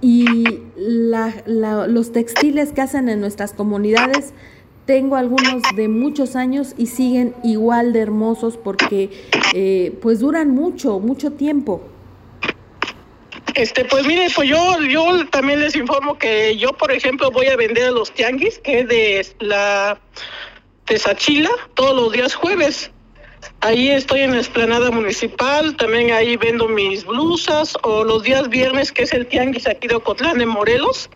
y 0.00 0.26
los 0.76 2.12
textiles 2.12 2.72
que 2.72 2.80
hacen 2.80 3.08
en 3.08 3.20
nuestras 3.20 3.52
comunidades, 3.52 4.32
tengo 4.86 5.16
algunos 5.16 5.62
de 5.76 5.88
muchos 5.88 6.36
años 6.36 6.74
y 6.78 6.86
siguen 6.86 7.34
igual 7.44 7.92
de 7.92 8.00
hermosos 8.00 8.56
porque 8.56 9.10
eh, 9.54 9.98
pues 10.00 10.20
duran 10.20 10.50
mucho, 10.50 10.98
mucho 10.98 11.32
tiempo. 11.32 11.82
Este, 13.54 13.84
pues 13.84 14.06
mire, 14.06 14.28
pues 14.34 14.48
yo, 14.48 14.80
yo 14.82 15.26
también 15.30 15.60
les 15.60 15.74
informo 15.74 16.16
que 16.16 16.56
yo, 16.56 16.72
por 16.72 16.92
ejemplo, 16.92 17.30
voy 17.30 17.46
a 17.46 17.56
vender 17.56 17.88
a 17.88 17.90
los 17.90 18.12
tianguis, 18.12 18.58
que 18.60 18.80
es 18.80 18.88
de 18.88 19.26
la 19.40 20.00
Sachila, 20.96 21.50
todos 21.74 21.94
los 21.94 22.12
días 22.12 22.34
jueves. 22.34 22.90
Ahí 23.60 23.90
estoy 23.90 24.20
en 24.20 24.32
la 24.32 24.40
esplanada 24.40 24.90
municipal, 24.90 25.76
también 25.76 26.12
ahí 26.12 26.36
vendo 26.36 26.68
mis 26.68 27.04
blusas, 27.04 27.76
o 27.82 28.04
los 28.04 28.22
días 28.22 28.48
viernes, 28.48 28.92
que 28.92 29.02
es 29.02 29.12
el 29.12 29.26
tianguis 29.26 29.66
aquí 29.66 29.88
de 29.88 29.96
Ocotlán, 29.96 30.38
de 30.38 30.46
Morelos, 30.46 31.10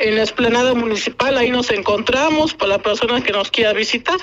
en 0.00 0.16
la 0.16 0.22
esplanada 0.22 0.74
municipal, 0.74 1.36
ahí 1.36 1.50
nos 1.50 1.70
encontramos 1.70 2.54
para 2.54 2.76
la 2.76 2.82
persona 2.82 3.22
que 3.22 3.32
nos 3.32 3.50
quiera 3.50 3.72
visitar. 3.72 4.18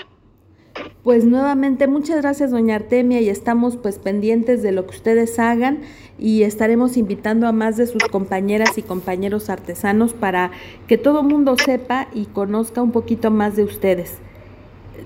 Pues 1.04 1.26
nuevamente 1.26 1.88
muchas 1.88 2.18
gracias 2.22 2.52
doña 2.52 2.76
Artemia 2.76 3.22
y 3.22 3.30
estamos 3.30 3.78
pues 3.78 3.98
pendientes 3.98 4.62
de 4.62 4.72
lo 4.72 4.86
que 4.86 4.96
ustedes 4.96 5.40
hagan 5.40 5.82
y 6.20 6.44
estaremos 6.44 6.98
invitando 6.98 7.48
a 7.48 7.52
más 7.52 7.78
de 7.78 7.88
sus 7.88 8.04
compañeras 8.04 8.78
y 8.78 8.82
compañeros 8.82 9.50
artesanos 9.50 10.14
para 10.14 10.52
que 10.88 10.98
todo 10.98 11.24
mundo 11.24 11.56
sepa 11.58 12.10
y 12.14 12.26
conozca 12.26 12.82
un 12.82 12.92
poquito 12.92 13.32
más 13.32 13.56
de 13.56 13.64
ustedes. 13.64 14.18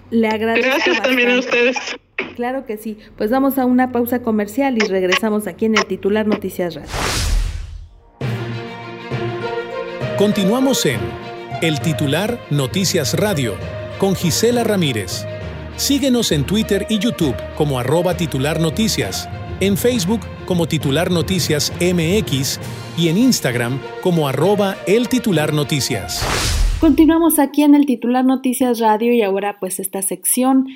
Le 0.09 0.27
agradezco. 0.27 0.69
Gracias 0.69 1.01
también 1.01 1.31
a 1.31 1.39
ustedes. 1.39 1.77
Claro 2.35 2.65
que 2.65 2.77
sí. 2.77 2.97
Pues 3.17 3.29
vamos 3.31 3.57
a 3.57 3.65
una 3.65 3.91
pausa 3.91 4.21
comercial 4.21 4.77
y 4.77 4.85
regresamos 4.87 5.47
aquí 5.47 5.65
en 5.65 5.75
el 5.75 5.85
titular 5.85 6.27
Noticias 6.27 6.75
Radio. 6.75 6.89
Continuamos 10.17 10.85
en 10.85 10.99
el 11.61 11.79
titular 11.79 12.39
Noticias 12.49 13.15
Radio 13.15 13.55
con 13.97 14.15
Gisela 14.15 14.63
Ramírez. 14.63 15.25
Síguenos 15.77 16.31
en 16.31 16.43
Twitter 16.43 16.85
y 16.89 16.99
YouTube 16.99 17.35
como 17.55 17.79
arroba 17.79 18.17
titular 18.17 18.59
noticias, 18.59 19.27
en 19.59 19.77
Facebook 19.77 20.21
como 20.45 20.67
titular 20.67 21.11
noticias 21.11 21.73
MX 21.79 22.59
y 22.97 23.09
en 23.09 23.17
Instagram 23.17 23.79
como 24.01 24.27
arroba 24.27 24.75
el 24.85 25.07
titular 25.07 25.53
noticias. 25.53 26.25
Continuamos 26.79 27.37
aquí 27.37 27.61
en 27.61 27.75
el 27.75 27.85
titular 27.85 28.25
Noticias 28.25 28.79
Radio 28.79 29.13
y 29.13 29.21
ahora 29.21 29.57
pues 29.59 29.79
esta 29.79 30.01
sección 30.01 30.67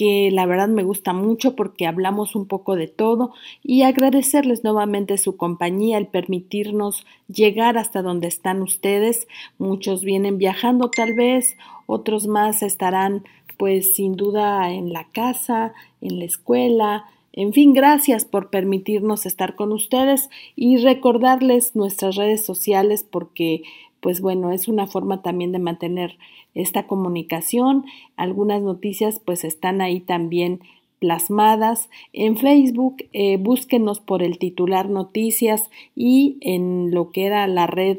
que 0.00 0.30
la 0.32 0.46
verdad 0.46 0.68
me 0.68 0.82
gusta 0.82 1.12
mucho 1.12 1.54
porque 1.54 1.86
hablamos 1.86 2.34
un 2.34 2.46
poco 2.46 2.74
de 2.74 2.88
todo 2.88 3.34
y 3.62 3.82
agradecerles 3.82 4.64
nuevamente 4.64 5.18
su 5.18 5.36
compañía, 5.36 5.98
el 5.98 6.06
permitirnos 6.06 7.04
llegar 7.28 7.76
hasta 7.76 8.00
donde 8.00 8.26
están 8.26 8.62
ustedes. 8.62 9.28
Muchos 9.58 10.02
vienen 10.02 10.38
viajando 10.38 10.88
tal 10.88 11.12
vez, 11.12 11.58
otros 11.84 12.28
más 12.28 12.62
estarán 12.62 13.24
pues 13.58 13.94
sin 13.94 14.16
duda 14.16 14.72
en 14.72 14.90
la 14.90 15.04
casa, 15.12 15.74
en 16.00 16.18
la 16.18 16.24
escuela, 16.24 17.04
en 17.34 17.52
fin, 17.52 17.74
gracias 17.74 18.24
por 18.24 18.48
permitirnos 18.48 19.26
estar 19.26 19.54
con 19.54 19.70
ustedes 19.70 20.30
y 20.56 20.78
recordarles 20.78 21.76
nuestras 21.76 22.16
redes 22.16 22.44
sociales 22.44 23.06
porque 23.08 23.64
pues 24.00 24.20
bueno, 24.20 24.52
es 24.52 24.68
una 24.68 24.86
forma 24.86 25.22
también 25.22 25.52
de 25.52 25.58
mantener 25.58 26.18
esta 26.54 26.86
comunicación. 26.86 27.84
Algunas 28.16 28.62
noticias 28.62 29.20
pues 29.24 29.44
están 29.44 29.80
ahí 29.80 30.00
también 30.00 30.60
plasmadas. 30.98 31.90
En 32.12 32.36
Facebook 32.36 33.04
eh, 33.12 33.36
búsquenos 33.36 34.00
por 34.00 34.22
el 34.22 34.38
titular 34.38 34.88
noticias 34.88 35.70
y 35.94 36.38
en 36.40 36.90
lo 36.92 37.10
que 37.10 37.26
era 37.26 37.46
la 37.46 37.66
red 37.66 37.98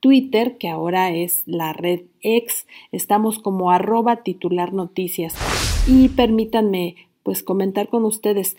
Twitter, 0.00 0.58
que 0.58 0.68
ahora 0.68 1.12
es 1.12 1.44
la 1.46 1.72
red 1.72 2.00
X, 2.22 2.66
estamos 2.90 3.38
como 3.38 3.70
arroba 3.70 4.24
titular 4.24 4.72
noticias. 4.72 5.34
Y 5.86 6.08
permítanme 6.08 6.96
pues 7.22 7.44
comentar 7.44 7.88
con 7.88 8.04
ustedes. 8.04 8.56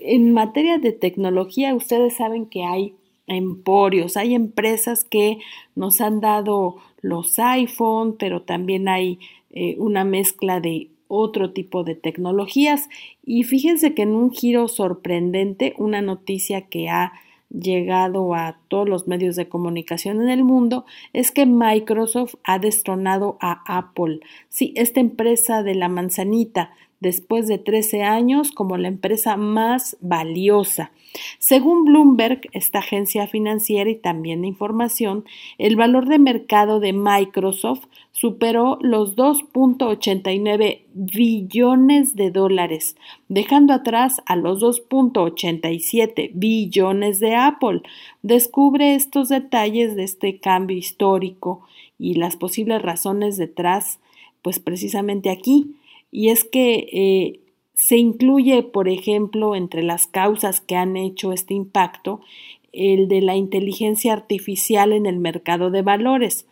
En 0.00 0.32
materia 0.32 0.78
de 0.78 0.92
tecnología, 0.92 1.74
ustedes 1.74 2.16
saben 2.16 2.46
que 2.46 2.64
hay 2.64 2.94
emporios, 3.26 4.16
hay 4.16 4.34
empresas 4.34 5.04
que 5.04 5.38
nos 5.74 6.00
han 6.00 6.20
dado 6.20 6.76
los 7.02 7.38
iPhone, 7.38 8.16
pero 8.18 8.42
también 8.42 8.88
hay 8.88 9.18
eh, 9.50 9.76
una 9.78 10.04
mezcla 10.04 10.60
de 10.60 10.90
otro 11.08 11.52
tipo 11.52 11.84
de 11.84 11.94
tecnologías. 11.94 12.88
Y 13.24 13.44
fíjense 13.44 13.94
que 13.94 14.02
en 14.02 14.14
un 14.14 14.32
giro 14.32 14.68
sorprendente, 14.68 15.74
una 15.78 16.02
noticia 16.02 16.62
que 16.62 16.88
ha 16.88 17.12
llegado 17.50 18.34
a 18.34 18.58
todos 18.68 18.88
los 18.88 19.06
medios 19.06 19.36
de 19.36 19.48
comunicación 19.48 20.20
en 20.20 20.30
el 20.30 20.42
mundo 20.42 20.84
es 21.12 21.30
que 21.30 21.46
Microsoft 21.46 22.34
ha 22.44 22.58
destronado 22.58 23.38
a 23.40 23.62
Apple. 23.78 24.20
Sí, 24.48 24.72
esta 24.76 25.00
empresa 25.00 25.62
de 25.62 25.74
la 25.74 25.88
manzanita 25.88 26.72
después 27.00 27.46
de 27.48 27.58
13 27.58 28.02
años 28.02 28.52
como 28.52 28.76
la 28.76 28.88
empresa 28.88 29.36
más 29.36 29.96
valiosa. 30.00 30.92
Según 31.38 31.84
Bloomberg, 31.84 32.42
esta 32.52 32.80
agencia 32.80 33.26
financiera 33.26 33.88
y 33.88 33.96
también 33.96 34.42
de 34.42 34.48
información, 34.48 35.24
el 35.58 35.76
valor 35.76 36.06
de 36.06 36.18
mercado 36.18 36.80
de 36.80 36.92
Microsoft 36.92 37.86
superó 38.12 38.78
los 38.80 39.16
2.89 39.16 40.82
billones 40.94 42.16
de 42.16 42.30
dólares, 42.30 42.96
dejando 43.28 43.72
atrás 43.72 44.22
a 44.26 44.36
los 44.36 44.60
2.87 44.62 46.30
billones 46.34 47.20
de 47.20 47.34
Apple. 47.34 47.82
Descubre 48.22 48.94
estos 48.94 49.28
detalles 49.28 49.96
de 49.96 50.04
este 50.04 50.38
cambio 50.38 50.76
histórico 50.76 51.66
y 51.98 52.14
las 52.14 52.36
posibles 52.36 52.82
razones 52.82 53.36
detrás, 53.36 54.00
pues 54.42 54.58
precisamente 54.58 55.30
aquí 55.30 55.76
y 56.16 56.30
es 56.30 56.44
que 56.44 56.88
eh, 56.92 57.40
se 57.74 57.98
incluye, 57.98 58.62
por 58.62 58.88
ejemplo, 58.88 59.54
entre 59.54 59.82
las 59.82 60.06
causas 60.06 60.62
que 60.62 60.74
han 60.74 60.96
hecho 60.96 61.30
este 61.30 61.52
impacto, 61.52 62.22
el 62.72 63.06
de 63.06 63.20
la 63.20 63.36
inteligencia 63.36 64.14
artificial 64.14 64.94
en 64.94 65.04
el 65.04 65.18
mercado 65.18 65.70
de 65.70 65.82
valores. 65.82 66.46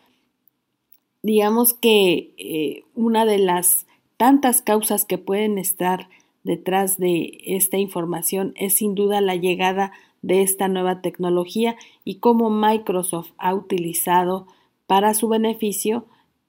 Digamos 1.22 1.72
que 1.72 2.34
eh, 2.36 2.82
una 2.94 3.24
de 3.24 3.38
las 3.38 3.86
tantas 4.18 4.60
causas 4.60 5.06
que 5.06 5.16
pueden 5.16 5.56
estar 5.56 6.10
detrás 6.42 6.98
de 6.98 7.38
esta 7.46 7.78
información 7.78 8.52
es 8.56 8.74
sin 8.74 8.94
duda 8.94 9.22
la 9.22 9.34
llegada 9.34 9.92
de 10.20 10.42
esta 10.42 10.68
nueva 10.68 11.00
tecnología 11.00 11.74
y 12.04 12.16
cómo 12.16 12.50
Microsoft 12.50 13.30
ha 13.38 13.54
utilizado 13.54 14.46
para 14.86 15.14
su 15.14 15.28
beneficio 15.28 16.04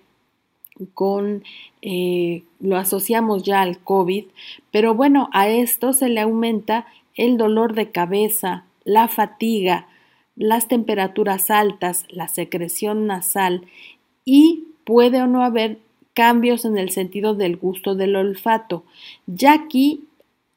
con, 0.94 1.44
eh, 1.82 2.44
lo 2.60 2.78
asociamos 2.78 3.44
ya 3.44 3.62
al 3.62 3.80
COVID, 3.80 4.26
pero 4.72 4.96
bueno, 4.96 5.30
a 5.34 5.48
esto 5.48 5.94
se 5.94 6.10
le 6.10 6.22
aumenta 6.22 6.86
el 7.16 7.38
dolor 7.38 7.74
de 7.74 7.92
cabeza, 7.92 8.66
la 8.84 9.08
fatiga, 9.08 9.88
las 10.36 10.68
temperaturas 10.68 11.52
altas, 11.52 12.06
la 12.10 12.28
secreción 12.28 13.08
nasal 13.08 13.68
y 14.26 14.66
puede 14.86 15.22
o 15.22 15.28
no 15.28 15.44
haber 15.44 15.80
cambios 16.14 16.66
en 16.66 16.78
el 16.78 16.90
sentido 16.90 17.36
del 17.36 17.58
gusto 17.58 17.96
del 17.96 18.16
olfato. 18.16 18.84
Ya 19.28 19.54
aquí 19.54 20.06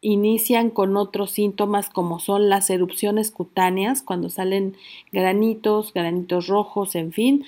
inician 0.01 0.69
con 0.71 0.97
otros 0.97 1.31
síntomas 1.31 1.89
como 1.89 2.19
son 2.21 2.49
las 2.51 2.69
erupciones 2.69 3.31
cutáneas, 3.31 4.03
cuando 4.03 4.29
salen 4.29 4.77
granitos, 5.13 5.95
granitos 5.95 6.47
rojos, 6.47 6.95
en 6.95 7.13
fin, 7.13 7.45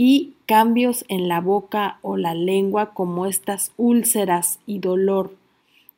y 0.00 0.34
cambios 0.46 1.04
en 1.08 1.26
la 1.26 1.40
boca 1.40 1.98
o 2.02 2.16
la 2.16 2.32
lengua 2.32 2.94
como 2.94 3.26
estas 3.26 3.72
úlceras 3.76 4.60
y 4.64 4.78
dolor. 4.78 5.34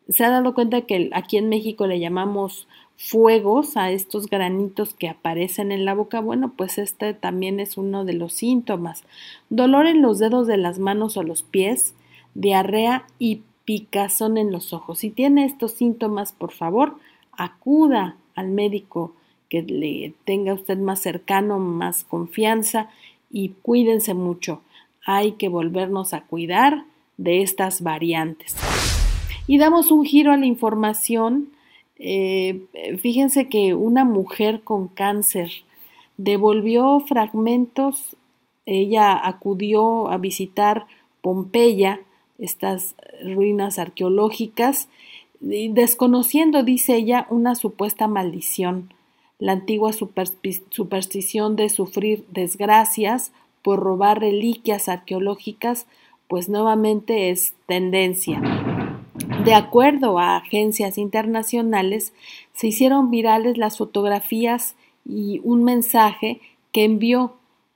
Se 0.09 0.24
ha 0.24 0.30
dado 0.30 0.55
cuenta 0.55 0.80
que 0.80 1.11
aquí 1.12 1.36
en 1.36 1.51
México 1.51 1.86
le 1.86 2.01
llamamos 2.01 2.66
fuegos 2.96 3.76
a 3.76 3.90
estos 3.90 4.28
granitos 4.30 4.94
que 4.94 5.11
aparecen 5.11 5.70
en 5.70 5.84
la 5.84 5.92
boca. 5.92 6.20
Bueno, 6.20 6.55
pues 6.57 6.78
este 6.78 7.12
también 7.12 7.61
es 7.61 7.76
uno 7.76 8.07
de 8.07 8.14
los 8.14 8.32
síntomas. 8.32 9.05
Dolor 9.51 9.86
en 9.86 10.01
los 10.01 10.18
dedos 10.18 10.46
de 10.46 10.57
las 10.57 10.78
manos 10.78 11.18
o 11.18 11.22
los 11.22 11.42
pies, 11.42 11.94
diarrea 12.32 13.05
y 13.18 13.42
picazón 13.66 14.38
en 14.38 14.51
los 14.51 14.72
ojos. 14.72 15.01
Si 15.01 15.11
tiene 15.11 15.44
estos 15.44 15.72
síntomas, 15.72 16.32
por 16.32 16.53
favor, 16.53 16.96
acuda 17.32 18.16
al 18.34 18.48
médico 18.48 19.12
que 19.51 19.61
le 19.61 20.14
tenga 20.24 20.55
usted 20.55 20.78
más 20.78 21.01
cercano, 21.01 21.59
más 21.59 22.05
confianza 22.05 22.88
y 23.31 23.51
cuídense 23.62 24.14
mucho. 24.14 24.62
Hay 25.07 25.33
que 25.33 25.49
volvernos 25.49 26.12
a 26.12 26.22
cuidar 26.22 26.85
de 27.16 27.43
estas 27.43 27.83
variantes. 27.83 28.57
Y 29.47 29.59
damos 29.59 29.91
un 29.91 30.05
giro 30.05 30.33
a 30.33 30.37
la 30.37 30.47
información. 30.47 31.51
Eh, 31.97 32.62
fíjense 33.01 33.49
que 33.49 33.74
una 33.74 34.05
mujer 34.05 34.62
con 34.62 34.89
cáncer 34.89 35.51
devolvió 36.16 37.01
fragmentos, 37.01 38.16
ella 38.66 39.18
acudió 39.26 40.09
a 40.11 40.18
visitar 40.18 40.87
Pompeya, 41.22 42.01
estas 42.39 42.95
ruinas 43.22 43.78
arqueológicas, 43.78 44.89
desconociendo, 45.41 46.62
dice 46.62 46.97
ella, 46.97 47.26
una 47.31 47.55
supuesta 47.55 48.07
maldición, 48.07 48.93
la 49.41 49.53
antigua 49.53 49.93
superstición 49.93 51.57
de 51.57 51.68
sufrir 51.70 52.24
desgracias 52.30 53.32
por 53.62 53.80
robar 53.80 54.20
reliquias 54.20 54.88
arqueológicas, 54.88 55.86
pues 56.28 56.49
nuevamente 56.49 57.30
es 57.30 57.55
tendencia. 57.66 58.41
De 59.45 59.55
acuerdo 59.55 60.18
a 60.18 60.36
agencias 60.36 60.99
internacionales, 60.99 62.12
se 62.53 62.68
hicieron 62.68 63.11
virales 63.11 63.57
las 63.59 63.78
fotografías 63.78 64.76
y 65.05 65.41
un 65.43 65.64
mensaje 65.64 66.41
que 66.72 66.84
envió 66.84 67.34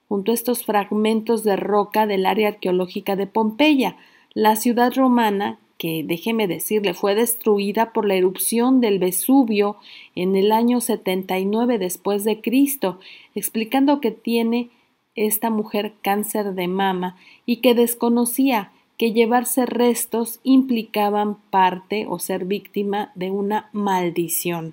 junto 0.09 0.31
a 0.31 0.35
estos 0.35 0.65
fragmentos 0.65 1.43
de 1.43 1.57
roca 1.57 2.07
del 2.07 2.27
área 2.27 2.49
arqueológica 2.49 3.17
de 3.17 3.27
Pompeya, 3.27 3.97
la 4.35 4.57
ciudad 4.57 4.93
romana 4.95 5.59
que, 5.85 6.03
déjeme 6.03 6.49
decirle, 6.49 6.95
fue 6.95 7.15
destruida 7.15 7.93
por 7.93 8.09
la 8.09 8.15
erupción 8.15 8.81
del 8.81 8.99
Vesubio 8.99 9.77
en 10.15 10.35
el 10.35 10.51
año 10.51 10.81
79 10.81 11.77
después 11.77 12.25
de 12.25 12.41
Cristo, 12.41 13.01
explicando 13.35 14.01
que 14.01 14.11
tiene 14.11 14.71
esta 15.15 15.51
mujer 15.51 15.93
cáncer 16.01 16.55
de 16.55 16.69
mama 16.69 17.19
y 17.45 17.57
que 17.57 17.75
desconocía 17.75 18.73
que 18.97 19.13
llevarse 19.13 19.67
restos 19.67 20.41
implicaban 20.43 21.37
parte 21.51 22.07
o 22.09 22.19
ser 22.19 22.47
víctima 22.47 23.13
de 23.15 23.31
una 23.31 23.69
maldición. 23.75 24.73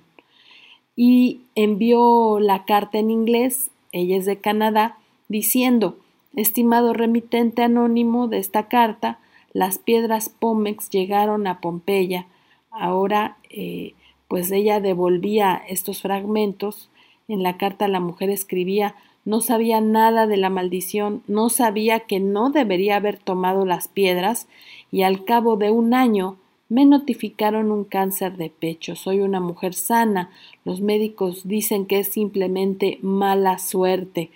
Y 0.96 1.42
envió 1.54 2.40
la 2.40 2.64
carta 2.64 2.96
en 2.96 3.10
inglés, 3.10 3.70
ella 3.92 4.16
es 4.16 4.24
de 4.24 4.38
Canadá, 4.38 4.96
diciendo 5.28 5.98
Estimado 6.34 6.94
remitente 6.94 7.62
anónimo 7.62 8.28
de 8.28 8.38
esta 8.38 8.68
carta, 8.68 9.18
las 9.52 9.78
piedras 9.78 10.28
Pómex 10.28 10.90
llegaron 10.90 11.46
a 11.46 11.60
Pompeya. 11.60 12.26
Ahora, 12.70 13.36
eh, 13.50 13.94
pues 14.28 14.50
ella 14.50 14.80
devolvía 14.80 15.62
estos 15.68 16.02
fragmentos. 16.02 16.90
En 17.28 17.42
la 17.42 17.58
carta 17.58 17.88
la 17.88 18.00
mujer 18.00 18.30
escribía 18.30 18.94
no 19.24 19.40
sabía 19.40 19.80
nada 19.80 20.26
de 20.26 20.36
la 20.36 20.50
maldición, 20.50 21.22
no 21.28 21.48
sabía 21.48 22.00
que 22.00 22.18
no 22.18 22.50
debería 22.50 22.96
haber 22.96 23.18
tomado 23.18 23.64
las 23.64 23.86
piedras, 23.88 24.48
y 24.90 25.02
al 25.02 25.24
cabo 25.24 25.56
de 25.56 25.70
un 25.70 25.94
año 25.94 26.38
me 26.68 26.84
notificaron 26.86 27.70
un 27.70 27.84
cáncer 27.84 28.36
de 28.36 28.50
pecho. 28.50 28.96
Soy 28.96 29.20
una 29.20 29.40
mujer 29.40 29.74
sana. 29.74 30.30
Los 30.64 30.80
médicos 30.80 31.46
dicen 31.46 31.86
que 31.86 31.98
es 31.98 32.08
simplemente 32.08 32.98
mala 33.02 33.58
suerte. 33.58 34.30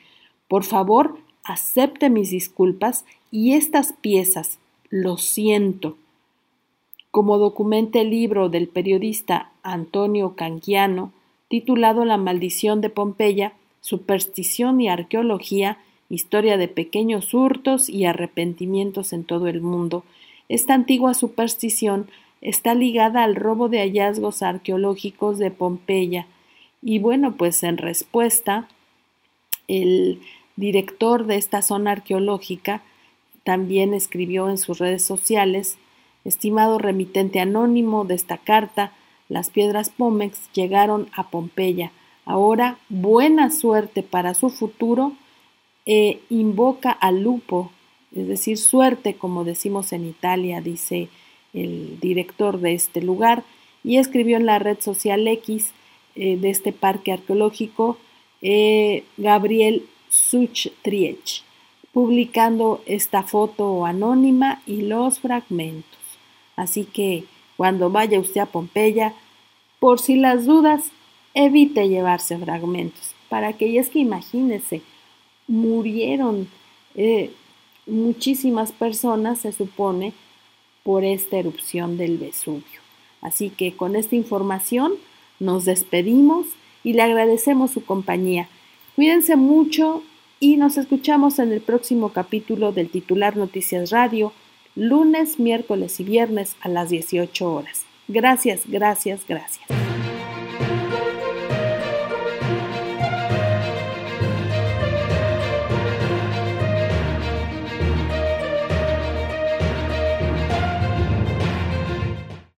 Por 0.47 0.63
favor, 0.63 1.17
acepte 1.45 2.11
mis 2.11 2.31
disculpas 2.31 3.07
y 3.31 3.55
estas 3.55 3.95
piezas, 3.95 4.59
lo 4.91 5.17
siento. 5.17 5.97
Como 7.11 7.39
documenta 7.39 8.01
el 8.01 8.11
libro 8.11 8.49
del 8.49 8.69
periodista 8.69 9.51
Antonio 9.63 10.35
Canquiano, 10.37 11.13
titulado 11.49 12.05
La 12.05 12.17
maldición 12.17 12.81
de 12.81 12.91
Pompeya, 12.91 13.53
superstición 13.81 14.81
y 14.81 14.89
arqueología, 14.89 15.79
historia 16.09 16.57
de 16.57 16.69
pequeños 16.69 17.35
hurtos 17.35 17.89
y 17.89 18.05
arrepentimientos 18.05 19.13
en 19.13 19.25
todo 19.25 19.49
el 19.49 19.61
mundo. 19.61 20.05
Esta 20.49 20.75
antigua 20.75 21.15
superstición 21.15 22.09
está 22.41 22.75
ligada 22.75 23.25
al 23.25 23.35
robo 23.35 23.69
de 23.69 23.79
hallazgos 23.79 24.43
arqueológicos 24.43 25.39
de 25.39 25.51
Pompeya. 25.51 26.27
Y 26.83 26.99
bueno, 26.99 27.37
pues 27.37 27.63
en 27.63 27.79
respuesta, 27.79 28.69
el 29.69 30.21
director 30.57 31.27
de 31.27 31.37
esta 31.37 31.63
zona 31.63 31.93
arqueológica 31.93 32.83
también 33.47 33.95
escribió 33.95 34.51
en 34.51 34.59
sus 34.59 34.79
redes 34.79 35.05
sociales, 35.05 35.79
estimado 36.25 36.79
remitente 36.79 37.39
anónimo 37.39 38.05
de 38.05 38.17
esta 38.17 38.39
carta, 38.39 38.93
las 39.29 39.51
piedras 39.51 39.91
Pómex 39.91 40.53
llegaron 40.53 41.09
a 41.13 41.31
Pompeya. 41.31 41.93
Ahora, 42.25 42.79
buena 42.89 43.53
suerte 43.53 44.03
para 44.03 44.35
su 44.35 44.51
futuro, 44.51 45.13
e 45.87 46.23
invoca 46.29 46.91
al 46.91 47.23
lupo, 47.23 47.71
es 48.13 48.27
decir, 48.27 48.59
suerte, 48.59 49.15
como 49.15 49.45
decimos 49.45 49.93
en 49.93 50.05
Italia, 50.05 50.61
dice 50.61 51.09
el 51.55 52.01
director 52.01 52.59
de 52.59 52.75
este 52.75 53.01
lugar, 53.01 53.45
y 53.85 53.99
escribió 53.99 54.39
en 54.39 54.47
la 54.47 54.59
red 54.59 54.81
social 54.81 55.29
X 55.29 55.71
eh, 56.17 56.37
de 56.37 56.51
este 56.51 56.73
parque 56.73 57.13
arqueológico, 57.13 57.97
eh, 58.43 59.05
Gabriel 59.17 59.87
Suchtriech, 60.09 61.46
publicando 61.97 62.83
esta 62.85 63.23
foto 63.23 63.87
anónima 63.87 64.61
y 64.67 64.83
los 64.83 65.19
fragmentos. 65.19 65.99
Así 66.55 66.85
que 66.85 67.25
cuando 67.57 67.89
vaya 67.89 68.21
usted 68.21 68.43
a 68.43 68.45
Pompeya, 68.45 69.15
por 69.81 69.99
si 69.99 70.17
las 70.17 70.45
dudas, 70.45 70.91
evite 71.33 71.89
llevarse 71.89 72.37
fragmentos. 72.37 73.15
Para 73.31 73.55
que, 73.55 73.83
que 73.83 73.99
imagínese, 73.99 74.83
murieron 75.49 76.49
eh, 76.97 77.31
muchísimas 77.87 78.73
personas, 78.73 79.39
se 79.39 79.53
supone, 79.53 80.13
por 80.83 81.03
esta 81.03 81.39
erupción 81.39 81.97
del 81.97 82.19
Vesubio. 82.19 82.81
Así 83.23 83.49
que 83.49 83.75
con 83.75 83.97
esta 83.97 84.17
información 84.17 84.93
nos 85.41 85.65
despedimos 85.65 86.45
y 86.85 86.93
le 86.93 87.01
agradecemos 87.01 87.71
su 87.71 87.83
compañía. 87.87 88.51
Cuídense 88.97 89.37
mucho 89.37 90.03
y 90.41 90.57
nos 90.57 90.77
escuchamos 90.77 91.39
en 91.39 91.53
el 91.53 91.61
próximo 91.61 92.11
capítulo 92.11 92.73
del 92.73 92.91
titular 92.91 93.37
Noticias 93.37 93.91
Radio, 93.91 94.33
lunes, 94.75 95.39
miércoles 95.39 95.99
y 96.01 96.05
viernes 96.05 96.57
a 96.61 96.69
las 96.69 96.91
18 96.91 97.53
horas. 97.53 97.87
Gracias, 98.09 98.63
gracias, 98.67 99.23
gracias. 99.27 99.76